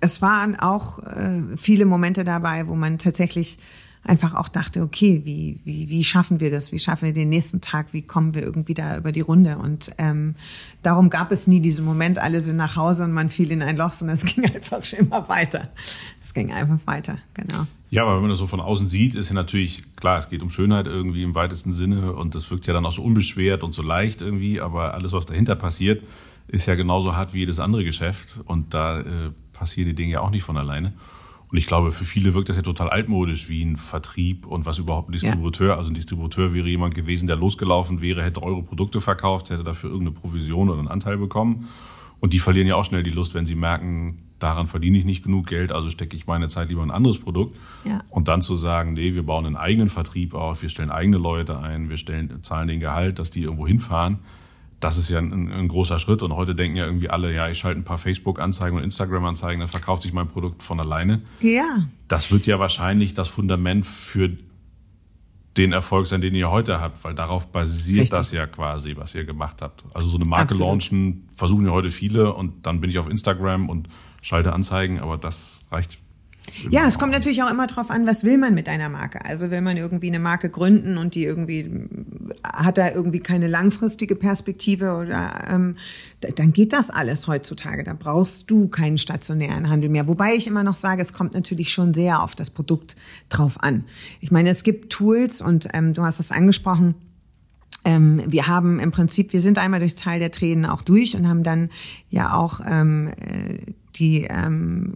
es 0.00 0.22
waren 0.22 0.58
auch 0.58 0.98
äh, 1.00 1.42
viele 1.56 1.84
Momente 1.84 2.24
dabei, 2.24 2.68
wo 2.68 2.74
man 2.74 2.98
tatsächlich 2.98 3.58
einfach 4.06 4.34
auch 4.34 4.48
dachte, 4.48 4.82
okay, 4.82 5.22
wie, 5.24 5.60
wie, 5.64 5.88
wie 5.88 6.04
schaffen 6.04 6.40
wir 6.40 6.50
das? 6.50 6.72
Wie 6.72 6.78
schaffen 6.78 7.06
wir 7.06 7.12
den 7.12 7.28
nächsten 7.28 7.60
Tag? 7.60 7.92
Wie 7.92 8.02
kommen 8.02 8.34
wir 8.34 8.42
irgendwie 8.42 8.74
da 8.74 8.96
über 8.96 9.12
die 9.12 9.20
Runde? 9.20 9.58
Und 9.58 9.90
ähm, 9.98 10.36
darum 10.82 11.10
gab 11.10 11.32
es 11.32 11.46
nie 11.46 11.60
diesen 11.60 11.84
Moment, 11.84 12.18
alle 12.18 12.40
sind 12.40 12.56
nach 12.56 12.76
Hause 12.76 13.04
und 13.04 13.12
man 13.12 13.30
fiel 13.30 13.50
in 13.50 13.62
ein 13.62 13.76
Loch, 13.76 13.92
sondern 13.92 14.14
es 14.14 14.24
ging 14.34 14.44
einfach 14.44 14.84
schon 14.84 15.00
immer 15.00 15.28
weiter. 15.28 15.68
Es 16.22 16.32
ging 16.34 16.52
einfach 16.52 16.78
weiter, 16.86 17.18
genau. 17.34 17.66
Ja, 17.90 18.02
aber 18.02 18.14
wenn 18.14 18.22
man 18.22 18.30
das 18.30 18.38
so 18.38 18.46
von 18.46 18.60
außen 18.60 18.88
sieht, 18.88 19.14
ist 19.14 19.28
ja 19.28 19.34
natürlich 19.34 19.82
klar, 19.96 20.18
es 20.18 20.28
geht 20.28 20.42
um 20.42 20.50
Schönheit 20.50 20.86
irgendwie 20.86 21.22
im 21.22 21.34
weitesten 21.34 21.72
Sinne 21.72 22.12
und 22.12 22.34
das 22.34 22.50
wirkt 22.50 22.66
ja 22.66 22.74
dann 22.74 22.84
auch 22.84 22.92
so 22.92 23.02
unbeschwert 23.02 23.62
und 23.62 23.74
so 23.74 23.82
leicht 23.82 24.22
irgendwie, 24.22 24.60
aber 24.60 24.94
alles, 24.94 25.12
was 25.12 25.26
dahinter 25.26 25.54
passiert, 25.54 26.02
ist 26.48 26.66
ja 26.66 26.74
genauso 26.74 27.14
hart 27.14 27.32
wie 27.32 27.38
jedes 27.38 27.60
andere 27.60 27.84
Geschäft 27.84 28.40
und 28.44 28.74
da 28.74 29.00
äh, 29.00 29.04
passieren 29.52 29.88
die 29.88 29.94
Dinge 29.94 30.12
ja 30.12 30.20
auch 30.20 30.30
nicht 30.30 30.42
von 30.42 30.56
alleine. 30.56 30.92
Und 31.50 31.58
ich 31.58 31.66
glaube, 31.66 31.92
für 31.92 32.04
viele 32.04 32.34
wirkt 32.34 32.48
das 32.48 32.56
ja 32.56 32.62
total 32.62 32.88
altmodisch, 32.88 33.48
wie 33.48 33.62
ein 33.62 33.76
Vertrieb 33.76 34.46
und 34.46 34.66
was 34.66 34.78
überhaupt 34.78 35.08
ein 35.08 35.12
Distributeur. 35.12 35.68
Ja. 35.68 35.76
Also 35.76 35.90
ein 35.90 35.94
Distributeur 35.94 36.52
wäre 36.54 36.68
jemand 36.68 36.94
gewesen, 36.94 37.28
der 37.28 37.36
losgelaufen 37.36 38.00
wäre, 38.00 38.22
hätte 38.24 38.42
eure 38.42 38.62
Produkte 38.62 39.00
verkauft, 39.00 39.50
hätte 39.50 39.62
dafür 39.62 39.90
irgendeine 39.90 40.16
Provision 40.18 40.68
oder 40.68 40.80
einen 40.80 40.88
Anteil 40.88 41.18
bekommen. 41.18 41.68
Und 42.18 42.32
die 42.32 42.38
verlieren 42.40 42.66
ja 42.66 42.74
auch 42.74 42.84
schnell 42.84 43.02
die 43.02 43.10
Lust, 43.10 43.34
wenn 43.34 43.46
sie 43.46 43.54
merken, 43.54 44.18
daran 44.38 44.66
verdiene 44.66 44.98
ich 44.98 45.04
nicht 45.04 45.22
genug 45.22 45.46
Geld, 45.46 45.72
also 45.72 45.88
stecke 45.88 46.16
ich 46.16 46.26
meine 46.26 46.48
Zeit 46.48 46.68
lieber 46.68 46.82
in 46.82 46.90
ein 46.90 46.96
anderes 46.96 47.18
Produkt. 47.18 47.56
Ja. 47.84 48.02
Und 48.10 48.28
dann 48.28 48.42
zu 48.42 48.56
sagen, 48.56 48.94
nee, 48.94 49.14
wir 49.14 49.22
bauen 49.22 49.46
einen 49.46 49.56
eigenen 49.56 49.88
Vertrieb 49.88 50.34
auf, 50.34 50.62
wir 50.62 50.68
stellen 50.68 50.90
eigene 50.90 51.18
Leute 51.18 51.60
ein, 51.60 51.88
wir 51.88 51.96
stellen, 51.96 52.42
zahlen 52.42 52.68
den 52.68 52.80
Gehalt, 52.80 53.18
dass 53.18 53.30
die 53.30 53.42
irgendwo 53.42 53.66
hinfahren. 53.66 54.18
Das 54.80 54.98
ist 54.98 55.08
ja 55.08 55.18
ein, 55.18 55.50
ein 55.50 55.68
großer 55.68 55.98
Schritt. 55.98 56.22
Und 56.22 56.34
heute 56.34 56.54
denken 56.54 56.76
ja 56.76 56.84
irgendwie 56.84 57.08
alle, 57.08 57.34
ja, 57.34 57.48
ich 57.48 57.58
schalte 57.58 57.80
ein 57.80 57.84
paar 57.84 57.98
Facebook-Anzeigen 57.98 58.76
und 58.76 58.84
Instagram-Anzeigen, 58.84 59.60
dann 59.60 59.68
verkauft 59.68 60.02
sich 60.02 60.12
mein 60.12 60.28
Produkt 60.28 60.62
von 60.62 60.80
alleine. 60.80 61.22
Ja. 61.40 61.86
Das 62.08 62.30
wird 62.30 62.46
ja 62.46 62.58
wahrscheinlich 62.58 63.14
das 63.14 63.28
Fundament 63.28 63.86
für 63.86 64.36
den 65.56 65.72
Erfolg 65.72 66.06
sein, 66.06 66.20
den 66.20 66.34
ihr 66.34 66.50
heute 66.50 66.80
habt, 66.80 67.02
weil 67.04 67.14
darauf 67.14 67.50
basiert 67.50 68.02
Richtig. 68.02 68.18
das 68.18 68.32
ja 68.32 68.46
quasi, 68.46 68.96
was 68.96 69.14
ihr 69.14 69.24
gemacht 69.24 69.62
habt. 69.62 69.84
Also 69.94 70.08
so 70.08 70.16
eine 70.16 70.26
Marke 70.26 70.52
Absolut. 70.52 70.68
launchen 70.68 71.28
versuchen 71.34 71.64
ja 71.64 71.72
heute 71.72 71.90
viele 71.90 72.34
und 72.34 72.66
dann 72.66 72.80
bin 72.80 72.90
ich 72.90 72.98
auf 72.98 73.08
Instagram 73.08 73.68
und 73.68 73.88
schalte 74.20 74.52
Anzeigen, 74.52 75.00
aber 75.00 75.16
das 75.16 75.62
reicht 75.70 75.98
ja, 76.70 76.86
es 76.86 76.98
kommt 76.98 77.12
natürlich 77.12 77.42
auch 77.42 77.50
immer 77.50 77.66
drauf 77.66 77.90
an, 77.90 78.06
was 78.06 78.24
will 78.24 78.38
man 78.38 78.54
mit 78.54 78.68
einer 78.68 78.88
Marke. 78.88 79.24
Also 79.24 79.50
will 79.50 79.60
man 79.60 79.76
irgendwie 79.76 80.08
eine 80.08 80.18
Marke 80.18 80.48
gründen 80.48 80.96
und 80.98 81.14
die 81.14 81.24
irgendwie 81.24 81.88
hat 82.42 82.78
da 82.78 82.90
irgendwie 82.90 83.20
keine 83.20 83.46
langfristige 83.46 84.16
Perspektive 84.16 84.94
oder 84.94 85.44
ähm, 85.50 85.76
dann 86.20 86.52
geht 86.52 86.72
das 86.72 86.90
alles 86.90 87.26
heutzutage. 87.26 87.84
Da 87.84 87.94
brauchst 87.94 88.50
du 88.50 88.68
keinen 88.68 88.98
stationären 88.98 89.68
Handel 89.68 89.90
mehr. 89.90 90.08
Wobei 90.08 90.34
ich 90.34 90.46
immer 90.46 90.64
noch 90.64 90.74
sage, 90.74 91.02
es 91.02 91.12
kommt 91.12 91.34
natürlich 91.34 91.72
schon 91.72 91.94
sehr 91.94 92.22
auf 92.22 92.34
das 92.34 92.50
Produkt 92.50 92.96
drauf 93.28 93.62
an. 93.62 93.84
Ich 94.20 94.30
meine, 94.30 94.48
es 94.50 94.62
gibt 94.62 94.90
Tools 94.90 95.40
und 95.40 95.68
ähm, 95.72 95.94
du 95.94 96.02
hast 96.02 96.20
es 96.20 96.32
angesprochen. 96.32 96.94
Ähm, 97.84 98.22
wir 98.26 98.48
haben 98.48 98.80
im 98.80 98.90
Prinzip, 98.90 99.32
wir 99.32 99.40
sind 99.40 99.58
einmal 99.58 99.80
durchs 99.80 99.94
Teil 99.94 100.18
der 100.18 100.32
Tränen 100.32 100.66
auch 100.66 100.82
durch 100.82 101.16
und 101.16 101.28
haben 101.28 101.44
dann 101.44 101.70
ja 102.10 102.34
auch 102.34 102.60
ähm, 102.66 103.12
äh, 103.20 103.58
die 103.98 104.24
ähm, 104.24 104.94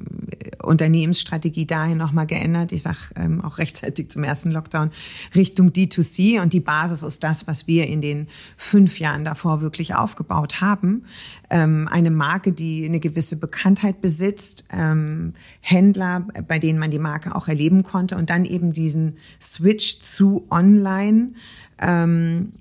Unternehmensstrategie 0.62 1.66
dahin 1.66 1.98
nochmal 1.98 2.26
geändert. 2.26 2.72
Ich 2.72 2.82
sage 2.82 2.98
ähm, 3.16 3.40
auch 3.40 3.58
rechtzeitig 3.58 4.10
zum 4.10 4.24
ersten 4.24 4.50
Lockdown 4.50 4.90
Richtung 5.34 5.70
D2C. 5.70 6.40
Und 6.40 6.52
die 6.52 6.60
Basis 6.60 7.02
ist 7.02 7.24
das, 7.24 7.46
was 7.46 7.66
wir 7.66 7.86
in 7.86 8.00
den 8.00 8.28
fünf 8.56 8.98
Jahren 8.98 9.24
davor 9.24 9.60
wirklich 9.60 9.94
aufgebaut 9.94 10.60
haben. 10.60 11.04
Ähm, 11.48 11.88
eine 11.90 12.10
Marke, 12.10 12.52
die 12.52 12.84
eine 12.84 13.00
gewisse 13.00 13.36
Bekanntheit 13.36 14.00
besitzt, 14.00 14.64
ähm, 14.72 15.34
Händler, 15.60 16.26
bei 16.46 16.58
denen 16.58 16.78
man 16.78 16.90
die 16.90 16.98
Marke 16.98 17.34
auch 17.34 17.48
erleben 17.48 17.82
konnte 17.82 18.16
und 18.16 18.30
dann 18.30 18.44
eben 18.44 18.72
diesen 18.72 19.16
Switch 19.40 20.00
zu 20.00 20.46
Online. 20.50 21.32
Ähm, 21.80 22.52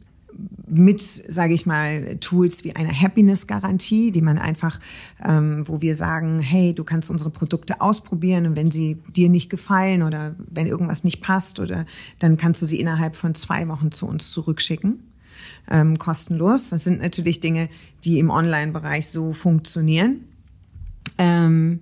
mit, 0.68 1.02
sage 1.02 1.54
ich 1.54 1.66
mal, 1.66 2.18
Tools 2.18 2.64
wie 2.64 2.76
einer 2.76 2.94
Happiness-Garantie, 2.94 4.12
die 4.12 4.22
man 4.22 4.38
einfach, 4.38 4.80
ähm, 5.24 5.68
wo 5.68 5.82
wir 5.82 5.96
sagen, 5.96 6.40
hey, 6.40 6.74
du 6.74 6.84
kannst 6.84 7.10
unsere 7.10 7.30
Produkte 7.30 7.82
ausprobieren 7.82 8.46
und 8.46 8.56
wenn 8.56 8.72
sie 8.72 8.98
dir 9.16 9.30
nicht 9.30 9.50
gefallen 9.50 10.04
oder 10.04 10.36
wenn 10.38 10.68
irgendwas 10.68 11.04
nicht 11.04 11.22
passt 11.22 11.60
oder 11.60 11.86
dann 12.20 12.38
kannst 12.38 12.62
du 12.62 12.66
sie 12.66 12.80
innerhalb 12.80 13.16
von 13.16 13.36
zwei 13.36 13.68
Wochen 13.68 13.92
zu 13.92 14.08
uns 14.08 14.32
zurückschicken. 14.32 15.04
Ähm, 15.70 15.98
kostenlos. 15.98 16.70
Das 16.70 16.84
sind 16.84 17.02
natürlich 17.02 17.40
Dinge, 17.40 17.70
die 18.04 18.20
im 18.20 18.30
Online-Bereich 18.30 19.08
so 19.08 19.34
funktionieren. 19.34 20.26
Ähm, 21.18 21.82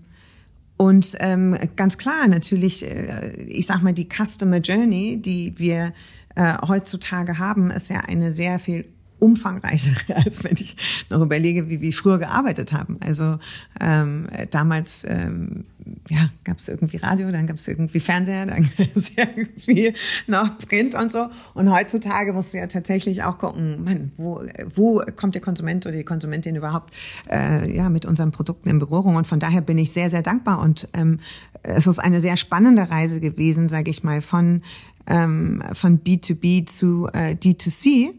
und 0.77 1.15
ähm, 1.19 1.57
ganz 1.75 1.97
klar, 1.97 2.27
natürlich, 2.27 2.85
äh, 2.85 3.33
ich 3.43 3.65
sag 3.65 3.81
mal, 3.81 3.93
die 3.93 4.07
Customer 4.07 4.57
Journey, 4.57 5.19
die 5.19 5.57
wir 5.57 5.93
äh, 6.37 6.55
heutzutage 6.67 7.39
haben, 7.39 7.71
ist 7.71 7.89
ja 7.89 8.01
eine 8.01 8.31
sehr 8.31 8.59
viel 8.59 8.85
umfangreichere, 9.19 10.15
als 10.25 10.43
wenn 10.43 10.53
ich 10.53 10.75
noch 11.09 11.21
überlege, 11.21 11.67
wie 11.67 11.81
wir 11.81 11.91
früher 11.91 12.19
gearbeitet 12.19 12.73
haben. 12.73 12.97
Also 12.99 13.39
ähm, 13.81 14.27
damals 14.51 15.03
ähm, 15.09 15.65
ja, 16.09 16.29
gab 16.43 16.59
es 16.59 16.67
irgendwie 16.67 16.97
Radio, 16.97 17.31
dann 17.31 17.47
gab 17.47 17.57
es 17.57 17.67
irgendwie 17.67 17.99
Fernseher, 17.99 18.45
dann 18.45 18.69
gab 18.77 18.95
es 18.95 19.11
irgendwie 19.17 19.93
noch 20.27 20.59
Print 20.59 20.93
und 20.93 21.11
so. 21.11 21.27
Und 21.55 21.71
heutzutage 21.71 22.33
musst 22.33 22.53
du 22.53 22.59
ja 22.59 22.67
tatsächlich 22.67 23.23
auch 23.23 23.39
gucken, 23.39 23.83
Mann, 23.83 24.11
wo, 24.17 24.43
wo 24.75 25.01
kommt 25.15 25.33
der 25.33 25.41
Konsument 25.41 25.87
oder 25.87 25.97
die 25.97 26.03
Konsumentin 26.03 26.55
überhaupt 26.55 26.95
äh, 27.31 27.75
ja, 27.75 27.89
mit 27.89 28.05
unseren 28.05 28.31
Produkten 28.31 28.69
in 28.69 28.77
Berührung? 28.77 29.15
Und 29.15 29.25
von 29.25 29.39
daher 29.39 29.61
bin 29.61 29.79
ich 29.79 29.91
sehr, 29.91 30.11
sehr 30.11 30.21
dankbar. 30.21 30.59
Und 30.59 30.87
ähm, 30.93 31.19
es 31.63 31.87
ist 31.87 31.97
eine 31.97 32.19
sehr 32.19 32.37
spannende 32.37 32.91
Reise 32.91 33.19
gewesen, 33.19 33.67
sage 33.67 33.89
ich 33.89 34.03
mal, 34.03 34.21
von 34.21 34.61
ähm, 35.07 35.63
von 35.73 35.99
B2B 35.99 36.65
zu 36.65 37.07
äh, 37.13 37.35
D2C, 37.35 38.09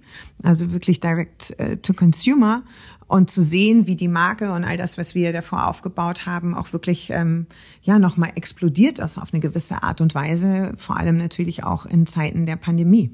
also 0.42 0.72
wirklich 0.72 1.00
Direct 1.00 1.58
äh, 1.58 1.76
to 1.76 1.92
Consumer 1.92 2.62
und 3.08 3.30
zu 3.30 3.40
sehen, 3.42 3.86
wie 3.86 3.96
die 3.96 4.06
Marke 4.06 4.52
und 4.52 4.64
all 4.64 4.76
das, 4.76 4.98
was 4.98 5.14
wir 5.14 5.32
davor 5.32 5.66
aufgebaut 5.66 6.26
haben, 6.26 6.54
auch 6.54 6.74
wirklich 6.74 7.08
ähm, 7.10 7.46
ja 7.82 7.98
nochmal 7.98 8.32
explodiert 8.34 8.98
ist 8.98 9.16
auf 9.16 9.32
eine 9.32 9.40
gewisse 9.40 9.82
Art 9.82 10.02
und 10.02 10.14
Weise, 10.14 10.74
vor 10.76 10.98
allem 10.98 11.16
natürlich 11.16 11.64
auch 11.64 11.86
in 11.86 12.06
Zeiten 12.06 12.44
der 12.44 12.56
Pandemie, 12.56 13.10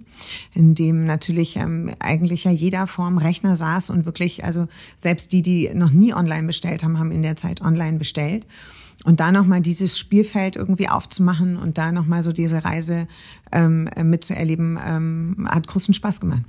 in 0.52 0.74
dem 0.74 1.04
natürlich 1.04 1.56
ähm, 1.56 1.92
eigentlich 2.00 2.42
ja 2.44 2.50
jeder 2.50 2.88
vorm 2.88 3.18
Rechner 3.18 3.54
saß 3.54 3.90
und 3.90 4.04
wirklich, 4.04 4.44
also 4.44 4.66
selbst 4.96 5.32
die, 5.32 5.42
die 5.42 5.70
noch 5.72 5.90
nie 5.90 6.12
online 6.12 6.48
bestellt 6.48 6.82
haben, 6.82 6.98
haben 6.98 7.12
in 7.12 7.22
der 7.22 7.36
Zeit 7.36 7.62
online 7.62 7.98
bestellt. 7.98 8.46
Und 9.04 9.20
da 9.20 9.30
nochmal 9.30 9.60
dieses 9.60 9.98
Spielfeld 9.98 10.56
irgendwie 10.56 10.88
aufzumachen 10.88 11.56
und 11.56 11.78
da 11.78 11.92
nochmal 11.92 12.22
so 12.22 12.32
diese 12.32 12.64
Reise 12.64 13.06
ähm, 13.52 13.88
mitzuerleben, 14.02 14.78
ähm, 14.84 15.48
hat 15.48 15.66
großen 15.68 15.94
Spaß 15.94 16.20
gemacht. 16.20 16.42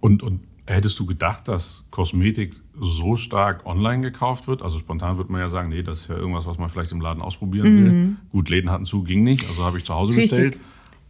Und, 0.00 0.22
und 0.22 0.40
hättest 0.66 0.98
du 0.98 1.06
gedacht, 1.06 1.48
dass 1.48 1.84
Kosmetik 1.90 2.56
so 2.78 3.16
stark 3.16 3.64
online 3.64 4.02
gekauft 4.02 4.46
wird? 4.46 4.62
Also 4.62 4.78
spontan 4.78 5.16
würde 5.16 5.32
man 5.32 5.40
ja 5.40 5.48
sagen, 5.48 5.70
nee, 5.70 5.82
das 5.82 6.00
ist 6.00 6.08
ja 6.08 6.16
irgendwas, 6.16 6.46
was 6.46 6.58
man 6.58 6.68
vielleicht 6.68 6.92
im 6.92 7.00
Laden 7.00 7.22
ausprobieren 7.22 7.66
will. 7.66 7.92
Mhm. 7.92 8.16
Gut, 8.30 8.50
Läden 8.50 8.70
hatten 8.70 8.84
zu, 8.84 9.02
ging 9.02 9.24
nicht, 9.24 9.48
also 9.48 9.64
habe 9.64 9.78
ich 9.78 9.84
zu 9.84 9.94
Hause 9.94 10.12
Richtig. 10.12 10.30
bestellt. 10.30 10.60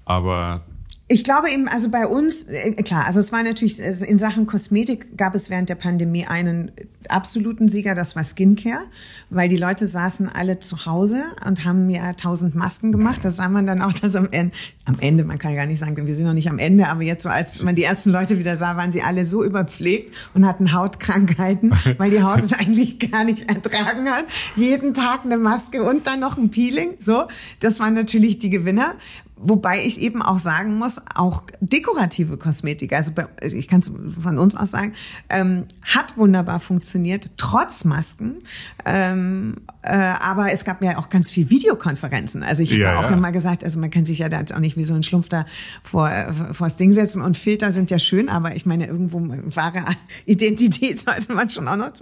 Aber 0.04 0.64
ich 1.08 1.22
glaube 1.22 1.50
eben, 1.50 1.68
also 1.68 1.88
bei 1.88 2.06
uns, 2.06 2.44
äh, 2.44 2.72
klar, 2.72 3.06
also 3.06 3.20
es 3.20 3.30
war 3.30 3.42
natürlich, 3.44 3.78
in 3.78 4.18
Sachen 4.18 4.46
Kosmetik 4.46 5.16
gab 5.16 5.36
es 5.36 5.50
während 5.50 5.68
der 5.68 5.76
Pandemie 5.76 6.26
einen 6.26 6.72
absoluten 7.08 7.68
Sieger, 7.68 7.94
das 7.94 8.16
war 8.16 8.24
Skincare, 8.24 8.82
weil 9.30 9.48
die 9.48 9.56
Leute 9.56 9.86
saßen 9.86 10.28
alle 10.28 10.58
zu 10.58 10.84
Hause 10.84 11.22
und 11.46 11.64
haben 11.64 11.88
ja 11.90 12.12
tausend 12.14 12.56
Masken 12.56 12.90
gemacht. 12.90 13.24
Das 13.24 13.36
sah 13.36 13.48
man 13.48 13.66
dann 13.66 13.82
auch, 13.82 13.92
dass 13.92 14.16
am 14.16 14.28
Ende, 14.32 14.52
am 14.84 14.96
Ende, 14.98 15.22
man 15.22 15.38
kann 15.38 15.54
gar 15.54 15.66
nicht 15.66 15.78
sagen, 15.78 15.96
wir 15.96 16.16
sind 16.16 16.26
noch 16.26 16.32
nicht 16.32 16.50
am 16.50 16.58
Ende, 16.58 16.88
aber 16.88 17.02
jetzt 17.02 17.22
so, 17.22 17.28
als 17.28 17.62
man 17.62 17.76
die 17.76 17.84
ersten 17.84 18.10
Leute 18.10 18.40
wieder 18.40 18.56
sah, 18.56 18.76
waren 18.76 18.90
sie 18.90 19.02
alle 19.02 19.24
so 19.24 19.44
überpflegt 19.44 20.12
und 20.34 20.44
hatten 20.44 20.72
Hautkrankheiten, 20.72 21.72
weil 21.98 22.10
die 22.10 22.24
Haut 22.24 22.40
es 22.40 22.52
eigentlich 22.52 22.98
gar 23.12 23.22
nicht 23.22 23.48
ertragen 23.48 24.10
hat. 24.10 24.24
Jeden 24.56 24.92
Tag 24.92 25.24
eine 25.24 25.38
Maske 25.38 25.84
und 25.84 26.08
dann 26.08 26.18
noch 26.18 26.36
ein 26.36 26.50
Peeling, 26.50 26.94
so. 26.98 27.26
Das 27.60 27.78
waren 27.78 27.94
natürlich 27.94 28.40
die 28.40 28.50
Gewinner. 28.50 28.94
Wobei 29.38 29.84
ich 29.84 30.00
eben 30.00 30.22
auch 30.22 30.38
sagen 30.38 30.78
muss, 30.78 31.00
auch 31.14 31.44
dekorative 31.60 32.38
Kosmetik, 32.38 32.94
also 32.94 33.12
ich 33.42 33.68
kann 33.68 33.80
es 33.80 33.92
von 34.22 34.38
uns 34.38 34.56
aus 34.56 34.70
sagen, 34.70 34.94
ähm, 35.28 35.64
hat 35.82 36.16
wunderbar 36.16 36.58
funktioniert, 36.58 37.30
trotz 37.36 37.84
Masken. 37.84 38.38
Ähm, 38.86 39.56
äh, 39.82 39.94
aber 39.94 40.52
es 40.52 40.64
gab 40.64 40.82
ja 40.82 40.98
auch 40.98 41.10
ganz 41.10 41.30
viel 41.30 41.50
Videokonferenzen. 41.50 42.42
Also 42.42 42.62
ich 42.62 42.70
ja, 42.70 42.88
habe 42.88 43.06
auch 43.06 43.10
ja. 43.10 43.16
immer 43.16 43.30
gesagt, 43.30 43.62
also 43.62 43.78
man 43.78 43.90
kann 43.90 44.04
sich 44.04 44.18
ja 44.18 44.28
da 44.28 44.40
jetzt 44.40 44.54
auch 44.54 44.58
nicht 44.58 44.76
wie 44.76 44.84
so 44.84 44.94
ein 44.94 45.02
Schlumpf 45.02 45.28
da 45.28 45.46
vor, 45.82 46.10
äh, 46.10 46.32
vor 46.32 46.66
das 46.66 46.76
Ding 46.76 46.92
setzen 46.92 47.20
und 47.20 47.36
Filter 47.36 47.72
sind 47.72 47.90
ja 47.90 47.98
schön, 47.98 48.28
aber 48.28 48.56
ich 48.56 48.66
meine, 48.66 48.86
irgendwo 48.86 49.20
wahre 49.54 49.84
Identität 50.26 50.98
sollte 50.98 51.32
man 51.34 51.50
schon 51.50 51.68
auch 51.68 51.76
noch 51.76 51.92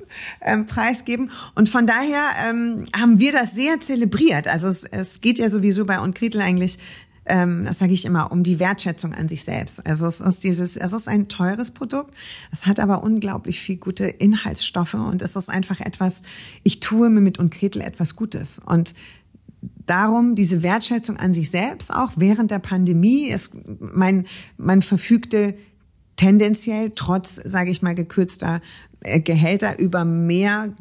ähm, 0.41 0.67
preisgeben. 0.67 1.31
Und 1.55 1.69
von 1.69 1.87
daher 1.87 2.23
ähm, 2.49 2.85
haben 2.97 3.19
wir 3.19 3.33
das 3.33 3.55
sehr 3.55 3.81
zelebriert. 3.81 4.49
Also 4.49 4.69
es, 4.69 4.85
es 4.85 5.21
geht 5.21 5.39
ja 5.39 5.49
sowieso 5.49 5.85
bei 5.85 5.99
und 5.99 6.15
Gretel 6.15 6.41
eigentlich 6.41 6.79
ähm, 7.27 7.65
das 7.65 7.79
sage 7.79 7.93
ich 7.93 8.05
immer, 8.05 8.31
um 8.33 8.43
die 8.43 8.59
Wertschätzung 8.59 9.15
an 9.15 9.29
sich 9.29 9.45
selbst. 9.45 9.85
Also 9.87 10.07
es 10.07 10.21
ist 10.21 10.45
dieses, 10.45 10.77
es 10.77 10.93
ist 10.93 11.09
ein 11.09 11.29
teures 11.29 11.71
Produkt, 11.71 12.15
es 12.53 12.67
hat 12.67 12.81
aber 12.81 13.03
unglaublich 13.03 13.61
viel 13.61 13.77
gute 13.77 14.07
Inhaltsstoffe 14.07 14.95
und 14.95 15.23
es 15.23 15.37
ist 15.37 15.49
einfach 15.49 15.81
etwas, 15.81 16.23
ich 16.63 16.81
tue 16.81 17.11
mir 17.11 17.21
mit 17.21 17.39
Unkretel 17.39 17.81
etwas 17.83 18.17
Gutes 18.17 18.59
und 18.59 18.95
darum 19.87 20.35
diese 20.35 20.63
Wertschätzung 20.63 21.17
an 21.17 21.35
sich 21.35 21.51
selbst 21.51 21.93
auch 21.93 22.13
während 22.17 22.51
der 22.51 22.59
Pandemie 22.59 23.29
ist 23.29 23.57
mein 23.81 24.27
man 24.57 24.83
verfügte 24.83 25.55
tendenziell 26.17 26.93
trotz 26.95 27.37
sage 27.37 27.71
ich 27.71 27.81
mal 27.81 27.95
gekürzter 27.95 28.61
äh, 29.01 29.21
Gehälter 29.21 29.79
über 29.79 30.05
mehr 30.05 30.75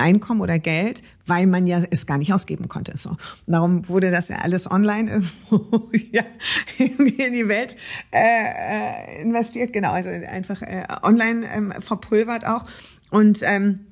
Einkommen 0.00 0.40
oder 0.40 0.58
Geld, 0.58 1.02
weil 1.26 1.46
man 1.46 1.66
ja 1.66 1.82
es 1.90 2.06
gar 2.06 2.18
nicht 2.18 2.32
ausgeben 2.32 2.68
konnte. 2.68 2.96
So. 2.96 3.16
darum 3.46 3.88
wurde 3.88 4.10
das 4.10 4.28
ja 4.28 4.36
alles 4.38 4.70
online 4.70 5.10
irgendwo 5.10 5.90
ja, 6.12 6.24
in 6.78 7.32
die 7.32 7.48
Welt 7.48 7.76
äh, 8.12 8.18
äh, 8.20 9.22
investiert, 9.22 9.72
genau, 9.72 9.92
also 9.92 10.08
einfach 10.08 10.62
äh, 10.62 10.84
online 11.02 11.46
ähm, 11.52 11.72
verpulvert 11.80 12.46
auch. 12.46 12.66
Und 13.10 13.40
ähm, 13.42 13.86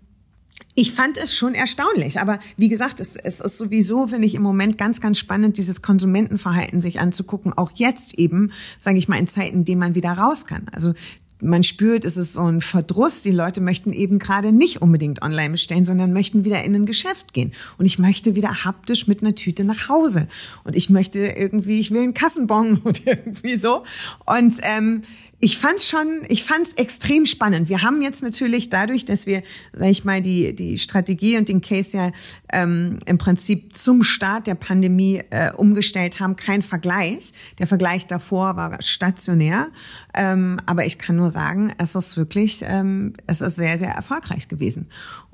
ich 0.74 0.92
fand 0.92 1.18
es 1.18 1.34
schon 1.34 1.54
erstaunlich, 1.54 2.20
aber 2.20 2.38
wie 2.56 2.68
gesagt, 2.68 3.00
es, 3.00 3.16
es 3.16 3.40
ist 3.40 3.58
sowieso, 3.58 4.06
finde 4.06 4.26
ich, 4.26 4.36
im 4.36 4.42
Moment 4.42 4.78
ganz, 4.78 5.00
ganz 5.00 5.18
spannend, 5.18 5.56
dieses 5.56 5.82
Konsumentenverhalten 5.82 6.80
sich 6.80 7.00
anzugucken, 7.00 7.52
auch 7.52 7.72
jetzt 7.74 8.14
eben, 8.14 8.52
sage 8.78 8.98
ich 8.98 9.08
mal, 9.08 9.18
in 9.18 9.26
Zeiten, 9.26 9.56
in 9.56 9.64
denen 9.64 9.80
man 9.80 9.94
wieder 9.96 10.12
raus 10.12 10.46
kann. 10.46 10.66
Also 10.70 10.94
man 11.40 11.62
spürt, 11.62 12.04
es 12.04 12.16
ist 12.16 12.32
so 12.34 12.44
ein 12.44 12.60
Verdruss. 12.60 13.22
Die 13.22 13.30
Leute 13.30 13.60
möchten 13.60 13.92
eben 13.92 14.18
gerade 14.18 14.52
nicht 14.52 14.82
unbedingt 14.82 15.22
online 15.22 15.50
bestellen, 15.50 15.84
sondern 15.84 16.12
möchten 16.12 16.44
wieder 16.44 16.62
in 16.64 16.74
ein 16.74 16.86
Geschäft 16.86 17.32
gehen. 17.32 17.52
Und 17.78 17.86
ich 17.86 17.98
möchte 17.98 18.34
wieder 18.34 18.64
haptisch 18.64 19.06
mit 19.06 19.22
einer 19.22 19.34
Tüte 19.34 19.64
nach 19.64 19.88
Hause. 19.88 20.28
Und 20.64 20.74
ich 20.74 20.90
möchte 20.90 21.20
irgendwie, 21.20 21.80
ich 21.80 21.90
will 21.90 22.02
einen 22.02 22.14
Kassenbon 22.14 22.78
oder 22.84 23.00
irgendwie 23.06 23.56
so. 23.56 23.84
Und 24.26 24.56
ähm, 24.62 25.02
ich 25.40 25.56
fand's 25.56 25.88
schon, 25.88 26.24
ich 26.28 26.42
fand's 26.42 26.72
extrem 26.74 27.24
spannend. 27.24 27.68
Wir 27.68 27.82
haben 27.82 28.02
jetzt 28.02 28.22
natürlich 28.22 28.70
dadurch, 28.70 29.04
dass 29.04 29.26
wir, 29.26 29.42
sag 29.72 29.88
ich 29.88 30.04
mal, 30.04 30.20
die 30.20 30.54
die 30.54 30.78
Strategie 30.78 31.36
und 31.38 31.48
den 31.48 31.60
Case 31.60 31.96
ja 31.96 32.10
ähm, 32.52 32.98
im 33.06 33.18
Prinzip 33.18 33.76
zum 33.76 34.02
Start 34.02 34.48
der 34.48 34.56
Pandemie 34.56 35.22
äh, 35.30 35.52
umgestellt 35.52 36.18
haben, 36.18 36.34
kein 36.34 36.62
Vergleich. 36.62 37.32
Der 37.58 37.68
Vergleich 37.68 38.06
davor 38.08 38.56
war 38.56 38.82
stationär, 38.82 39.68
ähm, 40.12 40.58
aber 40.66 40.86
ich 40.86 40.98
kann 40.98 41.14
nur 41.14 41.30
sagen, 41.30 41.72
es 41.78 41.94
ist 41.94 42.16
wirklich, 42.16 42.64
ähm, 42.66 43.12
es 43.28 43.40
ist 43.40 43.56
sehr 43.56 43.76
sehr 43.76 43.92
erfolgreich 43.92 44.48
gewesen. 44.48 44.88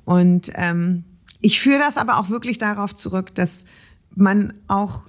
Und 0.05 0.53
ähm, 0.55 1.05
ich 1.41 1.61
führe 1.61 1.79
das 1.79 1.97
aber 1.97 2.19
auch 2.19 2.29
wirklich 2.29 2.59
darauf 2.59 2.95
zurück, 2.95 3.35
dass 3.35 3.65
man 4.15 4.53
auch 4.69 5.09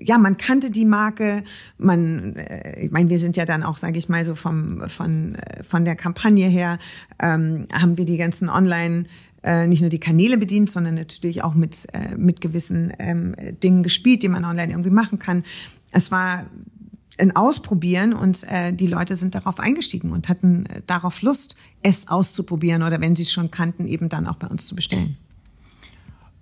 ja, 0.00 0.18
man 0.18 0.36
kannte 0.36 0.70
die 0.70 0.84
Marke, 0.84 1.42
man, 1.78 2.36
äh, 2.36 2.84
ich 2.84 2.90
meine, 2.90 3.10
wir 3.10 3.18
sind 3.18 3.36
ja 3.36 3.44
dann 3.44 3.62
auch, 3.62 3.76
sage 3.76 3.98
ich 3.98 4.08
mal, 4.08 4.24
so 4.24 4.34
vom, 4.34 4.88
von, 4.88 5.34
äh, 5.34 5.62
von 5.62 5.84
der 5.84 5.96
Kampagne 5.96 6.46
her, 6.46 6.78
ähm, 7.20 7.66
haben 7.72 7.96
wir 7.96 8.04
die 8.04 8.16
ganzen 8.16 8.48
Online- 8.48 9.04
äh, 9.44 9.68
nicht 9.68 9.82
nur 9.82 9.90
die 9.90 10.00
Kanäle 10.00 10.36
bedient, 10.36 10.68
sondern 10.68 10.94
natürlich 10.94 11.44
auch 11.44 11.54
mit, 11.54 11.86
äh, 11.92 12.16
mit 12.16 12.40
gewissen 12.40 12.92
ähm, 12.98 13.36
Dingen 13.62 13.84
gespielt, 13.84 14.24
die 14.24 14.28
man 14.28 14.44
online 14.44 14.72
irgendwie 14.72 14.90
machen 14.90 15.20
kann. 15.20 15.44
Es 15.92 16.10
war 16.10 16.46
ein 17.18 17.34
Ausprobieren 17.36 18.12
und 18.12 18.44
äh, 18.44 18.72
die 18.72 18.86
Leute 18.86 19.16
sind 19.16 19.34
darauf 19.34 19.60
eingestiegen 19.60 20.10
und 20.10 20.28
hatten 20.28 20.66
äh, 20.66 20.82
darauf 20.86 21.22
Lust, 21.22 21.56
es 21.82 22.08
auszuprobieren 22.08 22.82
oder 22.82 23.00
wenn 23.00 23.14
sie 23.14 23.22
es 23.22 23.32
schon 23.32 23.50
kannten, 23.50 23.86
eben 23.86 24.08
dann 24.08 24.26
auch 24.26 24.36
bei 24.36 24.48
uns 24.48 24.66
zu 24.66 24.74
bestellen. 24.74 25.16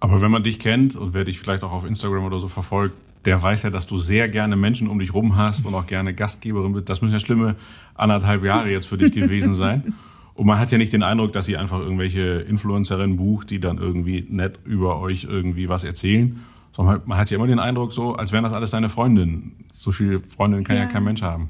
Aber 0.00 0.20
wenn 0.20 0.30
man 0.30 0.44
dich 0.44 0.58
kennt 0.58 0.96
und 0.96 1.14
wer 1.14 1.24
dich 1.24 1.38
vielleicht 1.38 1.64
auch 1.64 1.72
auf 1.72 1.84
Instagram 1.84 2.24
oder 2.24 2.38
so 2.38 2.48
verfolgt, 2.48 2.94
der 3.26 3.42
weiß 3.42 3.64
ja, 3.64 3.70
dass 3.70 3.86
du 3.86 3.98
sehr 3.98 4.28
gerne 4.28 4.56
Menschen 4.56 4.88
um 4.88 4.98
dich 4.98 5.12
rum 5.12 5.36
hast 5.36 5.66
und 5.66 5.74
auch 5.74 5.86
gerne 5.86 6.14
Gastgeberin 6.14 6.72
bist. 6.72 6.88
Das 6.88 7.02
müssen 7.02 7.12
ja 7.12 7.20
schlimme 7.20 7.56
anderthalb 7.94 8.44
Jahre 8.44 8.70
jetzt 8.70 8.86
für 8.86 8.96
dich 8.96 9.12
gewesen 9.12 9.54
sein. 9.56 9.94
Und 10.34 10.46
man 10.46 10.58
hat 10.58 10.70
ja 10.70 10.78
nicht 10.78 10.92
den 10.92 11.02
Eindruck, 11.02 11.32
dass 11.32 11.46
sie 11.46 11.56
einfach 11.56 11.80
irgendwelche 11.80 12.20
Influencerinnen 12.20 13.16
bucht, 13.16 13.50
die 13.50 13.58
dann 13.58 13.78
irgendwie 13.78 14.26
nett 14.28 14.60
über 14.64 15.00
euch 15.00 15.24
irgendwie 15.24 15.68
was 15.68 15.82
erzählen. 15.82 16.40
Sondern 16.72 17.00
man 17.06 17.18
hat 17.18 17.30
ja 17.30 17.36
immer 17.36 17.46
den 17.46 17.58
Eindruck 17.58 17.92
so, 17.94 18.14
als 18.14 18.32
wären 18.32 18.44
das 18.44 18.52
alles 18.52 18.70
deine 18.70 18.90
Freundinnen. 18.90 19.64
So 19.72 19.92
viele 19.92 20.20
Freundinnen 20.20 20.64
kann 20.64 20.76
ja, 20.76 20.82
ja 20.82 20.88
kein 20.88 21.04
Mensch 21.04 21.22
haben. 21.22 21.48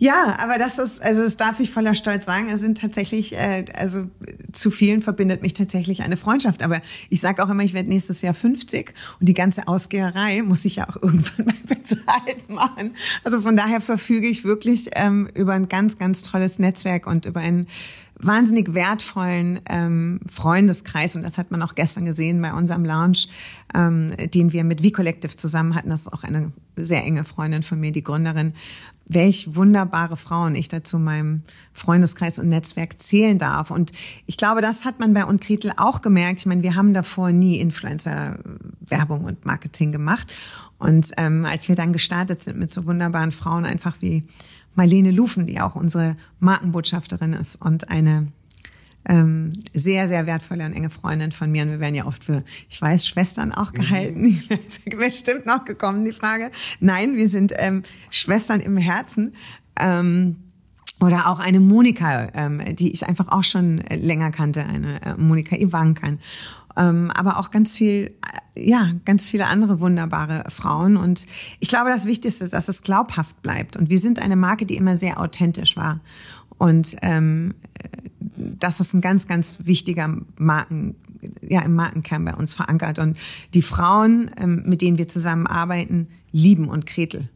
Ja, 0.00 0.36
aber 0.38 0.58
das 0.58 0.78
ist, 0.78 1.02
also 1.02 1.22
das 1.22 1.36
darf 1.36 1.58
ich 1.58 1.72
voller 1.72 1.96
Stolz 1.96 2.24
sagen. 2.24 2.48
Es 2.48 2.60
sind 2.60 2.78
tatsächlich, 2.80 3.34
äh, 3.34 3.64
also 3.74 4.06
zu 4.52 4.70
vielen 4.70 5.02
verbindet 5.02 5.42
mich 5.42 5.54
tatsächlich 5.54 6.02
eine 6.02 6.16
Freundschaft. 6.16 6.62
Aber 6.62 6.80
ich 7.10 7.20
sage 7.20 7.42
auch 7.44 7.48
immer, 7.48 7.64
ich 7.64 7.74
werde 7.74 7.88
nächstes 7.88 8.22
Jahr 8.22 8.34
50 8.34 8.94
und 9.18 9.28
die 9.28 9.34
ganze 9.34 9.66
Ausgeherei 9.66 10.42
muss 10.42 10.64
ich 10.64 10.76
ja 10.76 10.88
auch 10.88 10.96
irgendwann 11.02 11.46
mal 11.46 11.54
bezahlt 11.66 12.48
machen. 12.48 12.94
Also 13.24 13.40
von 13.40 13.56
daher 13.56 13.80
verfüge 13.80 14.28
ich 14.28 14.44
wirklich 14.44 14.90
ähm, 14.92 15.28
über 15.34 15.54
ein 15.54 15.68
ganz, 15.68 15.98
ganz 15.98 16.22
tolles 16.22 16.60
Netzwerk 16.60 17.08
und 17.08 17.26
über 17.26 17.40
ein 17.40 17.66
wahnsinnig 18.20 18.74
wertvollen 18.74 19.60
ähm, 19.68 20.20
Freundeskreis 20.28 21.14
und 21.14 21.22
das 21.22 21.38
hat 21.38 21.50
man 21.50 21.62
auch 21.62 21.74
gestern 21.74 22.04
gesehen 22.04 22.42
bei 22.42 22.52
unserem 22.52 22.84
Lounge, 22.84 23.26
ähm, 23.74 24.12
den 24.34 24.52
wir 24.52 24.64
mit 24.64 24.80
V-Collective 24.80 25.36
zusammen 25.36 25.74
hatten. 25.74 25.90
Das 25.90 26.00
ist 26.00 26.12
auch 26.12 26.24
eine 26.24 26.52
sehr 26.76 27.04
enge 27.04 27.24
Freundin 27.24 27.62
von 27.62 27.78
mir, 27.78 27.92
die 27.92 28.02
Gründerin. 28.02 28.54
Welch 29.08 29.54
wunderbare 29.54 30.16
Frauen 30.16 30.54
ich 30.54 30.68
da 30.68 30.84
zu 30.84 30.98
meinem 30.98 31.42
Freundeskreis 31.72 32.38
und 32.38 32.48
Netzwerk 32.48 33.00
zählen 33.02 33.38
darf. 33.38 33.70
Und 33.70 33.92
ich 34.26 34.36
glaube, 34.36 34.60
das 34.60 34.84
hat 34.84 35.00
man 35.00 35.14
bei 35.14 35.24
Unkretel 35.24 35.72
auch 35.76 36.02
gemerkt. 36.02 36.40
Ich 36.40 36.46
meine, 36.46 36.62
wir 36.62 36.74
haben 36.74 36.94
davor 36.94 37.32
nie 37.32 37.58
Influencer-Werbung 37.58 39.24
und 39.24 39.46
Marketing 39.46 39.92
gemacht. 39.92 40.34
Und 40.78 41.12
ähm, 41.16 41.44
als 41.44 41.68
wir 41.68 41.76
dann 41.76 41.92
gestartet 41.92 42.42
sind 42.42 42.58
mit 42.58 42.72
so 42.72 42.86
wunderbaren 42.86 43.32
Frauen, 43.32 43.64
einfach 43.64 43.96
wie 44.00 44.24
Marlene 44.74 45.10
Lufen, 45.10 45.46
die 45.46 45.60
auch 45.60 45.74
unsere 45.74 46.16
Markenbotschafterin 46.38 47.32
ist 47.32 47.60
und 47.60 47.90
eine 47.90 48.28
ähm, 49.08 49.52
sehr, 49.72 50.06
sehr 50.06 50.26
wertvolle 50.26 50.66
und 50.66 50.72
enge 50.74 50.90
Freundin 50.90 51.32
von 51.32 51.50
mir. 51.50 51.62
Und 51.62 51.70
wir 51.70 51.80
werden 51.80 51.94
ja 51.94 52.06
oft 52.06 52.22
für, 52.22 52.44
ich 52.68 52.80
weiß, 52.80 53.06
Schwestern 53.06 53.52
auch 53.52 53.72
gehalten. 53.72 54.18
Mhm. 54.48 54.98
Bestimmt 54.98 55.46
noch 55.46 55.64
gekommen, 55.64 56.04
die 56.04 56.12
Frage. 56.12 56.50
Nein, 56.80 57.16
wir 57.16 57.28
sind 57.28 57.52
ähm, 57.56 57.82
Schwestern 58.10 58.60
im 58.60 58.76
Herzen. 58.76 59.34
Ähm, 59.78 60.36
oder 61.00 61.28
auch 61.28 61.38
eine 61.38 61.60
Monika, 61.60 62.28
ähm, 62.34 62.60
die 62.74 62.92
ich 62.92 63.06
einfach 63.06 63.28
auch 63.28 63.44
schon 63.44 63.78
länger 63.78 64.30
kannte, 64.30 64.64
eine 64.64 65.02
äh, 65.02 65.14
Monika 65.16 65.56
Ivankan 65.56 66.18
ähm, 66.78 67.10
aber 67.10 67.38
auch 67.38 67.50
ganz 67.50 67.76
viel, 67.76 68.14
äh, 68.54 68.70
ja, 68.70 68.92
ganz 69.04 69.28
viele 69.28 69.46
andere 69.46 69.80
wunderbare 69.80 70.44
Frauen. 70.48 70.96
Und 70.96 71.26
ich 71.58 71.68
glaube, 71.68 71.90
das 71.90 72.06
Wichtigste 72.06 72.44
ist, 72.44 72.52
dass 72.54 72.68
es 72.68 72.82
glaubhaft 72.82 73.42
bleibt. 73.42 73.76
Und 73.76 73.90
wir 73.90 73.98
sind 73.98 74.22
eine 74.22 74.36
Marke, 74.36 74.64
die 74.64 74.76
immer 74.76 74.96
sehr 74.96 75.20
authentisch 75.20 75.76
war. 75.76 76.00
Und 76.58 76.96
ähm, 77.02 77.54
das 78.36 78.80
ist 78.80 78.94
ein 78.94 79.00
ganz, 79.00 79.26
ganz 79.26 79.58
wichtiger 79.64 80.16
Marken, 80.36 80.96
ja, 81.40 81.62
im 81.62 81.74
Markenkern 81.74 82.24
bei 82.24 82.34
uns 82.34 82.54
verankert. 82.54 82.98
Und 82.98 83.16
die 83.54 83.62
Frauen, 83.62 84.30
ähm, 84.36 84.64
mit 84.66 84.82
denen 84.82 84.98
wir 84.98 85.08
zusammenarbeiten, 85.08 86.08
lieben 86.32 86.68
und 86.68 86.86
Kretel. 86.86 87.28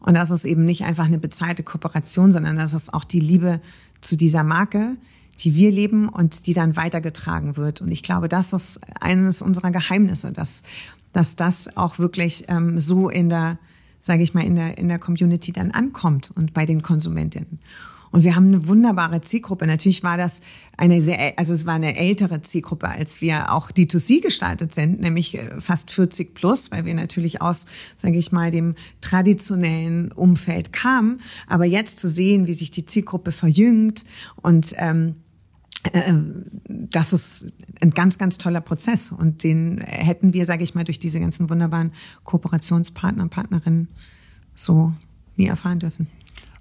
Und 0.00 0.14
das 0.14 0.30
ist 0.30 0.44
eben 0.44 0.64
nicht 0.64 0.82
einfach 0.84 1.06
eine 1.06 1.18
bezahlte 1.18 1.62
Kooperation, 1.62 2.32
sondern 2.32 2.56
das 2.56 2.74
ist 2.74 2.92
auch 2.92 3.04
die 3.04 3.20
Liebe 3.20 3.60
zu 4.00 4.16
dieser 4.16 4.42
Marke, 4.42 4.96
die 5.40 5.54
wir 5.54 5.70
leben 5.70 6.08
und 6.08 6.46
die 6.46 6.54
dann 6.54 6.76
weitergetragen 6.76 7.56
wird. 7.56 7.80
Und 7.80 7.90
ich 7.90 8.02
glaube, 8.02 8.28
das 8.28 8.52
ist 8.52 8.80
eines 9.00 9.42
unserer 9.42 9.70
Geheimnisse, 9.70 10.32
dass, 10.32 10.62
dass 11.12 11.36
das 11.36 11.76
auch 11.76 11.98
wirklich 11.98 12.44
ähm, 12.48 12.78
so 12.78 13.08
in 13.08 13.28
der, 13.28 13.58
sage 14.00 14.22
ich 14.22 14.34
mal, 14.34 14.44
in 14.44 14.56
der, 14.56 14.78
in 14.78 14.88
der 14.88 14.98
Community 14.98 15.52
dann 15.52 15.70
ankommt 15.70 16.32
und 16.34 16.54
bei 16.54 16.66
den 16.66 16.82
Konsumentinnen. 16.82 17.58
Und 18.12 18.24
wir 18.24 18.34
haben 18.34 18.46
eine 18.46 18.66
wunderbare 18.66 19.20
Zielgruppe. 19.20 19.66
Natürlich 19.66 20.02
war 20.02 20.16
das 20.16 20.42
eine 20.76 21.00
sehr, 21.00 21.38
also 21.38 21.52
es 21.52 21.64
war 21.66 21.74
eine 21.74 21.96
ältere 21.96 22.42
Zielgruppe, 22.42 22.88
als 22.88 23.20
wir 23.20 23.52
auch 23.52 23.70
D2C 23.70 24.20
gestartet 24.20 24.74
sind, 24.74 25.00
nämlich 25.00 25.38
äh, 25.38 25.60
fast 25.60 25.90
40 25.90 26.34
plus, 26.34 26.70
weil 26.70 26.84
wir 26.84 26.94
natürlich 26.94 27.40
aus, 27.40 27.66
sage 27.96 28.18
ich 28.18 28.32
mal, 28.32 28.50
dem 28.50 28.74
traditionellen 29.00 30.10
Umfeld 30.12 30.72
kamen. 30.72 31.20
Aber 31.46 31.64
jetzt 31.64 32.00
zu 32.00 32.08
sehen, 32.08 32.46
wie 32.46 32.54
sich 32.54 32.70
die 32.70 32.86
Zielgruppe 32.86 33.30
verjüngt 33.32 34.04
und 34.42 34.74
ähm, 34.78 35.16
äh, 35.92 36.12
das 36.68 37.12
ist 37.12 37.52
ein 37.80 37.90
ganz, 37.90 38.18
ganz 38.18 38.38
toller 38.38 38.60
Prozess 38.60 39.12
und 39.12 39.42
den 39.44 39.78
hätten 39.78 40.32
wir, 40.32 40.44
sage 40.44 40.64
ich 40.64 40.74
mal, 40.74 40.84
durch 40.84 40.98
diese 40.98 41.20
ganzen 41.20 41.48
wunderbaren 41.48 41.92
Kooperationspartner 42.24 43.22
und 43.22 43.30
Partnerinnen 43.30 43.88
so 44.54 44.92
nie 45.36 45.46
erfahren 45.46 45.78
dürfen. 45.78 46.06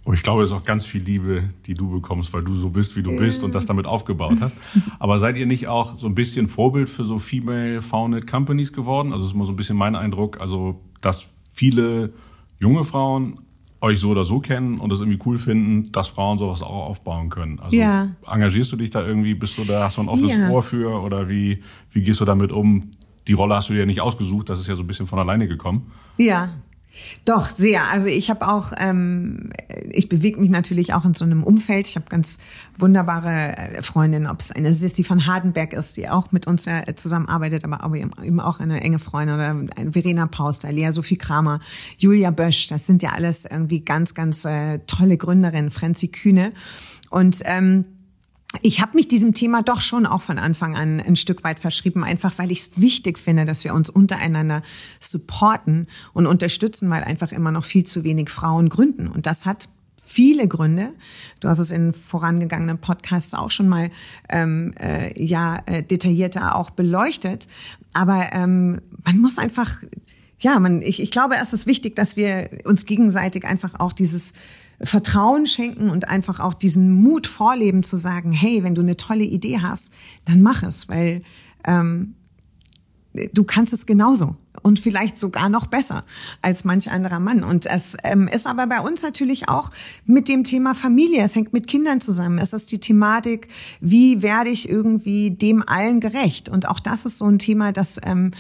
Und 0.05 0.13
ich 0.15 0.23
glaube, 0.23 0.43
es 0.43 0.49
ist 0.49 0.55
auch 0.55 0.63
ganz 0.63 0.85
viel 0.85 1.03
Liebe, 1.03 1.49
die 1.65 1.73
du 1.73 1.89
bekommst, 1.91 2.33
weil 2.33 2.43
du 2.43 2.55
so 2.55 2.69
bist, 2.69 2.95
wie 2.95 3.03
du 3.03 3.15
bist 3.15 3.43
und 3.43 3.53
das 3.53 3.65
damit 3.65 3.85
aufgebaut 3.85 4.37
hast. 4.39 4.57
Aber 4.99 5.19
seid 5.19 5.35
ihr 5.37 5.45
nicht 5.45 5.67
auch 5.67 5.99
so 5.99 6.07
ein 6.07 6.15
bisschen 6.15 6.47
Vorbild 6.47 6.89
für 6.89 7.03
so 7.03 7.19
Female-Founded 7.19 8.25
Companies 8.25 8.73
geworden? 8.73 9.11
Also 9.11 9.25
das 9.25 9.31
ist 9.31 9.35
immer 9.35 9.45
so 9.45 9.51
ein 9.51 9.55
bisschen 9.55 9.77
mein 9.77 9.95
Eindruck, 9.95 10.39
also 10.39 10.81
dass 11.01 11.27
viele 11.53 12.13
junge 12.59 12.85
Frauen 12.85 13.39
euch 13.81 13.99
so 13.99 14.09
oder 14.09 14.25
so 14.25 14.39
kennen 14.39 14.79
und 14.79 14.91
es 14.91 14.99
irgendwie 14.99 15.19
cool 15.25 15.37
finden, 15.37 15.91
dass 15.91 16.07
Frauen 16.07 16.37
sowas 16.37 16.61
auch 16.61 16.87
aufbauen 16.87 17.29
können. 17.29 17.59
Also 17.59 17.75
ja. 17.75 18.09
engagierst 18.27 18.71
du 18.71 18.75
dich 18.75 18.89
da 18.89 19.05
irgendwie, 19.05 19.33
bist 19.33 19.57
du 19.57 19.63
da, 19.63 19.83
hast 19.83 19.97
du 19.97 20.01
ein 20.01 20.09
offenes 20.09 20.35
ja. 20.35 20.49
Ohr 20.49 20.63
für 20.63 21.01
oder 21.01 21.29
wie, 21.29 21.63
wie 21.91 22.01
gehst 22.01 22.19
du 22.19 22.25
damit 22.25 22.51
um? 22.51 22.91
Die 23.27 23.33
Rolle 23.33 23.55
hast 23.55 23.69
du 23.69 23.73
dir 23.73 23.81
ja 23.81 23.85
nicht 23.85 24.01
ausgesucht, 24.01 24.49
das 24.49 24.59
ist 24.59 24.67
ja 24.67 24.75
so 24.75 24.81
ein 24.81 24.87
bisschen 24.87 25.07
von 25.07 25.19
alleine 25.19 25.47
gekommen. 25.47 25.91
Ja, 26.17 26.49
doch, 27.25 27.49
sehr. 27.49 27.89
Also 27.91 28.07
ich 28.07 28.29
habe 28.29 28.47
auch, 28.47 28.73
ähm, 28.77 29.51
ich 29.91 30.09
bewege 30.09 30.39
mich 30.39 30.49
natürlich 30.49 30.93
auch 30.93 31.05
in 31.05 31.13
so 31.13 31.23
einem 31.23 31.43
Umfeld. 31.43 31.87
Ich 31.87 31.95
habe 31.95 32.07
ganz 32.09 32.39
wunderbare 32.77 33.57
äh, 33.57 33.81
Freundinnen, 33.81 34.27
ob 34.27 34.39
es 34.39 34.51
eine 34.51 34.73
Sisti 34.73 35.03
von 35.03 35.25
Hardenberg 35.25 35.73
ist, 35.73 35.97
die 35.97 36.09
auch 36.09 36.31
mit 36.31 36.47
uns 36.47 36.65
äh, 36.67 36.95
zusammenarbeitet, 36.95 37.63
aber, 37.63 37.83
aber 37.83 37.97
eben 37.97 38.39
auch 38.39 38.59
eine 38.59 38.81
enge 38.81 38.99
Freundin 38.99 39.35
oder 39.35 39.55
eine 39.75 39.91
Verena 39.91 40.25
Pauster, 40.25 40.71
Lea 40.71 40.91
Sophie 40.91 41.17
Kramer, 41.17 41.59
Julia 41.97 42.31
Bösch. 42.31 42.67
Das 42.67 42.87
sind 42.87 43.03
ja 43.03 43.11
alles 43.11 43.45
irgendwie 43.45 43.81
ganz, 43.81 44.13
ganz 44.13 44.43
äh, 44.45 44.79
tolle 44.87 45.17
Gründerinnen, 45.17 45.69
Frenzi 45.69 46.07
Kühne. 46.07 46.53
Und 47.09 47.41
ähm, 47.45 47.85
ich 48.61 48.81
habe 48.81 48.95
mich 48.95 49.07
diesem 49.07 49.33
Thema 49.33 49.61
doch 49.61 49.79
schon 49.79 50.05
auch 50.05 50.21
von 50.21 50.39
Anfang 50.39 50.75
an 50.75 50.99
ein 50.99 51.15
Stück 51.15 51.43
weit 51.43 51.59
verschrieben, 51.59 52.03
einfach 52.03 52.37
weil 52.37 52.51
ich 52.51 52.59
es 52.59 52.81
wichtig 52.81 53.19
finde, 53.19 53.45
dass 53.45 53.63
wir 53.63 53.75
uns 53.75 53.89
untereinander 53.89 54.63
supporten 54.99 55.87
und 56.13 56.25
unterstützen, 56.25 56.89
weil 56.89 57.03
einfach 57.03 57.31
immer 57.31 57.51
noch 57.51 57.65
viel 57.65 57.83
zu 57.83 58.03
wenig 58.03 58.29
Frauen 58.29 58.69
gründen. 58.69 59.07
Und 59.07 59.27
das 59.27 59.45
hat 59.45 59.69
viele 60.03 60.47
Gründe. 60.47 60.93
Du 61.39 61.47
hast 61.47 61.59
es 61.59 61.69
in 61.69 61.93
vorangegangenen 61.93 62.79
Podcasts 62.79 63.35
auch 63.35 63.51
schon 63.51 63.69
mal 63.69 63.91
ähm, 64.29 64.73
äh, 64.79 65.23
ja 65.23 65.61
äh, 65.67 65.83
detaillierter 65.83 66.55
auch 66.55 66.71
beleuchtet. 66.71 67.47
Aber 67.93 68.29
ähm, 68.31 68.81
man 69.05 69.19
muss 69.19 69.37
einfach, 69.37 69.83
ja, 70.39 70.57
man, 70.59 70.81
ich, 70.81 70.99
ich 70.99 71.11
glaube, 71.11 71.35
es 71.39 71.53
ist 71.53 71.67
wichtig, 71.67 71.95
dass 71.95 72.15
wir 72.15 72.49
uns 72.65 72.87
gegenseitig 72.87 73.45
einfach 73.45 73.79
auch 73.79 73.93
dieses 73.93 74.33
Vertrauen 74.81 75.45
schenken 75.45 75.89
und 75.89 76.07
einfach 76.07 76.39
auch 76.39 76.53
diesen 76.53 76.91
Mut 76.91 77.27
vorleben 77.27 77.83
zu 77.83 77.97
sagen, 77.97 78.31
hey, 78.31 78.63
wenn 78.63 78.75
du 78.75 78.81
eine 78.81 78.97
tolle 78.97 79.25
Idee 79.25 79.59
hast, 79.61 79.93
dann 80.25 80.41
mach 80.41 80.63
es, 80.63 80.87
weil 80.87 81.21
ähm, 81.65 82.15
du 83.33 83.43
kannst 83.43 83.73
es 83.73 83.85
genauso 83.85 84.35
und 84.61 84.79
vielleicht 84.79 85.17
sogar 85.17 85.49
noch 85.49 85.67
besser 85.67 86.03
als 86.41 86.63
manch 86.63 86.91
anderer 86.91 87.19
Mann. 87.19 87.43
Und 87.43 87.65
es 87.65 87.97
ähm, 88.03 88.27
ist 88.27 88.47
aber 88.47 88.67
bei 88.67 88.81
uns 88.81 89.01
natürlich 89.01 89.49
auch 89.49 89.71
mit 90.05 90.27
dem 90.27 90.43
Thema 90.43 90.75
Familie. 90.75 91.23
Es 91.23 91.35
hängt 91.35 91.53
mit 91.53 91.67
Kindern 91.67 92.01
zusammen. 92.01 92.37
Es 92.39 92.53
ist 92.53 92.71
die 92.71 92.79
Thematik, 92.79 93.47
wie 93.79 94.21
werde 94.21 94.49
ich 94.49 94.69
irgendwie 94.69 95.31
dem 95.31 95.63
allen 95.67 95.99
gerecht? 95.99 96.49
Und 96.49 96.67
auch 96.67 96.79
das 96.79 97.05
ist 97.05 97.19
so 97.19 97.25
ein 97.25 97.39
Thema, 97.39 97.71
das 97.71 97.99
ähm, 98.03 98.31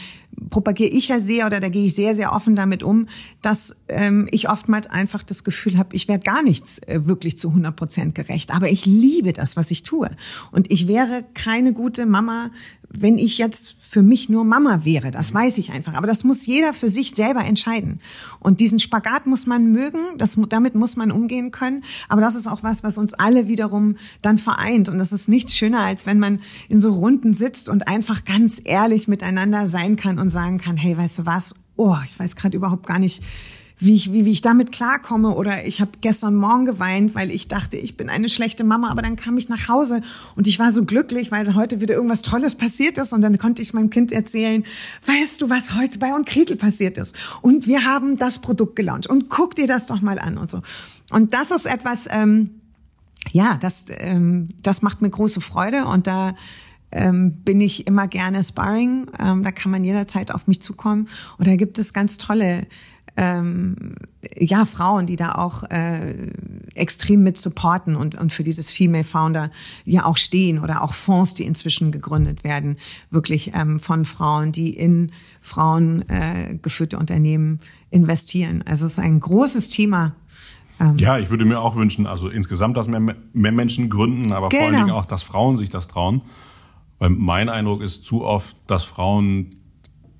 propagiere 0.49 0.89
ich 0.89 1.07
ja 1.07 1.19
sehr 1.19 1.45
oder 1.45 1.59
da 1.59 1.69
gehe 1.69 1.85
ich 1.85 1.95
sehr, 1.95 2.15
sehr 2.15 2.33
offen 2.33 2.55
damit 2.55 2.83
um, 2.83 3.07
dass 3.41 3.75
ähm, 3.87 4.27
ich 4.31 4.49
oftmals 4.49 4.87
einfach 4.87 5.23
das 5.23 5.43
Gefühl 5.43 5.77
habe, 5.77 5.95
ich 5.95 6.07
werde 6.07 6.23
gar 6.23 6.43
nichts 6.43 6.79
äh, 6.79 7.05
wirklich 7.05 7.37
zu 7.37 7.49
100 7.49 7.75
Prozent 7.75 8.15
gerecht. 8.15 8.51
Aber 8.51 8.69
ich 8.69 8.85
liebe 8.85 9.33
das, 9.33 9.55
was 9.55 9.71
ich 9.71 9.83
tue. 9.83 10.09
Und 10.51 10.71
ich 10.71 10.87
wäre 10.87 11.23
keine 11.33 11.73
gute 11.73 12.05
Mama, 12.05 12.51
wenn 12.91 13.17
ich 13.17 13.37
jetzt 13.37 13.75
für 13.79 14.01
mich 14.01 14.29
nur 14.29 14.43
Mama 14.43 14.83
wäre. 14.83 15.11
Das 15.11 15.33
weiß 15.33 15.57
ich 15.57 15.71
einfach. 15.71 15.93
Aber 15.93 16.07
das 16.07 16.23
muss 16.23 16.45
jeder 16.45 16.73
für 16.73 16.89
sich 16.89 17.11
selber 17.15 17.45
entscheiden. 17.45 18.01
Und 18.39 18.59
diesen 18.59 18.79
Spagat 18.79 19.25
muss 19.25 19.45
man 19.45 19.71
mögen. 19.71 19.99
Das, 20.17 20.37
damit 20.49 20.75
muss 20.75 20.95
man 20.95 21.11
umgehen 21.11 21.51
können. 21.51 21.83
Aber 22.07 22.21
das 22.21 22.35
ist 22.35 22.47
auch 22.47 22.63
was, 22.63 22.83
was 22.83 22.97
uns 22.97 23.13
alle 23.13 23.47
wiederum 23.47 23.95
dann 24.21 24.37
vereint. 24.37 24.89
Und 24.89 24.99
das 24.99 25.11
ist 25.11 25.29
nichts 25.29 25.55
schöner, 25.55 25.81
als 25.81 26.05
wenn 26.05 26.19
man 26.19 26.41
in 26.67 26.81
so 26.81 26.93
Runden 26.93 27.33
sitzt 27.33 27.69
und 27.69 27.87
einfach 27.87 28.25
ganz 28.25 28.61
ehrlich 28.63 29.07
miteinander 29.07 29.67
sein 29.67 29.95
kann 29.95 30.19
und 30.19 30.29
sagen 30.29 30.57
kann, 30.57 30.77
hey, 30.77 30.97
weißt 30.97 31.19
du 31.19 31.25
was? 31.25 31.55
Oh, 31.79 31.95
ich 32.05 32.19
weiß 32.19 32.35
gerade 32.35 32.57
überhaupt 32.57 32.85
gar 32.85 32.99
nicht, 32.99 33.23
wie 33.77 33.95
ich, 33.95 34.11
wie, 34.11 34.25
wie 34.25 34.31
ich 34.31 34.41
damit 34.41 34.73
klarkomme. 34.73 35.33
Oder 35.33 35.65
ich 35.65 35.79
habe 35.79 35.91
gestern 36.01 36.35
Morgen 36.35 36.65
geweint, 36.65 37.15
weil 37.15 37.31
ich 37.31 37.47
dachte, 37.47 37.77
ich 37.77 37.95
bin 37.95 38.09
eine 38.09 38.27
schlechte 38.27 38.65
Mama. 38.65 38.91
Aber 38.91 39.01
dann 39.01 39.15
kam 39.15 39.37
ich 39.37 39.47
nach 39.47 39.69
Hause 39.69 40.01
und 40.35 40.45
ich 40.45 40.59
war 40.59 40.73
so 40.73 40.83
glücklich, 40.83 41.31
weil 41.31 41.55
heute 41.55 41.79
wieder 41.79 41.95
irgendwas 41.95 42.21
Tolles 42.21 42.55
passiert 42.55 42.97
ist. 42.97 43.13
Und 43.13 43.21
dann 43.21 43.37
konnte 43.37 43.61
ich 43.61 43.73
meinem 43.73 43.89
Kind 43.89 44.11
erzählen, 44.11 44.65
weißt 45.05 45.41
du, 45.41 45.49
was 45.49 45.73
heute 45.73 45.99
bei 45.99 46.13
Unkretel 46.13 46.57
passiert 46.57 46.97
ist? 46.97 47.15
Und 47.41 47.65
wir 47.65 47.85
haben 47.85 48.17
das 48.17 48.39
Produkt 48.39 48.75
gelauncht. 48.75 49.07
Und 49.07 49.29
guck 49.29 49.55
dir 49.55 49.65
das 49.65 49.85
doch 49.85 50.01
mal 50.01 50.19
an 50.19 50.37
und 50.37 50.49
so. 50.49 50.61
Und 51.11 51.33
das 51.33 51.51
ist 51.51 51.65
etwas, 51.65 52.09
ähm, 52.11 52.49
ja, 53.31 53.57
das, 53.57 53.85
ähm, 53.89 54.49
das 54.61 54.81
macht 54.81 55.01
mir 55.01 55.09
große 55.09 55.39
Freude. 55.39 55.85
Und 55.85 56.07
da 56.07 56.35
ähm, 56.91 57.31
bin 57.43 57.61
ich 57.61 57.87
immer 57.87 58.07
gerne 58.07 58.43
Sparring. 58.43 59.07
Ähm, 59.19 59.43
da 59.43 59.51
kann 59.51 59.71
man 59.71 59.83
jederzeit 59.83 60.33
auf 60.33 60.47
mich 60.47 60.61
zukommen. 60.61 61.07
Und 61.37 61.47
da 61.47 61.55
gibt 61.55 61.79
es 61.79 61.93
ganz 61.93 62.17
tolle 62.17 62.67
ähm, 63.17 63.95
ja, 64.37 64.65
Frauen, 64.65 65.05
die 65.05 65.17
da 65.17 65.33
auch 65.33 65.63
äh, 65.63 66.31
extrem 66.75 67.23
mit 67.23 67.37
supporten 67.37 67.95
und, 67.95 68.15
und 68.15 68.31
für 68.31 68.43
dieses 68.43 68.71
Female 68.71 69.03
Founder 69.03 69.51
ja 69.83 70.05
auch 70.05 70.17
stehen 70.17 70.59
oder 70.59 70.83
auch 70.83 70.93
Fonds, 70.93 71.33
die 71.33 71.43
inzwischen 71.43 71.91
gegründet 71.91 72.43
werden, 72.43 72.77
wirklich 73.09 73.51
ähm, 73.53 73.79
von 73.79 74.05
Frauen, 74.05 74.51
die 74.51 74.73
in 74.73 75.11
Frauen 75.41 76.07
äh, 76.07 76.57
geführte 76.61 76.97
Unternehmen 76.97 77.59
investieren. 77.89 78.63
Also 78.65 78.85
es 78.85 78.93
ist 78.93 78.99
ein 78.99 79.19
großes 79.19 79.69
Thema. 79.69 80.15
Ähm, 80.79 80.97
ja, 80.97 81.17
ich 81.17 81.29
würde 81.29 81.43
mir 81.43 81.59
auch 81.59 81.75
wünschen, 81.75 82.07
also 82.07 82.29
insgesamt, 82.29 82.77
dass 82.77 82.87
mehr, 82.87 83.01
mehr 83.01 83.51
Menschen 83.51 83.89
gründen, 83.89 84.31
aber 84.31 84.49
genau. 84.49 84.61
vor 84.61 84.67
allen 84.67 84.75
genau. 84.75 84.85
Dingen 84.85 84.97
auch, 84.97 85.05
dass 85.05 85.23
Frauen 85.23 85.57
sich 85.57 85.69
das 85.69 85.87
trauen. 85.87 86.21
Weil 86.99 87.09
mein 87.09 87.49
Eindruck 87.49 87.81
ist 87.81 88.03
zu 88.03 88.23
oft, 88.23 88.55
dass 88.67 88.83
Frauen 88.83 89.49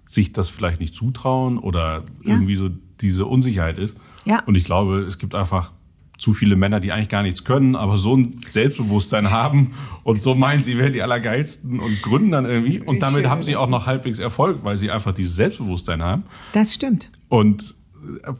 sich 0.06 0.34
das 0.34 0.50
vielleicht 0.50 0.80
nicht 0.80 0.96
zutrauen 0.96 1.58
oder 1.58 2.04
ja. 2.24 2.34
irgendwie 2.34 2.56
so 2.56 2.70
diese 3.02 3.26
Unsicherheit 3.26 3.78
ist. 3.78 3.98
Ja. 4.26 4.42
Und 4.46 4.56
ich 4.56 4.64
glaube, 4.64 5.00
es 5.02 5.18
gibt 5.18 5.36
einfach 5.36 5.74
zu 6.18 6.34
viele 6.34 6.56
Männer, 6.56 6.80
die 6.80 6.92
eigentlich 6.92 7.10
gar 7.10 7.24
nichts 7.24 7.46
können, 7.46 7.76
aber 7.76 7.98
so 7.98 8.16
ein 8.16 8.36
Selbstbewusstsein 8.46 9.32
haben 9.32 9.74
und 10.04 10.22
so 10.22 10.36
meinen, 10.36 10.64
sie 10.64 10.78
wären 10.78 10.92
die 10.94 11.02
Allergeilsten 11.02 11.80
und 11.80 12.02
gründen 12.02 12.32
dann 12.32 12.46
irgendwie. 12.46 12.80
Und 12.80 13.02
damit 13.02 13.28
haben 13.28 13.42
sie 13.42 13.56
auch 13.56 13.70
noch 13.70 13.86
halbwegs 13.86 14.20
Erfolg, 14.20 14.60
weil 14.64 14.76
sie 14.76 14.92
einfach 14.92 15.14
dieses 15.14 15.36
Selbstbewusstsein 15.36 16.04
haben. 16.04 16.24
Das 16.52 16.74
stimmt. 16.74 17.10
Und 17.30 17.76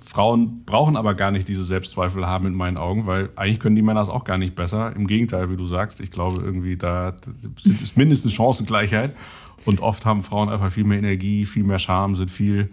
Frauen 0.04 0.64
brauchen 0.66 0.96
aber 0.96 1.16
gar 1.16 1.32
nicht 1.32 1.48
diese 1.48 1.64
Selbstzweifel 1.64 2.26
haben 2.26 2.48
in 2.48 2.54
meinen 2.54 2.78
Augen, 2.78 3.06
weil 3.08 3.30
eigentlich 3.36 3.60
können 3.60 3.76
die 3.76 3.82
Männer 3.82 4.02
es 4.02 4.10
auch 4.10 4.24
gar 4.24 4.38
nicht 4.38 4.56
besser. 4.56 4.96
Im 4.96 5.08
Gegenteil, 5.08 5.52
wie 5.52 5.58
du 5.58 5.66
sagst, 5.66 6.00
ich 6.00 6.12
glaube 6.12 6.42
irgendwie 6.42 6.78
da 6.78 7.16
ist 7.66 7.98
mindestens 7.98 8.34
Chancengleichheit. 8.34 9.16
Und 9.66 9.82
oft 9.82 10.06
haben 10.06 10.24
Frauen 10.24 10.50
einfach 10.50 10.72
viel 10.72 10.86
mehr 10.86 11.00
Energie, 11.00 11.46
viel 11.46 11.64
mehr 11.64 11.80
Charme, 11.80 12.16
sind 12.16 12.32
viel 12.32 12.70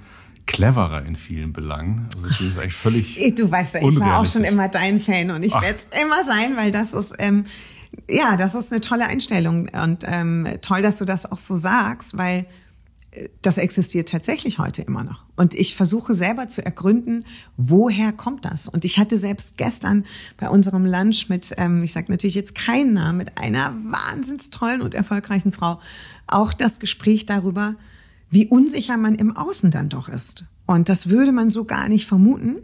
cleverer 0.46 1.04
in 1.04 1.16
vielen 1.16 1.52
Belangen. 1.52 2.08
Also 2.14 2.28
das 2.28 2.40
ist 2.40 2.58
eigentlich 2.58 2.74
völlig. 2.74 3.34
Du 3.34 3.50
weißt 3.50 3.74
ja, 3.74 3.88
ich 3.88 4.00
war 4.00 4.20
auch 4.20 4.26
schon 4.26 4.44
immer 4.44 4.68
dein 4.68 4.98
Fan 4.98 5.30
und 5.30 5.42
ich 5.42 5.52
werde 5.52 5.76
es 5.76 5.88
immer 6.00 6.24
sein, 6.24 6.56
weil 6.56 6.70
das 6.70 6.94
ist. 6.94 7.14
Ähm, 7.18 7.44
ja, 8.10 8.36
das 8.36 8.54
ist 8.54 8.72
eine 8.72 8.80
tolle 8.80 9.06
Einstellung 9.06 9.68
und 9.68 10.04
ähm, 10.06 10.46
toll, 10.60 10.82
dass 10.82 10.98
du 10.98 11.04
das 11.04 11.30
auch 11.30 11.38
so 11.38 11.56
sagst, 11.56 12.18
weil 12.18 12.46
das 13.42 13.58
existiert 13.58 14.08
tatsächlich 14.08 14.58
heute 14.58 14.82
immer 14.82 15.04
noch. 15.04 15.24
Und 15.36 15.54
ich 15.54 15.74
versuche 15.74 16.14
selber 16.14 16.48
zu 16.48 16.64
ergründen, 16.64 17.24
woher 17.56 18.12
kommt 18.12 18.44
das? 18.44 18.68
Und 18.68 18.84
ich 18.84 18.98
hatte 18.98 19.16
selbst 19.16 19.56
gestern 19.56 20.04
bei 20.36 20.48
unserem 20.48 20.86
Lunch 20.86 21.28
mit, 21.28 21.54
ähm, 21.56 21.82
ich 21.82 21.92
sage 21.92 22.10
natürlich 22.10 22.34
jetzt 22.34 22.54
keinen 22.54 22.92
Namen, 22.92 23.18
mit 23.18 23.38
einer 23.38 23.74
wahnsinns 23.84 24.50
tollen 24.50 24.82
und 24.82 24.94
erfolgreichen 24.94 25.52
Frau 25.52 25.80
auch 26.26 26.52
das 26.52 26.78
Gespräch 26.78 27.26
darüber, 27.26 27.76
wie 28.30 28.46
unsicher 28.46 28.96
man 28.96 29.14
im 29.14 29.36
Außen 29.36 29.70
dann 29.70 29.88
doch 29.88 30.08
ist. 30.08 30.44
Und 30.66 30.88
das 30.88 31.08
würde 31.08 31.32
man 31.32 31.50
so 31.50 31.64
gar 31.64 31.88
nicht 31.88 32.06
vermuten. 32.06 32.58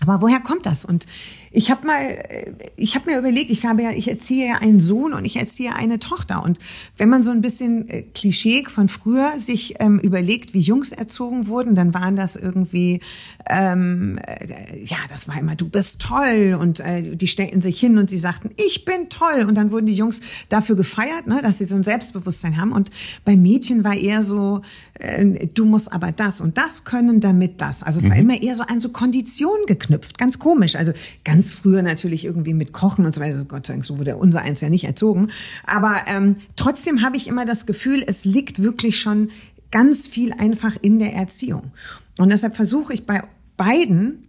Aber 0.00 0.20
woher 0.20 0.40
kommt 0.40 0.66
das? 0.66 0.84
Und 0.84 1.06
ich 1.52 1.70
habe 1.70 1.86
mal, 1.86 2.02
äh, 2.02 2.52
ich 2.76 2.94
habe 2.94 3.10
mir 3.10 3.18
überlegt, 3.18 3.50
ich 3.50 3.64
habe 3.64 3.82
ja, 3.82 3.90
ich 3.90 4.08
erziehe 4.08 4.48
ja 4.48 4.54
einen 4.56 4.80
Sohn 4.80 5.12
und 5.12 5.24
ich 5.24 5.36
erziehe 5.36 5.74
eine 5.74 5.98
Tochter. 5.98 6.42
Und 6.44 6.58
wenn 6.96 7.08
man 7.08 7.22
so 7.22 7.32
ein 7.32 7.40
bisschen 7.40 7.88
äh, 7.88 8.02
Klischee 8.02 8.64
von 8.68 8.88
früher 8.88 9.38
sich 9.38 9.74
ähm, 9.80 9.98
überlegt, 9.98 10.54
wie 10.54 10.60
Jungs 10.60 10.92
erzogen 10.92 11.48
wurden, 11.48 11.74
dann 11.74 11.92
waren 11.92 12.14
das 12.14 12.36
irgendwie, 12.36 13.00
ähm, 13.48 14.18
äh, 14.18 14.84
ja, 14.84 14.98
das 15.08 15.26
war 15.26 15.38
immer, 15.38 15.56
du 15.56 15.68
bist 15.68 16.00
toll. 16.00 16.56
Und 16.58 16.80
äh, 16.80 17.16
die 17.16 17.28
stellten 17.28 17.62
sich 17.62 17.80
hin 17.80 17.98
und 17.98 18.10
sie 18.10 18.18
sagten, 18.18 18.50
ich 18.56 18.84
bin 18.84 19.08
toll. 19.08 19.46
Und 19.48 19.56
dann 19.56 19.72
wurden 19.72 19.86
die 19.86 19.94
Jungs 19.94 20.20
dafür 20.48 20.76
gefeiert, 20.76 21.26
ne, 21.26 21.40
dass 21.42 21.58
sie 21.58 21.64
so 21.64 21.74
ein 21.74 21.82
Selbstbewusstsein 21.84 22.60
haben. 22.60 22.70
Und 22.70 22.90
bei 23.24 23.36
Mädchen 23.36 23.82
war 23.82 23.96
eher 23.96 24.22
so, 24.22 24.62
äh, 25.00 25.48
du 25.48 25.64
musst 25.64 25.92
aber 25.92 26.12
das 26.12 26.40
und 26.40 26.58
das 26.58 26.84
können, 26.84 27.18
damit 27.18 27.60
das. 27.60 27.82
Also 27.82 27.98
es 27.98 28.08
war 28.08 28.14
mhm. 28.14 28.30
immer 28.30 28.42
eher 28.42 28.54
so 28.54 28.62
an 28.62 28.80
so 28.80 28.90
Konditionen 28.90 29.66
geknüpft. 29.66 30.16
Ganz 30.16 30.38
komisch. 30.38 30.76
Also 30.76 30.92
ganz 31.24 31.39
ganz 31.40 31.54
früher 31.54 31.80
natürlich 31.80 32.26
irgendwie 32.26 32.52
mit 32.52 32.74
Kochen 32.74 33.06
und 33.06 33.14
so 33.14 33.20
weiter. 33.22 33.42
Gott 33.46 33.66
sei 33.66 33.72
Dank, 33.72 33.86
so 33.86 33.98
wurde 33.98 34.14
unser 34.18 34.42
eins 34.42 34.60
ja 34.60 34.68
nicht 34.68 34.84
erzogen. 34.84 35.30
Aber 35.64 35.96
ähm, 36.06 36.36
trotzdem 36.54 37.00
habe 37.00 37.16
ich 37.16 37.28
immer 37.28 37.46
das 37.46 37.64
Gefühl, 37.64 38.04
es 38.06 38.26
liegt 38.26 38.60
wirklich 38.60 39.00
schon 39.00 39.30
ganz 39.70 40.06
viel 40.06 40.34
einfach 40.34 40.76
in 40.82 40.98
der 40.98 41.14
Erziehung. 41.14 41.72
Und 42.18 42.30
deshalb 42.30 42.56
versuche 42.56 42.92
ich 42.92 43.06
bei 43.06 43.22
beiden 43.56 44.28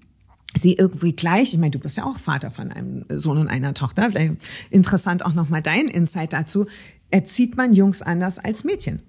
sie 0.57 0.76
irgendwie 0.76 1.12
gleich, 1.12 1.53
ich 1.53 1.59
meine, 1.59 1.72
du 1.72 1.80
bist 1.80 1.97
ja 1.97 2.05
auch 2.05 2.18
Vater 2.18 2.49
von 2.49 2.72
einem 2.72 3.03
Sohn 3.09 3.39
und 3.39 3.49
einer 3.49 3.74
Tochter, 3.74 4.09
vielleicht 4.12 4.36
interessant 4.70 5.26
auch 5.26 5.34
nochmal 5.34 5.62
dein 5.62 5.89
Insight 5.89 6.32
dazu, 6.32 6.68
erzieht 7.09 7.57
man 7.57 7.74
Jungs 7.74 8.01
anders 8.01 8.39
als 8.39 8.64
Mädchen. 8.64 9.01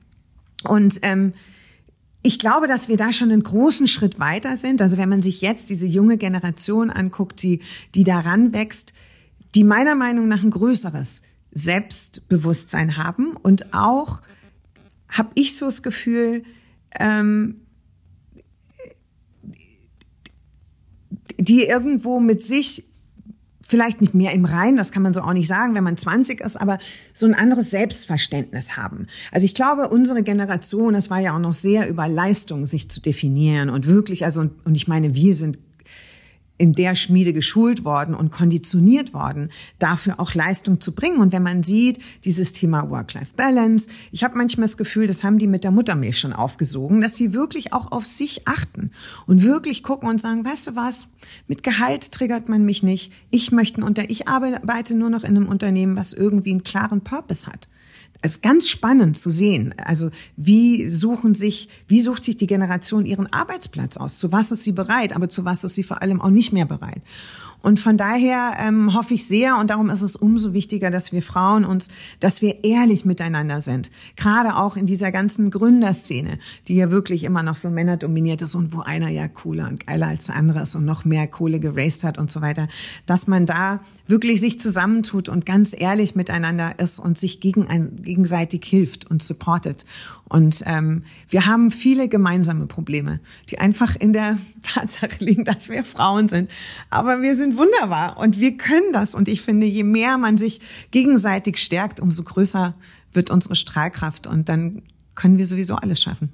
Und 0.65 0.99
ähm, 1.03 1.35
ich 2.23 2.39
glaube, 2.39 2.69
dass 2.69 2.89
wir 2.89 2.97
da 2.97 3.13
schon 3.13 3.33
einen 3.33 3.43
großen 3.43 3.89
Schritt 3.89 4.19
weiter 4.21 4.57
sind. 4.57 4.81
Also 4.81 4.97
wenn 4.97 5.09
man 5.09 5.23
sich 5.23 5.41
jetzt 5.41 5.71
diese 5.71 5.87
junge 5.87 6.19
Generation 6.19 6.91
anguckt, 6.91 7.43
die, 7.43 7.61
die 7.95 8.05
daran 8.05 8.53
wächst, 8.53 8.93
die 9.55 9.65
meiner 9.65 9.95
Meinung 9.95 10.29
nach 10.29 10.43
ein 10.43 10.51
größeres 10.51 11.23
Selbstbewusstsein 11.51 12.97
haben 12.97 13.37
und 13.37 13.75
auch 13.75 14.23
habe 15.09 15.31
ich 15.35 15.57
so 15.57 15.67
das 15.67 15.83
Gefühl, 15.83 16.45
ähm, 16.99 17.61
die 21.39 21.65
irgendwo 21.65 22.21
mit 22.21 22.43
sich 22.43 22.85
vielleicht 23.73 24.03
nicht 24.03 24.13
mehr 24.13 24.33
im 24.33 24.45
Rein, 24.45 24.77
das 24.77 24.93
kann 24.93 25.03
man 25.03 25.15
so 25.15 25.23
auch 25.23 25.33
nicht 25.33 25.49
sagen, 25.49 25.75
wenn 25.75 25.83
man 25.83 25.97
20 25.97 26.43
ist, 26.43 26.61
aber 26.61 26.77
so 27.15 27.25
ein 27.25 27.33
anderes 27.33 27.71
Selbstverständnis 27.71 28.77
haben. 28.77 29.07
Also 29.31 29.47
ich 29.47 29.55
glaube, 29.55 29.89
unsere 29.89 30.23
Generation, 30.23 30.93
das 30.93 31.09
war 31.09 31.21
ja 31.21 31.35
auch 31.35 31.39
noch 31.39 31.55
sehr 31.55 31.89
über 31.89 32.07
Leistung 32.07 32.67
sich 32.67 32.91
zu 32.91 33.01
definieren 33.01 33.71
und 33.71 33.87
wirklich, 33.87 34.27
also, 34.27 34.43
und 34.43 34.75
ich 34.75 34.89
meine, 34.89 35.15
wir 35.15 35.35
sind 35.35 35.59
in 36.63 36.75
der 36.75 36.95
Schmiede 36.95 37.33
geschult 37.33 37.85
worden 37.85 38.15
und 38.15 38.31
konditioniert 38.31 39.13
worden, 39.13 39.51
dafür 39.81 40.21
auch 40.21 40.33
Leistung 40.33 40.81
zu 40.81 40.93
bringen. 40.93 41.19
Und 41.19 41.33
wenn 41.33 41.43
man 41.43 41.65
sieht, 41.65 41.99
dieses 42.25 42.53
Thema 42.53 42.89
Work-Life-Balance, 42.89 43.91
ich 44.13 44.23
habe 44.23 44.39
manchmal 44.39 44.69
das 44.69 44.77
Gefühl, 44.77 45.09
das 45.09 45.25
haben 45.25 45.39
die 45.39 45.49
mit 45.49 45.65
der 45.65 45.73
Muttermilch 45.73 46.21
schon 46.21 46.33
aufgesogen, 46.33 47.01
dass 47.01 47.17
sie 47.17 47.35
wirklich 47.35 47.73
auch 47.73 47.91
auf 47.91 48.07
sich 48.07 48.47
achten 48.47 48.93
und 49.27 49.43
wirklich 49.43 49.83
gucken 49.83 50.09
und 50.09 50.21
sagen, 50.21 50.45
weißt 50.45 50.69
du 50.69 50.77
was, 50.77 51.09
mit 51.49 51.65
Gehalt 51.65 52.13
triggert 52.13 52.49
man 52.49 52.65
mich 52.65 52.85
nicht. 52.85 53.13
Ich 53.33 53.51
möchte 53.51 53.85
unter, 53.85 54.09
ich 54.09 54.29
arbeite 54.29 54.95
nur 54.95 55.11
noch 55.11 55.25
in 55.25 55.37
einem 55.37 55.49
Unternehmen, 55.49 55.97
was 55.97 56.13
irgendwie 56.13 56.53
einen 56.53 56.63
klaren 56.63 57.01
Purpose 57.01 57.49
hat 57.51 57.67
ganz 58.43 58.69
spannend 58.69 59.19
zu 59.19 59.31
sehen. 59.31 59.75
Also 59.79 60.11
wie 60.37 60.91
suchen 60.91 61.35
sich, 61.35 61.69
wie 61.89 62.01
sucht 62.01 62.25
sich 62.25 62.37
die 62.37 62.47
Generation 62.47 63.05
ihren 63.05 63.33
Arbeitsplatz 63.33 63.97
aus? 63.97 64.19
Zu 64.19 64.33
was 64.33 64.53
ist 64.53 64.65
sie 64.65 64.73
bereit? 64.73 65.15
Aber 65.15 65.29
zu 65.29 65.45
was 65.45 65.65
ist 65.65 65.75
sie 65.75 65.83
vor 65.83 66.03
allem 66.03 66.21
auch 66.21 66.31
nicht 66.31 66.53
mehr 66.53 66.67
bereit? 66.67 67.03
Und 67.63 67.79
von 67.81 67.97
daher 67.97 68.53
ähm, 68.59 68.95
hoffe 68.95 69.15
ich 69.15 69.27
sehr 69.27 69.57
und 69.59 69.71
darum 69.71 69.89
ist 69.89 70.03
es 70.03 70.17
umso 70.17 70.53
wichtiger, 70.53 70.91
dass 70.91 71.13
wir 71.13 71.23
Frauen 71.23 71.65
uns, 71.65 71.89
dass 72.21 72.43
wir 72.43 72.65
ehrlich 72.65 73.05
miteinander 73.05 73.61
sind. 73.61 73.91
Gerade 74.17 74.57
auch 74.57 74.77
in 74.77 74.87
dieser 74.87 75.13
ganzen 75.13 75.51
Gründerszene, 75.51 76.39
die 76.69 76.77
ja 76.77 76.91
wirklich 76.91 77.25
immer 77.25 77.43
noch 77.43 77.57
so 77.57 77.71
männerdominiert 77.71 78.43
ist 78.43 78.55
und 78.55 78.75
wo 78.75 78.81
einer 78.81 79.09
ja 79.09 79.29
cooler 79.29 79.69
und 79.69 79.87
geiler 79.87 80.09
als 80.09 80.27
der 80.27 80.37
andere 80.37 80.63
ist 80.63 80.75
und 80.75 80.85
noch 80.85 81.05
mehr 81.05 81.27
Kohle 81.29 81.61
geraced 81.61 82.05
hat 82.05 82.19
und 82.19 82.31
so 82.31 82.41
weiter, 82.41 82.69
dass 83.07 83.27
man 83.27 83.47
da 83.47 83.81
wirklich 84.07 84.41
sich 84.41 84.61
zusammentut 84.61 85.29
und 85.29 85.47
ganz 85.47 85.75
ehrlich 85.79 86.15
miteinander 86.15 86.79
ist 86.79 86.99
und 86.99 87.19
sich 87.19 87.41
gegen 87.41 87.69
ein, 87.69 87.97
gegenseitig 87.97 88.65
hilft 88.65 89.11
und 89.11 89.23
supportet. 89.23 89.85
Und 90.33 90.63
ähm, 90.65 91.05
wir 91.29 91.45
haben 91.45 91.71
viele 91.71 92.09
gemeinsame 92.09 92.67
Probleme, 92.67 93.21
die 93.51 93.59
einfach 93.59 93.97
in 93.97 94.15
der 94.15 94.39
Tatsache 94.63 95.23
liegen, 95.23 95.45
dass 95.45 95.69
wir 95.69 95.85
Frauen 95.85 96.29
sind. 96.29 96.51
Aber 96.89 97.21
wir 97.21 97.37
sind 97.37 97.59
wunderbar 97.59 98.17
und 98.17 98.41
wir 98.41 98.57
können 98.57 98.95
das. 98.95 99.15
Und 99.15 99.29
ich 99.29 99.43
finde, 99.43 99.67
je 99.67 99.83
mehr 99.83 100.17
man 100.17 100.39
sich 100.39 100.63
gegenseitig 100.91 101.59
stärkt, 101.59 102.01
umso 102.01 102.23
größer 102.23 102.73
wird 103.13 103.31
unsere 103.31 103.57
Strahlkraft. 103.57 104.27
Und 104.27 104.49
dann 104.49 104.81
können 105.15 105.37
wir 105.37 105.45
sowieso 105.45 105.75
alles 105.75 106.01
schaffen. 106.01 106.31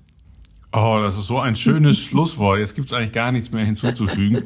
Oh, 0.73 1.01
das 1.03 1.19
ist 1.19 1.27
so 1.27 1.41
ein 1.41 1.57
schönes 1.57 1.99
Schlusswort. 2.05 2.61
Jetzt 2.61 2.77
gibt 2.77 2.87
es 2.87 2.93
eigentlich 2.93 3.13
gar 3.13 3.33
nichts 3.33 3.51
mehr 3.51 3.65
hinzuzufügen. 3.65 4.45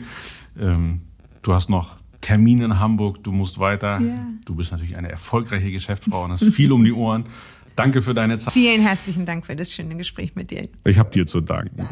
Ähm, 0.58 1.02
du 1.42 1.52
hast 1.52 1.68
noch 1.68 1.98
Termin 2.22 2.62
in 2.62 2.78
Hamburg, 2.78 3.22
du 3.22 3.32
musst 3.32 3.58
weiter. 3.58 4.00
Ja. 4.00 4.28
Du 4.46 4.54
bist 4.54 4.72
natürlich 4.72 4.96
eine 4.96 5.10
erfolgreiche 5.10 5.70
Geschäftsfrau 5.70 6.24
und 6.24 6.32
hast 6.32 6.44
viel 6.44 6.72
um 6.72 6.82
die 6.82 6.92
Ohren. 6.92 7.26
Danke 7.76 8.02
für 8.02 8.14
deine 8.14 8.38
Zeit. 8.38 8.52
Vielen 8.52 8.82
herzlichen 8.82 9.26
Dank 9.26 9.46
für 9.46 9.56
das 9.56 9.72
schöne 9.72 9.96
Gespräch 9.96 10.34
mit 10.34 10.50
dir. 10.50 10.68
Ich 10.84 10.98
habe 10.98 11.10
dir 11.10 11.26
zu 11.26 11.40
danken. 11.40 11.86